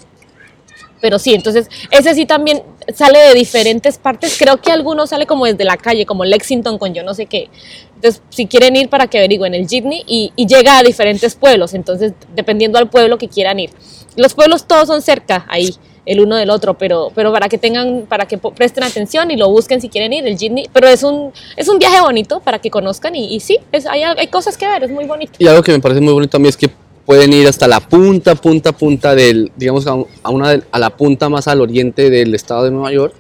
Pero 1.02 1.20
sí, 1.20 1.34
entonces 1.34 1.68
ese 1.90 2.14
sí 2.14 2.26
también 2.26 2.62
sale 2.94 3.20
de 3.20 3.34
diferentes 3.34 3.98
partes. 3.98 4.38
Creo 4.38 4.62
que 4.62 4.72
algunos 4.72 5.10
sale 5.10 5.26
como 5.26 5.46
desde 5.46 5.66
la 5.66 5.78
calle, 5.78 6.06
como 6.06 6.24
Lexington 6.24 6.78
con 6.78 6.94
yo 6.94 7.04
no 7.04 7.14
sé 7.14 7.26
qué. 7.26 7.50
Entonces, 7.96 8.22
si 8.30 8.48
quieren 8.48 8.76
ir 8.76 8.90
para 8.90 9.08
que 9.08 9.20
averigüen 9.20 9.54
el 9.54 9.68
Jitney 9.68 10.04
y, 10.08 10.32
llega 10.48 10.80
a 10.80 10.84
diferentes 10.84 11.36
pueblos, 11.36 11.74
entonces 11.76 12.14
dependiendo 12.36 12.80
al 12.80 12.90
pueblo 12.90 13.18
que 13.18 13.28
quieran 13.28 13.60
ir. 13.60 13.70
Los 14.16 14.34
pueblos 14.34 14.66
todos 14.68 14.88
son 14.88 15.04
cerca 15.04 15.46
ahí, 15.48 15.76
el 16.06 16.20
uno 16.20 16.36
del 16.36 16.50
otro, 16.50 16.78
pero, 16.78 17.12
pero 17.14 17.32
para 17.32 17.48
que 17.48 17.60
tengan, 17.60 18.08
para 18.10 18.26
que 18.26 18.40
presten 18.40 18.84
atención 18.84 19.30
y 19.30 19.38
lo 19.38 19.50
busquen 19.50 19.80
si 19.82 19.90
quieren 19.90 20.14
ir, 20.14 20.26
el 20.26 20.38
Jitney. 20.38 20.68
Pero 20.74 20.88
es 20.88 21.04
un, 21.04 21.32
es 21.56 21.70
un 21.70 21.78
viaje 21.78 22.02
bonito 22.02 22.40
para 22.40 22.58
que 22.60 22.72
conozcan 22.72 23.16
y, 23.16 23.36
y 23.36 23.40
sí, 23.40 23.60
es, 23.72 23.86
hay, 23.86 24.02
hay 24.04 24.28
cosas 24.28 24.58
que 24.58 24.68
ver, 24.68 24.84
es 24.84 24.90
muy 24.90 25.06
bonito. 25.06 25.34
Y 25.38 25.48
algo 25.48 25.62
que 25.62 25.72
me 25.72 25.80
parece 25.80 26.02
muy 26.02 26.14
bonito 26.14 26.38
a 26.38 26.42
es 26.42 26.58
que 26.58 26.72
pueden 27.06 27.34
ir 27.34 27.48
hasta 27.48 27.68
la 27.68 27.80
punta, 27.80 28.36
punta, 28.36 28.72
punta 28.72 29.16
del, 29.16 29.52
digamos, 29.58 29.88
a, 29.88 29.94
un- 29.96 30.08
a 30.24 30.30
una 30.30 30.62
a 30.72 30.80
la 30.80 30.90
punta 30.92 31.30
más 31.30 31.48
al 31.48 31.62
oriente 31.62 32.10
del 32.10 32.34
estado 32.36 32.64
de 32.64 32.72
Nueva 32.72 32.92
York, 32.92 33.14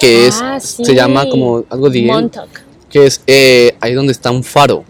que 0.00 0.26
es, 0.26 0.38
Ah, 0.42 0.58
sí. 0.60 0.84
se 0.84 0.94
llama 0.94 1.28
como 1.28 1.64
algo 1.70 1.90
de, 1.90 2.02
Montauk. 2.02 2.48
que 2.90 3.06
es 3.06 3.22
eh, 3.26 3.74
ahí 3.80 3.94
donde 3.94 4.12
está 4.12 4.30
un 4.30 4.44
faro. 4.44 4.84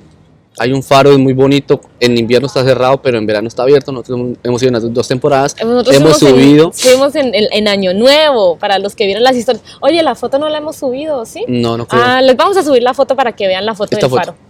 Hay 0.61 0.73
un 0.73 0.83
faro, 0.83 1.13
es 1.13 1.19
muy 1.19 1.35
bonito, 1.35 1.81
en 2.01 2.19
invierno 2.19 2.49
está 2.49 2.65
cerrado, 2.65 3.01
pero 3.01 3.17
en 3.17 3.25
verano 3.27 3.47
está 3.47 3.63
abierto. 3.63 3.93
Nosotros 3.93 4.37
hemos- 4.43 4.61
ido 4.61 4.69
en 4.71 4.75
las 4.75 4.93
dos 4.93 5.07
temporadas, 5.07 5.55
Nosotros 5.63 5.95
hemos 5.95 6.19
subido. 6.19 6.73
fuimos 6.73 7.15
en, 7.15 7.33
en- 7.33 7.47
en 7.53 7.69
Año 7.69 7.95
Nuevo, 7.95 8.57
para 8.59 8.81
los 8.81 8.97
que 8.97 9.07
vieron 9.07 9.23
las 9.23 9.37
historias. 9.37 9.63
Oye, 9.81 10.03
la 10.03 10.17
foto 10.17 10.37
no 10.41 10.49
la 10.49 10.59
hemos 10.59 10.75
subido, 10.75 11.25
¿sí? 11.27 11.45
No, 11.47 11.77
no 11.77 11.87
creo. 11.87 12.03
Ah, 12.05 12.21
les 12.23 12.37
vamos 12.37 12.57
a 12.57 12.65
subir 12.65 12.83
la 12.83 12.93
foto 12.93 13.15
para 13.15 13.37
que 13.37 13.47
vean 13.47 13.65
la 13.67 13.77
foto 13.77 13.91
Esta 13.95 14.07
del 14.09 14.11
foto. 14.11 14.21
faro. 14.33 14.48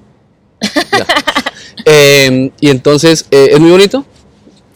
Ya. 0.60 1.06
Eh, 1.84 2.50
y 2.60 2.70
entonces, 2.70 3.24
eh, 3.30 3.50
es 3.52 3.60
muy 3.60 3.70
bonito. 3.70 4.04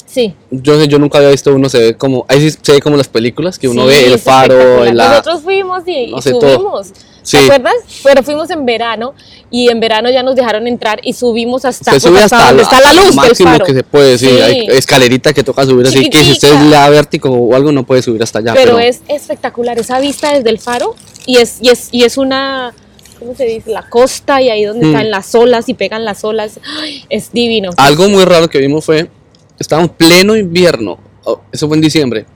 Sí. 0.06 0.34
Yo, 0.50 0.82
yo 0.84 0.98
nunca 0.98 1.18
había 1.18 1.30
visto 1.30 1.54
uno, 1.54 1.68
se 1.68 1.78
ve 1.78 1.94
como, 1.96 2.24
ahí 2.28 2.50
sí 2.50 2.58
se 2.60 2.72
ve 2.72 2.80
como 2.80 2.96
las 2.96 3.08
películas, 3.08 3.58
que 3.58 3.66
uno 3.68 3.82
Sí, 3.82 3.88
ve 3.88 4.06
el 4.06 4.12
es 4.14 4.22
faro, 4.22 4.54
espectacular. 4.54 4.94
la, 4.94 5.08
Nosotros 5.08 5.42
fuimos 5.42 5.82
y, 5.86 6.06
no 6.08 6.18
y 6.18 6.22
subimos. 6.22 6.88
Sí. 7.22 7.38
¿Te 7.38 7.44
acuerdas? 7.44 7.74
Pero 8.02 8.22
fuimos 8.22 8.50
en 8.50 8.66
verano 8.66 9.14
y 9.50 9.68
en 9.68 9.80
verano 9.80 10.10
ya 10.10 10.22
nos 10.22 10.36
dejaron 10.36 10.66
entrar 10.66 11.00
y 11.02 11.12
subimos 11.12 11.64
hasta, 11.64 11.92
pues, 11.92 12.04
hasta, 12.04 12.48
donde 12.48 12.62
está 12.62 12.80
la 12.80 12.92
luz 12.92 13.16
del 13.16 13.36
faro. 13.36 13.64
que 13.64 13.74
se 13.74 13.84
puede, 13.84 14.18
sí, 14.18 14.26
hay 14.28 14.66
escalerita 14.70 15.32
que 15.32 15.42
toca 15.42 15.64
subir, 15.64 15.86
así 15.86 16.10
que 16.10 16.18
si 16.24 16.32
usted 16.32 16.52
le 16.60 16.70
da 16.70 16.88
vértigo 16.90 17.30
o 17.30 17.54
algo 17.54 17.72
no 17.72 17.84
puede 17.84 18.02
subir 18.02 18.22
hasta 18.22 18.40
allá. 18.40 18.54
pero, 18.54 18.76
Pero, 18.76 18.78
es 18.80 19.00
espectacular 19.08 19.78
esa 19.78 19.98
vista 19.98 20.34
desde 20.34 20.50
el 20.50 20.58
faro 20.58 20.94
y 21.24 21.38
es, 21.38 21.58
y 21.60 21.70
es, 21.70 21.88
y 21.92 22.04
es 22.04 22.18
una, 22.18 22.74
¿cómo 23.22 23.34
se 23.36 23.44
dice? 23.44 23.70
La 23.70 23.88
costa 23.88 24.40
y 24.42 24.50
ahí 24.50 24.64
donde 24.64 24.86
Mm. 24.86 24.90
están 24.90 25.10
las 25.10 25.34
olas 25.34 25.68
y 25.68 25.74
pegan 25.74 26.04
las 26.04 26.24
olas. 26.24 26.58
Ay, 26.80 27.04
es 27.08 27.32
divino. 27.32 27.70
algo 27.76 28.08
muy 28.08 28.24
raro 28.24 28.48
que 28.48 28.58
vimos 28.58 28.84
fue, 28.84 29.08
estábamos 29.58 29.90
en 29.90 29.96
pleno 29.96 30.36
invierno, 30.36 30.98
oh, 31.24 31.40
eso 31.52 31.66
fue 31.68 31.76
en 31.76 31.80
diciembre, 31.82 32.26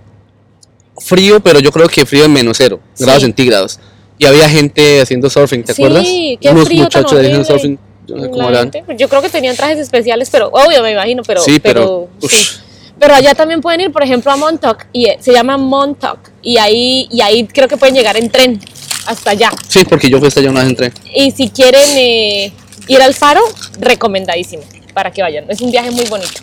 frío, 0.98 1.40
pero 1.40 1.58
yo 1.60 1.70
creo 1.72 1.88
que 1.88 2.06
frío 2.06 2.24
en 2.24 2.32
menos 2.32 2.56
cero, 2.58 2.80
Sí. 2.94 3.04
grados 3.04 3.22
centígrados. 3.22 3.78
Y 4.18 4.24
había 4.24 4.48
gente 4.48 5.00
haciendo 5.02 5.28
surfing, 5.28 5.62
¿te 5.62 5.74
Sí, 5.74 5.82
acuerdas? 5.82 6.04
qué 6.06 6.38
Unos 6.50 6.64
frío 6.68 6.88
tan 6.88 7.02
muchachos 7.02 7.12
haciendo 7.18 7.38
horrible. 7.40 7.44
surfing, 7.44 7.78
yo 8.06 8.16
no 8.16 8.22
sé 8.22 8.30
cómo 8.30 8.42
La 8.42 8.48
harán. 8.48 8.72
gente, 8.72 8.96
yo 8.96 9.08
creo 9.08 9.20
que 9.22 9.28
tenían 9.28 9.56
trajes 9.56 9.78
especiales, 9.78 10.30
pero 10.30 10.48
obvio 10.48 10.82
me 10.82 10.92
imagino, 10.92 11.22
pero 11.22 11.42
Sí, 11.42 11.58
pero, 11.60 11.80
pero, 11.80 12.08
ush. 12.22 12.30
sí. 12.32 12.60
Pero 12.98 13.12
allá 13.14 13.34
también 13.34 13.60
pueden 13.60 13.82
ir, 13.82 13.92
por 13.92 14.02
ejemplo, 14.02 14.32
a 14.32 14.36
Montauk 14.38 14.86
y 14.90 15.04
eh, 15.04 15.18
se 15.20 15.30
llama 15.30 15.58
Montauk 15.58 16.18
y 16.40 16.56
ahí 16.56 17.06
y 17.10 17.20
ahí 17.20 17.46
creo 17.46 17.68
que 17.68 17.76
pueden 17.76 17.94
llegar 17.94 18.16
en 18.16 18.30
tren 18.30 18.58
hasta 19.06 19.30
allá. 19.30 19.50
Sí, 19.68 19.84
porque 19.84 20.10
yo 20.10 20.18
fui 20.18 20.28
hasta 20.28 20.40
allá 20.40 20.50
una 20.50 20.60
vez 20.60 20.70
entré. 20.70 20.92
Y 21.14 21.30
si 21.30 21.48
quieren 21.50 21.88
eh, 21.96 22.52
ir 22.88 23.02
al 23.02 23.14
faro, 23.14 23.40
recomendadísimo 23.78 24.62
para 24.94 25.10
que 25.10 25.22
vayan. 25.22 25.44
Es 25.50 25.60
un 25.60 25.70
viaje 25.70 25.90
muy 25.90 26.04
bonito. 26.06 26.40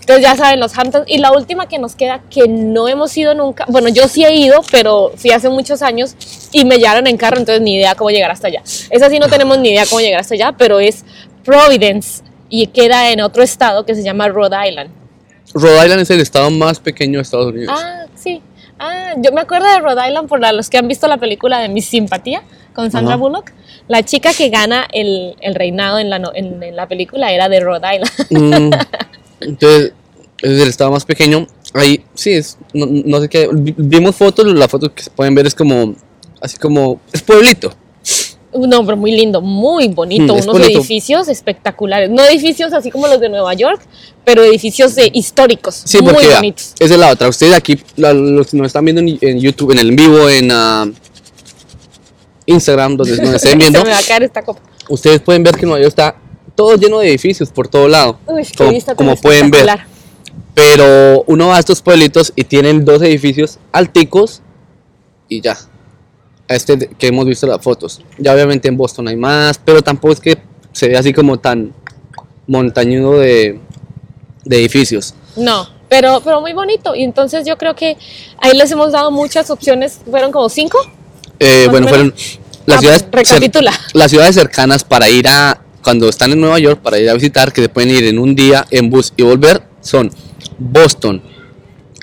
Entonces 0.00 0.22
ya 0.22 0.36
saben, 0.36 0.60
los 0.60 0.76
Hamptons. 0.76 1.06
Y 1.08 1.16
la 1.16 1.32
última 1.32 1.66
que 1.66 1.78
nos 1.78 1.94
queda, 1.94 2.20
que 2.28 2.46
no 2.46 2.88
hemos 2.88 3.16
ido 3.16 3.34
nunca. 3.34 3.64
Bueno, 3.68 3.88
yo 3.88 4.06
sí 4.06 4.22
he 4.22 4.34
ido, 4.34 4.62
pero 4.70 5.12
fui 5.16 5.30
hace 5.30 5.48
muchos 5.48 5.80
años 5.80 6.14
y 6.52 6.66
me 6.66 6.76
llevaron 6.76 7.06
en 7.06 7.16
carro, 7.16 7.38
entonces 7.38 7.62
ni 7.62 7.76
idea 7.76 7.94
cómo 7.94 8.10
llegar 8.10 8.30
hasta 8.30 8.48
allá. 8.48 8.62
Esa 8.90 9.08
sí 9.08 9.18
no 9.18 9.28
tenemos 9.28 9.58
ni 9.58 9.70
idea 9.70 9.86
cómo 9.86 10.00
llegar 10.00 10.20
hasta 10.20 10.34
allá, 10.34 10.54
pero 10.58 10.78
es 10.78 11.04
Providence 11.42 12.22
y 12.50 12.66
queda 12.66 13.10
en 13.12 13.22
otro 13.22 13.42
estado 13.42 13.86
que 13.86 13.94
se 13.94 14.02
llama 14.02 14.28
Rhode 14.28 14.68
Island. 14.68 14.90
Rhode 15.54 15.84
Island 15.84 16.02
es 16.02 16.10
el 16.10 16.20
estado 16.20 16.50
más 16.50 16.80
pequeño 16.80 17.18
de 17.18 17.22
Estados 17.22 17.46
Unidos. 17.46 17.74
Ah, 17.74 18.04
sí. 18.14 18.42
Ah, 18.78 19.14
yo 19.16 19.32
me 19.32 19.40
acuerdo 19.40 19.66
de 19.68 19.78
Rhode 19.80 20.08
Island 20.08 20.28
por 20.28 20.40
los 20.40 20.68
que 20.70 20.78
han 20.78 20.88
visto 20.88 21.06
la 21.08 21.16
película 21.16 21.60
de 21.60 21.68
Mi 21.68 21.80
Simpatía 21.80 22.42
con 22.74 22.90
Sandra. 22.90 23.16
Bullock. 23.16 23.52
La 23.86 24.02
chica 24.02 24.32
que 24.32 24.48
gana 24.48 24.86
el, 24.92 25.36
el 25.40 25.54
reinado 25.54 25.98
en 25.98 26.10
la, 26.10 26.18
no- 26.18 26.32
en, 26.34 26.62
en 26.62 26.74
la 26.74 26.88
película 26.88 27.30
era 27.32 27.48
de 27.48 27.60
Rhode 27.60 27.86
Island. 27.94 28.10
Mm, 28.30 28.70
entonces, 29.40 29.92
es 30.42 30.60
el 30.62 30.68
estado 30.68 30.90
más 30.90 31.04
pequeño. 31.04 31.46
Ahí, 31.74 32.04
sí, 32.14 32.32
es, 32.32 32.58
no, 32.72 32.86
no 32.86 33.20
sé 33.20 33.28
qué. 33.28 33.48
vi- 33.52 33.74
Vimos 33.76 34.16
fotos, 34.16 34.46
las 34.46 34.68
fotos 34.68 34.90
que 34.92 35.02
se 35.02 35.10
pueden 35.10 35.34
ver 35.34 35.46
es 35.46 35.54
como, 35.54 35.94
así 36.40 36.56
como, 36.56 37.00
es 37.12 37.22
pueblito. 37.22 37.72
Un 38.54 38.72
hombre 38.72 38.94
muy 38.96 39.10
lindo, 39.12 39.40
muy 39.40 39.88
bonito, 39.88 40.32
Mm, 40.34 40.36
unos 40.36 40.46
bonito. 40.46 40.78
edificios 40.78 41.28
espectaculares. 41.28 42.08
No 42.08 42.22
edificios 42.24 42.72
así 42.72 42.90
como 42.90 43.06
los 43.08 43.18
de 43.20 43.28
Nueva 43.28 43.52
York, 43.54 43.80
pero 44.24 44.42
edificios 44.44 44.94
de, 44.94 45.10
históricos, 45.12 45.82
Sí, 45.84 46.00
muy 46.00 46.12
porque 46.14 46.28
bonitos. 46.34 46.72
esa 46.78 46.94
es 46.94 47.00
la 47.00 47.10
otra. 47.10 47.28
Ustedes 47.28 47.52
aquí, 47.54 47.78
los 47.96 48.46
que 48.46 48.56
nos 48.56 48.68
están 48.68 48.84
viendo 48.84 49.00
en, 49.02 49.18
en 49.20 49.40
YouTube, 49.40 49.72
en 49.72 49.78
el 49.78 49.90
vivo, 49.96 50.28
en 50.30 50.50
ah, 50.52 50.86
Instagram, 52.46 52.96
donde 52.96 53.16
nos 53.22 53.34
estén 53.42 53.58
viendo, 53.58 53.80
Se 53.80 53.84
me 53.86 53.90
va 53.90 53.98
a 53.98 54.02
caer 54.02 54.22
esta 54.22 54.42
copa. 54.42 54.60
ustedes 54.88 55.20
pueden 55.20 55.42
ver 55.42 55.56
que 55.56 55.66
Nueva 55.66 55.80
York 55.80 55.88
está 55.88 56.16
todo 56.54 56.76
lleno 56.76 56.98
de 57.00 57.08
edificios 57.08 57.50
por 57.50 57.66
todo 57.68 57.88
lado. 57.88 58.18
Uy, 58.26 58.44
qué 58.44 58.54
como, 58.56 58.70
vista 58.70 58.94
como 58.94 59.16
pueden 59.16 59.50
ver. 59.50 59.66
Pero 60.54 61.24
uno 61.26 61.48
va 61.48 61.56
a 61.56 61.60
estos 61.60 61.82
pueblitos 61.82 62.32
y 62.36 62.44
tienen 62.44 62.84
dos 62.84 63.02
edificios 63.02 63.58
alticos 63.72 64.40
y 65.28 65.40
ya. 65.40 65.58
Este 66.48 66.76
de- 66.76 66.88
que 66.88 67.06
hemos 67.08 67.24
visto 67.26 67.46
las 67.46 67.60
fotos. 67.62 68.02
Ya 68.18 68.34
obviamente 68.34 68.68
en 68.68 68.76
Boston 68.76 69.08
hay 69.08 69.16
más, 69.16 69.58
pero 69.64 69.82
tampoco 69.82 70.12
es 70.12 70.20
que 70.20 70.38
se 70.72 70.88
ve 70.88 70.96
así 70.98 71.12
como 71.12 71.38
tan 71.38 71.72
montañudo 72.46 73.18
de, 73.20 73.58
de 74.44 74.56
edificios. 74.58 75.14
No, 75.36 75.66
pero, 75.88 76.20
pero 76.22 76.40
muy 76.40 76.52
bonito. 76.52 76.94
Y 76.94 77.02
entonces 77.02 77.46
yo 77.46 77.56
creo 77.56 77.74
que 77.74 77.96
ahí 78.40 78.56
les 78.56 78.70
hemos 78.70 78.92
dado 78.92 79.10
muchas 79.10 79.48
opciones. 79.50 80.00
¿Fueron 80.10 80.30
como 80.32 80.48
cinco? 80.48 80.78
Eh, 81.40 81.66
bueno, 81.70 81.88
fueron 81.88 82.14
las 82.66 82.76
Ah, 82.76 82.80
ciudades, 82.80 83.06
recapitula. 83.10 83.72
cer- 83.72 83.90
las 83.94 84.10
ciudades 84.10 84.34
cercanas 84.34 84.84
para 84.84 85.08
ir 85.08 85.26
a, 85.28 85.60
cuando 85.82 86.08
están 86.08 86.32
en 86.32 86.40
Nueva 86.40 86.58
York, 86.58 86.80
para 86.82 86.98
ir 86.98 87.08
a 87.08 87.14
visitar, 87.14 87.52
que 87.52 87.62
se 87.62 87.68
pueden 87.68 87.90
ir 87.90 88.04
en 88.04 88.18
un 88.18 88.34
día 88.34 88.66
en 88.70 88.90
bus 88.90 89.12
y 89.16 89.22
volver, 89.22 89.62
son 89.80 90.10
Boston, 90.58 91.22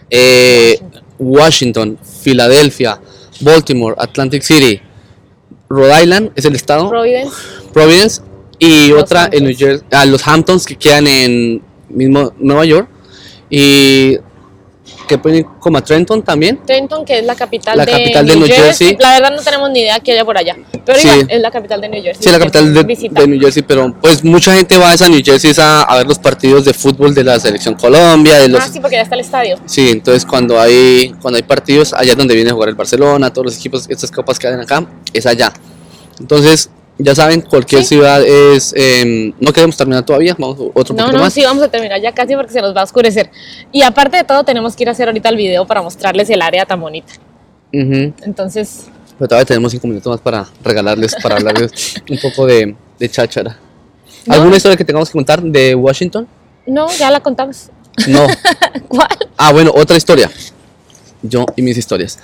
eh, 0.10 0.80
Washington, 1.18 1.98
Filadelfia, 2.22 3.00
Baltimore, 3.42 3.96
Atlantic 3.98 4.44
City, 4.44 4.82
Rhode 5.70 6.04
Island, 6.04 6.32
es 6.36 6.46
el 6.46 6.56
estado, 6.56 6.90
Providence. 6.90 7.36
Providence, 7.74 8.22
y 8.60 8.90
Los 8.90 9.04
otra 9.04 9.30
en 9.32 9.46
New. 9.46 9.56
Jersey, 9.58 9.86
ah, 9.92 10.06
los 10.06 10.28
Hamptons 10.28 10.66
que 10.66 10.76
quedan 10.76 11.08
en 11.08 11.62
mismo 11.90 12.34
Nueva 12.38 12.66
York, 12.66 12.88
y 13.50 14.18
que 15.08 15.20
ir 15.30 15.46
como 15.60 15.78
a 15.78 15.82
Trenton 15.84 16.22
también. 16.24 16.60
Trenton, 16.66 17.04
que 17.06 17.20
es 17.20 17.26
la 17.26 17.36
capital, 17.36 17.78
La 17.78 17.86
de, 17.86 17.92
capital 17.92 18.26
de 18.26 18.36
New 18.36 18.48
Jersey. 18.48 18.98
La 19.00 19.14
verdad 19.14 19.36
no 19.36 19.42
tenemos 19.42 19.70
ni 19.72 19.80
idea 19.82 20.00
que 20.00 20.12
haya 20.14 20.26
por 20.26 20.38
allá. 20.38 20.56
Pero 20.86 21.00
Sí. 21.00 21.08
igual, 21.08 21.28
es 21.30 21.42
la 21.42 21.52
capital 21.52 21.82
de 21.82 21.90
New 21.90 22.04
Jersey. 22.04 22.24
Sí, 22.24 22.30
la 22.32 22.40
capital 22.40 22.74
de, 22.74 22.84
de 22.84 23.28
New 23.28 23.40
Jersey, 23.40 23.64
pero 23.64 23.94
pues 24.02 24.24
mucha 24.24 24.56
gente 24.56 24.78
va 24.78 24.90
a 24.90 24.94
esa 24.94 25.08
New 25.10 25.22
Jersey 25.24 25.52
a, 25.58 25.82
a 25.84 25.98
ver 25.98 26.08
los 26.08 26.20
partidos 26.20 26.66
de 26.66 26.74
fútbol 26.74 27.14
de 27.14 27.24
la 27.24 27.40
selección 27.40 27.76
Colombia, 27.76 28.40
de 28.40 28.48
los 28.48 28.62
Ah, 28.62 28.68
sí, 28.72 28.80
porque 28.80 28.96
ya 28.96 29.02
está 29.04 29.16
el 29.16 29.22
estadio. 29.22 29.58
sí, 29.66 29.90
entonces 29.92 30.26
cuando 30.26 30.60
hay 30.60 31.14
cuando 31.22 31.38
hay 31.38 31.44
partidos 31.44 31.94
allá 31.94 32.12
es 32.12 32.18
donde 32.18 32.36
viene 32.36 32.50
a 32.52 32.54
jugar 32.54 32.70
el 32.70 32.76
Barcelona, 32.76 33.32
todos 33.32 33.46
los 33.46 33.58
equipos, 33.58 33.86
estas 33.90 34.12
copas 34.12 34.40
que 34.40 34.48
hay 34.48 34.54
acá 34.54 34.86
es 35.14 35.26
allá. 35.26 35.52
Entonces 36.20 36.70
ya 37.04 37.16
saben, 37.16 37.42
cualquier 37.42 37.82
Sí. 37.84 37.90
ciudad 37.96 38.22
es 38.24 38.74
em, 38.76 39.34
no 39.40 39.52
queremos 39.54 39.76
terminar 39.78 40.04
todavía, 40.06 40.36
vamos 40.38 40.58
otro 40.74 40.94
No, 40.96 41.04
poquito 41.04 41.12
no, 41.18 41.20
más. 41.24 41.34
sí, 41.34 41.44
vamos 41.44 41.64
a 41.64 41.68
terminar 41.70 42.00
ya 42.02 42.12
casi 42.14 42.36
porque 42.36 42.52
se 42.54 42.62
nos 42.62 42.76
va 42.76 42.82
a 42.82 42.84
oscurecer. 42.84 43.30
Y 43.72 43.82
aparte 43.82 44.18
de 44.18 44.24
todo, 44.24 44.44
tenemos 44.44 44.76
que 44.76 44.84
ir 44.84 44.90
a 44.90 44.92
hacer 44.94 45.08
ahorita 45.08 45.30
el 45.30 45.36
video 45.38 45.66
para 45.66 45.82
mostrarles 45.82 46.30
el 46.30 46.42
área 46.42 46.66
tan 46.66 46.80
bonita. 46.82 47.14
Ujú. 47.74 48.14
Entonces, 48.24 48.88
Pero 49.18 49.28
todavía 49.30 49.46
tenemos 49.46 49.72
cinco 49.72 49.88
minutos 49.88 50.12
más 50.12 50.22
para 50.22 50.48
regalarles, 50.64 51.16
para 51.22 51.36
hablarles 51.36 51.72
un 52.10 52.18
poco 52.20 52.46
de, 52.46 52.76
de 53.00 53.10
cháchara. 53.10 53.58
No. 54.26 54.34
¿Alguna 54.36 54.58
historia 54.58 54.78
que 54.78 54.86
tengamos 54.86 55.10
que 55.10 55.14
contar 55.14 55.42
de 55.42 55.76
Washington? 55.76 56.28
no, 56.68 56.88
ya 56.98 57.10
la 57.12 57.20
contamos. 57.22 57.70
No. 58.08 58.26
¿Cuál? 58.88 59.08
Ah, 59.38 59.52
bueno, 59.52 59.72
otra 59.76 59.98
historia. 59.98 60.30
Yo 61.24 61.46
y 61.56 61.62
mis 61.62 61.78
historias. 61.78 62.18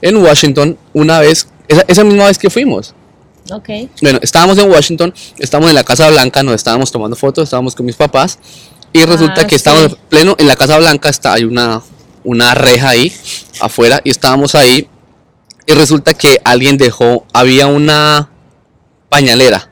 En 0.00 0.16
Washington, 0.16 0.78
una 0.92 1.20
vez, 1.20 1.48
esa, 1.66 1.84
esa 1.88 2.04
misma 2.04 2.26
vez 2.26 2.38
que 2.38 2.48
fuimos. 2.50 2.94
Bueno, 4.02 4.18
estábamos 4.22 4.58
en 4.58 4.70
Washington, 4.70 5.14
estábamos 5.38 5.70
en 5.70 5.74
la 5.74 5.84
Casa 5.84 6.08
Blanca, 6.10 6.42
nos 6.42 6.54
estábamos 6.54 6.90
tomando 6.92 7.16
fotos, 7.16 7.44
estábamos 7.44 7.74
con 7.74 7.86
mis 7.86 7.96
papás. 7.96 8.38
Y 8.92 9.04
resulta 9.04 9.42
Ah, 9.42 9.46
que 9.46 9.54
estábamos 9.56 9.96
pleno 10.08 10.34
en 10.38 10.46
la 10.46 10.56
Casa 10.56 10.78
Blanca, 10.78 11.08
está, 11.08 11.34
hay 11.34 11.44
una, 11.44 11.82
una 12.24 12.54
reja 12.54 12.90
ahí 12.90 13.12
afuera 13.60 14.00
y 14.04 14.10
estábamos 14.10 14.54
ahí. 14.54 14.88
Y 15.66 15.72
resulta 15.74 16.14
que 16.14 16.40
alguien 16.44 16.78
dejó, 16.78 17.26
había 17.32 17.66
una 17.66 18.30
pañalera, 19.10 19.70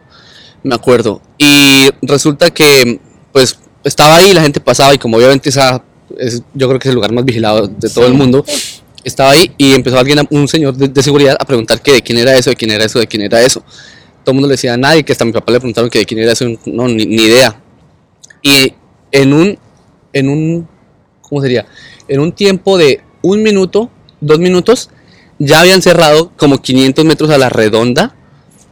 me 0.63 0.75
acuerdo. 0.75 1.23
Y 1.39 1.89
resulta 2.03 2.51
que, 2.51 3.01
pues, 3.33 3.59
estaba 3.85 4.17
ahí, 4.17 4.35
la 4.35 4.43
gente 4.43 4.61
pasaba 4.61 4.95
y 4.95 4.99
como 4.99 5.17
obviamente 5.17 5.49
esa, 5.49 5.83
es, 6.19 6.43
yo 6.53 6.69
creo 6.69 6.79
que 6.79 6.89
es 6.89 6.91
el 6.91 6.97
lugar 6.97 7.13
más 7.13 7.25
vigilado 7.25 7.67
de 7.69 7.89
todo 7.89 8.05
Sí. 8.05 8.11
el 8.11 8.15
mundo, 8.15 8.45
estaba 9.07 9.31
ahí 9.31 9.51
y 9.57 9.73
empezó 9.73 9.99
alguien, 9.99 10.19
a- 10.19 10.27
un 10.31 10.49
señor 10.49 10.77
de, 10.77 10.89
de 10.89 11.03
seguridad 11.03 11.37
a 11.39 11.45
preguntar 11.45 11.81
que 11.81 11.93
de 11.93 12.03
quién 12.03 12.19
era 12.19 12.37
eso, 12.37 12.51
de 12.51 12.57
quién 12.57 12.71
era 12.73 12.85
eso, 12.85 12.99
de 12.99 13.07
quién 13.07 13.23
era 13.23 13.41
eso. 13.41 13.61
Todo 14.25 14.33
el 14.33 14.35
mundo 14.35 14.49
le 14.49 14.53
decía 14.55 14.75
a 14.75 14.77
nadie, 14.77 15.05
que 15.05 15.13
hasta 15.13 15.25
a 15.25 15.27
mi 15.27 15.33
papá 15.33 15.53
le 15.53 15.61
preguntaron 15.61 15.89
que 15.89 16.01
de 16.01 16.07
quién 16.07 16.21
era 16.21 16.33
eso, 16.33 16.45
no, 16.67 16.89
ni, 16.89 17.07
ni 17.07 17.23
idea. 17.23 17.61
Y 18.43 18.73
en 19.13 19.33
un, 19.33 19.59
en 20.13 20.29
un, 20.29 20.69
¿cómo 21.23 21.41
sería? 21.41 21.67
En 22.09 22.21
un 22.21 22.33
tiempo 22.33 22.77
de 22.77 23.01
un 23.23 23.43
minuto, 23.43 23.91
dos 24.21 24.39
minutos, 24.39 24.91
ya 25.39 25.61
habían 25.61 25.83
cerrado 25.83 26.33
como 26.37 26.61
500 26.61 27.05
metros 27.05 27.31
a 27.31 27.39
la 27.39 27.49
redonda. 27.49 28.15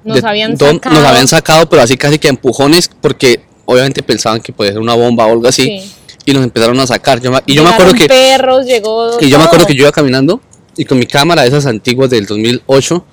Nos 0.05 0.21
de 0.23 0.29
habían 0.29 0.57
sacado. 0.57 0.97
Nos 0.97 1.05
habían 1.05 1.29
sacado, 1.29 1.69
pero 1.69 1.83
así 1.83 1.97
casi 1.97 2.19
que 2.19 2.27
a 2.29 2.31
empujones, 2.31 2.91
porque 3.01 3.41
obviamente 3.65 4.03
pensaban 4.03 4.41
que 4.41 4.53
podía 4.53 4.73
ser 4.73 4.81
una 4.81 4.95
bomba 4.95 5.27
o 5.27 5.33
algo 5.33 5.47
así. 5.49 5.65
Sí. 5.81 5.93
Y 6.27 6.33
nos 6.33 6.43
empezaron 6.45 6.79
a 6.81 6.87
sacar. 6.87 7.21
Yo 7.21 7.33
y 7.47 7.55
yo 7.55 7.63
me 7.65 7.71
acuerdo 7.71 7.93
que... 7.95 8.07
perros, 8.07 8.65
llegó. 8.67 9.19
Y 9.21 9.29
yo 9.29 9.39
me 9.39 9.45
acuerdo 9.45 9.67
que 9.67 9.75
yo 9.75 9.83
iba 9.83 9.93
caminando 9.93 10.41
y 10.77 10.85
con 10.85 10.99
mi 10.99 11.07
cámara, 11.07 11.43
de 11.43 11.49
esas 11.49 11.67
antiguas 11.67 12.11
del 12.11 12.27
2008, 12.27 13.05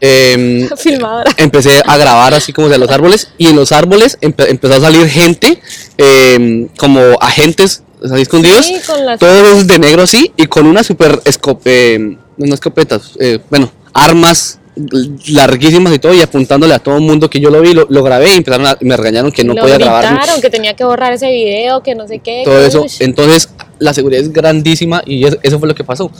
em, 0.00 0.68
Filmadora. 0.76 1.32
empecé 1.36 1.80
a 1.84 1.96
grabar 1.96 2.34
así 2.34 2.52
como 2.52 2.68
de 2.68 2.78
los 2.78 2.90
árboles 2.90 3.28
y 3.38 3.46
en 3.48 3.56
los 3.56 3.72
árboles 3.72 4.18
empe- 4.20 4.48
empezó 4.48 4.74
a 4.76 4.80
salir 4.80 5.08
gente, 5.08 5.60
em, 5.96 6.68
como 6.78 7.00
agentes 7.20 7.82
así 8.04 8.22
escondidos, 8.22 8.66
Sí, 8.66 8.76
con 8.86 9.04
las- 9.06 9.18
todos 9.18 9.66
de 9.66 9.78
negro 9.78 10.02
así 10.02 10.32
y 10.36 10.46
con 10.46 10.66
una 10.66 10.82
super 10.82 11.20
escopeta, 11.24 12.16
no 12.36 12.54
escopetas, 12.54 13.12
eh, 13.20 13.38
bueno, 13.50 13.70
armas 13.94 14.58
larguísimas 14.74 15.92
y 15.94 15.98
todo 15.98 16.14
y 16.14 16.20
apuntándole 16.22 16.72
a 16.74 16.78
todo 16.78 16.96
el 16.96 17.02
mundo 17.02 17.28
que 17.28 17.40
yo 17.40 17.50
lo 17.50 17.60
vi, 17.60 17.74
lo, 17.74 17.86
lo 17.90 18.02
grabé 18.02 18.32
y 18.32 18.36
empezaron 18.38 18.66
a, 18.66 18.76
me 18.80 18.96
regañaron 18.96 19.30
que 19.30 19.44
no 19.44 19.54
Lo 19.54 19.62
podía 19.62 19.76
grabar 19.78 20.06
gritaron, 20.16 20.40
que 20.40 20.50
tenía 20.50 20.74
que 20.74 20.84
borrar 20.84 21.12
ese 21.12 21.30
video, 21.30 21.82
que 21.82 21.94
no 21.94 22.08
sé 22.08 22.20
qué. 22.20 22.42
todo 22.44 22.58
eso. 22.64 22.86
Entonces, 23.00 23.50
la 23.78 23.92
seguridad 23.92 24.22
es 24.22 24.32
grandísima 24.32 25.02
y 25.04 25.24
es- 25.26 25.38
eso 25.42 25.58
fue 25.58 25.68
lo 25.68 25.74
que 25.74 25.84
pasó. 25.84 26.10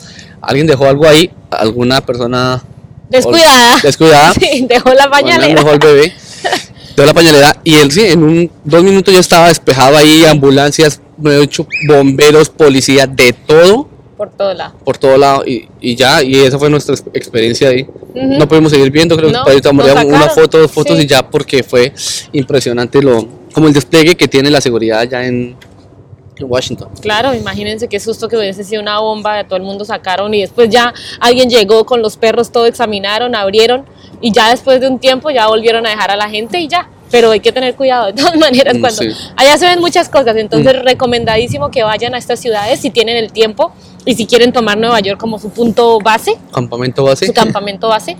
Alguien 0.40 0.66
dejó 0.66 0.86
algo 0.86 1.06
ahí, 1.08 1.30
alguna 1.50 2.00
persona 2.04 2.62
Descuidada. 3.08 3.78
descuidada, 3.82 4.34
Sí, 4.40 4.66
dejó 4.68 4.92
la 4.94 5.10
pañalera. 5.10 5.54
dejó 5.54 5.70
el 5.72 5.78
bebé, 5.78 6.12
dejó 6.96 7.06
la 7.06 7.14
pañalera 7.14 7.56
y 7.64 7.74
él 7.76 7.90
sí, 7.90 8.04
en 8.06 8.22
un 8.22 8.50
dos 8.64 8.82
minutos 8.82 9.12
ya 9.14 9.20
estaba 9.20 9.48
despejado 9.48 9.96
ahí, 9.96 10.24
ambulancias, 10.26 11.00
me 11.18 11.32
he 11.36 11.42
hecho 11.42 11.66
bomberos, 11.88 12.48
policía, 12.50 13.06
de 13.06 13.32
todo 13.32 13.88
Por 14.22 14.30
todo 14.36 14.54
lado. 14.54 14.74
por 14.84 14.98
todo 14.98 15.16
lado 15.18 15.44
y, 15.44 15.68
y 15.80 15.96
ya, 15.96 16.22
y 16.22 16.36
esa 16.36 16.56
fue 16.56 16.70
nuestra 16.70 16.94
ex- 16.94 17.04
experiencia 17.12 17.70
ahí. 17.70 17.88
No 18.14 18.46
pudimos 18.46 18.70
seguir 18.70 18.88
viendo, 18.92 19.16
creo 19.16 19.30
No, 19.30 19.42
que 19.44 19.60
nos 19.60 20.04
una 20.04 20.28
foto, 20.28 20.58
dos 20.58 20.70
fotos 20.70 20.96
sí. 20.96 21.02
y 21.02 21.06
ya 21.08 21.28
porque 21.28 21.64
fue 21.64 21.92
impresionante 22.32 23.02
lo 23.02 23.26
como 23.52 23.66
el 23.66 23.72
despliegue 23.72 24.14
que 24.14 24.28
tiene 24.28 24.48
la 24.48 24.60
seguridad 24.60 25.00
allá 25.00 25.26
en, 25.26 25.56
en 26.36 26.46
Washington. 26.48 26.88
Claro, 27.00 27.34
imagínense 27.34 27.88
qué 27.88 27.98
susto 27.98 28.28
que 28.28 28.36
hubiese 28.36 28.62
sido 28.62 28.80
una 28.80 29.00
bomba, 29.00 29.38
de 29.38 29.44
todo 29.44 29.56
el 29.56 29.64
mundo 29.64 29.84
sacaron 29.84 30.32
y 30.34 30.42
después 30.42 30.70
ya 30.70 30.94
alguien 31.18 31.50
llegó 31.50 31.84
con 31.84 32.00
los 32.00 32.16
perros, 32.16 32.52
todo 32.52 32.66
examinaron, 32.66 33.34
abrieron 33.34 33.84
y 34.20 34.30
ya 34.30 34.50
después 34.50 34.80
de 34.80 34.86
un 34.86 35.00
tiempo 35.00 35.30
ya 35.30 35.48
volvieron 35.48 35.84
a 35.84 35.90
dejar 35.90 36.12
a 36.12 36.16
la 36.16 36.30
gente 36.30 36.60
y 36.60 36.68
ya. 36.68 36.88
Pero 37.12 37.30
hay 37.30 37.38
que 37.38 37.52
tener 37.52 37.76
cuidado 37.76 38.06
de 38.06 38.14
todas 38.14 38.36
maneras 38.38 38.74
Mm, 38.76 38.80
cuando 38.80 39.02
sí. 39.02 39.08
allá 39.36 39.56
se 39.58 39.66
ven 39.66 39.78
muchas 39.78 40.08
cosas, 40.08 40.34
entonces 40.36 40.82
recomendadísimo 40.82 41.70
que 41.70 41.84
vayan 41.84 42.14
a 42.14 42.18
estas 42.18 42.40
ciudades 42.40 42.80
si 42.80 42.90
tienen 42.90 43.16
el 43.16 43.30
tiempo 43.30 43.72
y 44.04 44.14
si 44.16 44.26
quieren 44.26 44.52
tomar 44.52 44.76
Nueva 44.78 44.98
York 44.98 45.20
como 45.20 45.38
su 45.38 45.50
punto 45.50 46.00
base, 46.00 46.36
Campamento 46.52 47.04
base. 47.04 47.26
su 47.26 47.32
campamento 47.32 47.86
base. 47.88 48.16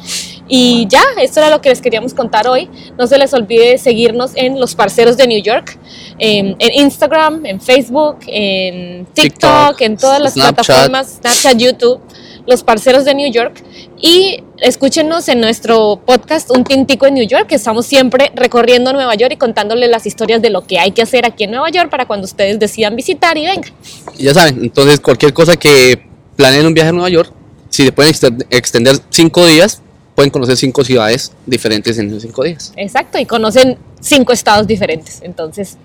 Y 0.46 0.86
ya, 0.88 1.02
esto 1.20 1.40
era 1.40 1.50
lo 1.50 1.60
que 1.60 1.70
les 1.70 1.80
queríamos 1.80 2.14
contar 2.14 2.46
hoy. 2.46 2.68
No 2.98 3.06
se 3.08 3.16
les 3.18 3.32
olvide 3.34 3.78
seguirnos 3.78 4.32
en 4.36 4.60
Los 4.60 4.74
Parceros 4.76 5.16
de 5.16 5.26
New 5.26 5.42
York, 5.42 5.76
en, 6.18 6.54
en 6.60 6.72
Instagram, 6.74 7.46
en 7.46 7.60
Facebook, 7.60 8.18
en 8.28 9.06
TikTok, 9.06 9.68
TikTok, 9.78 9.80
en 9.80 9.96
todas 9.96 10.20
las 10.20 10.34
Snapchat. 10.34 10.64
plataformas, 10.66 11.18
Snapchat, 11.20 11.56
YouTube, 11.58 12.00
Los 12.46 12.62
Parceros 12.62 13.04
de 13.04 13.14
New 13.14 13.32
York. 13.32 13.62
Y 14.04 14.42
escúchenos 14.58 15.28
en 15.28 15.40
nuestro 15.40 16.02
podcast 16.04 16.50
Un 16.50 16.64
Tintico 16.64 17.06
en 17.06 17.14
New 17.14 17.24
York, 17.26 17.46
que 17.46 17.54
estamos 17.54 17.86
siempre 17.86 18.32
recorriendo 18.34 18.92
Nueva 18.92 19.14
York 19.14 19.34
y 19.34 19.36
contándoles 19.36 19.88
las 19.90 20.06
historias 20.06 20.42
de 20.42 20.50
lo 20.50 20.66
que 20.66 20.80
hay 20.80 20.90
que 20.90 21.02
hacer 21.02 21.24
aquí 21.24 21.44
en 21.44 21.52
Nueva 21.52 21.70
York 21.70 21.88
para 21.88 22.06
cuando 22.06 22.24
ustedes 22.24 22.58
decidan 22.58 22.96
visitar 22.96 23.38
y 23.38 23.46
vengan. 23.46 23.72
Ya 24.18 24.34
saben, 24.34 24.58
entonces 24.60 24.98
cualquier 24.98 25.32
cosa 25.32 25.56
que 25.56 26.04
planeen 26.34 26.66
un 26.66 26.74
viaje 26.74 26.88
a 26.88 26.92
Nueva 26.92 27.10
York, 27.10 27.32
si 27.70 27.84
se 27.84 27.92
pueden 27.92 28.12
extend- 28.12 28.44
extender 28.50 28.96
cinco 29.08 29.46
días, 29.46 29.80
pueden 30.16 30.30
conocer 30.30 30.56
cinco 30.56 30.82
ciudades 30.82 31.30
diferentes 31.46 31.96
en 31.96 32.08
esos 32.08 32.22
cinco 32.22 32.42
días. 32.42 32.72
Exacto, 32.76 33.20
y 33.20 33.24
conocen 33.24 33.78
cinco 34.00 34.32
estados 34.32 34.66
diferentes. 34.66 35.20
Entonces, 35.22 35.76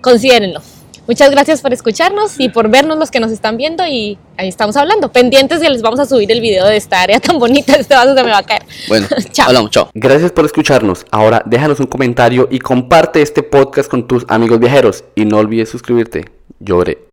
considérenlo. 0.00 0.62
Muchas 1.06 1.30
gracias 1.30 1.60
por 1.60 1.72
escucharnos 1.72 2.38
y 2.38 2.48
por 2.50 2.68
vernos 2.70 2.98
los 2.98 3.10
que 3.10 3.18
nos 3.20 3.32
están 3.32 3.56
viendo 3.56 3.84
y 3.86 4.16
ahí 4.36 4.48
estamos 4.48 4.76
hablando. 4.76 5.10
Pendientes 5.10 5.60
que 5.60 5.68
les 5.68 5.82
vamos 5.82 5.98
a 5.98 6.06
subir 6.06 6.30
el 6.30 6.40
video 6.40 6.66
de 6.66 6.76
esta 6.76 7.00
área 7.02 7.18
tan 7.20 7.38
bonita. 7.38 7.72
Este 7.80 7.94
vaso 7.94 8.14
se 8.14 8.22
me 8.22 8.30
va 8.30 8.38
a 8.38 8.42
caer. 8.42 8.62
Bueno, 8.88 9.06
Chao. 9.32 9.48
hablamos, 9.48 9.70
chao. 9.70 9.90
Gracias 9.94 10.30
por 10.32 10.44
escucharnos. 10.44 11.04
Ahora 11.10 11.42
déjanos 11.46 11.80
un 11.80 11.86
comentario 11.86 12.46
y 12.50 12.58
comparte 12.58 13.22
este 13.22 13.42
podcast 13.42 13.90
con 13.90 14.06
tus 14.06 14.24
amigos 14.28 14.60
viajeros. 14.60 15.04
Y 15.14 15.24
no 15.24 15.38
olvides 15.38 15.68
suscribirte. 15.68 16.26
Llore. 16.60 17.06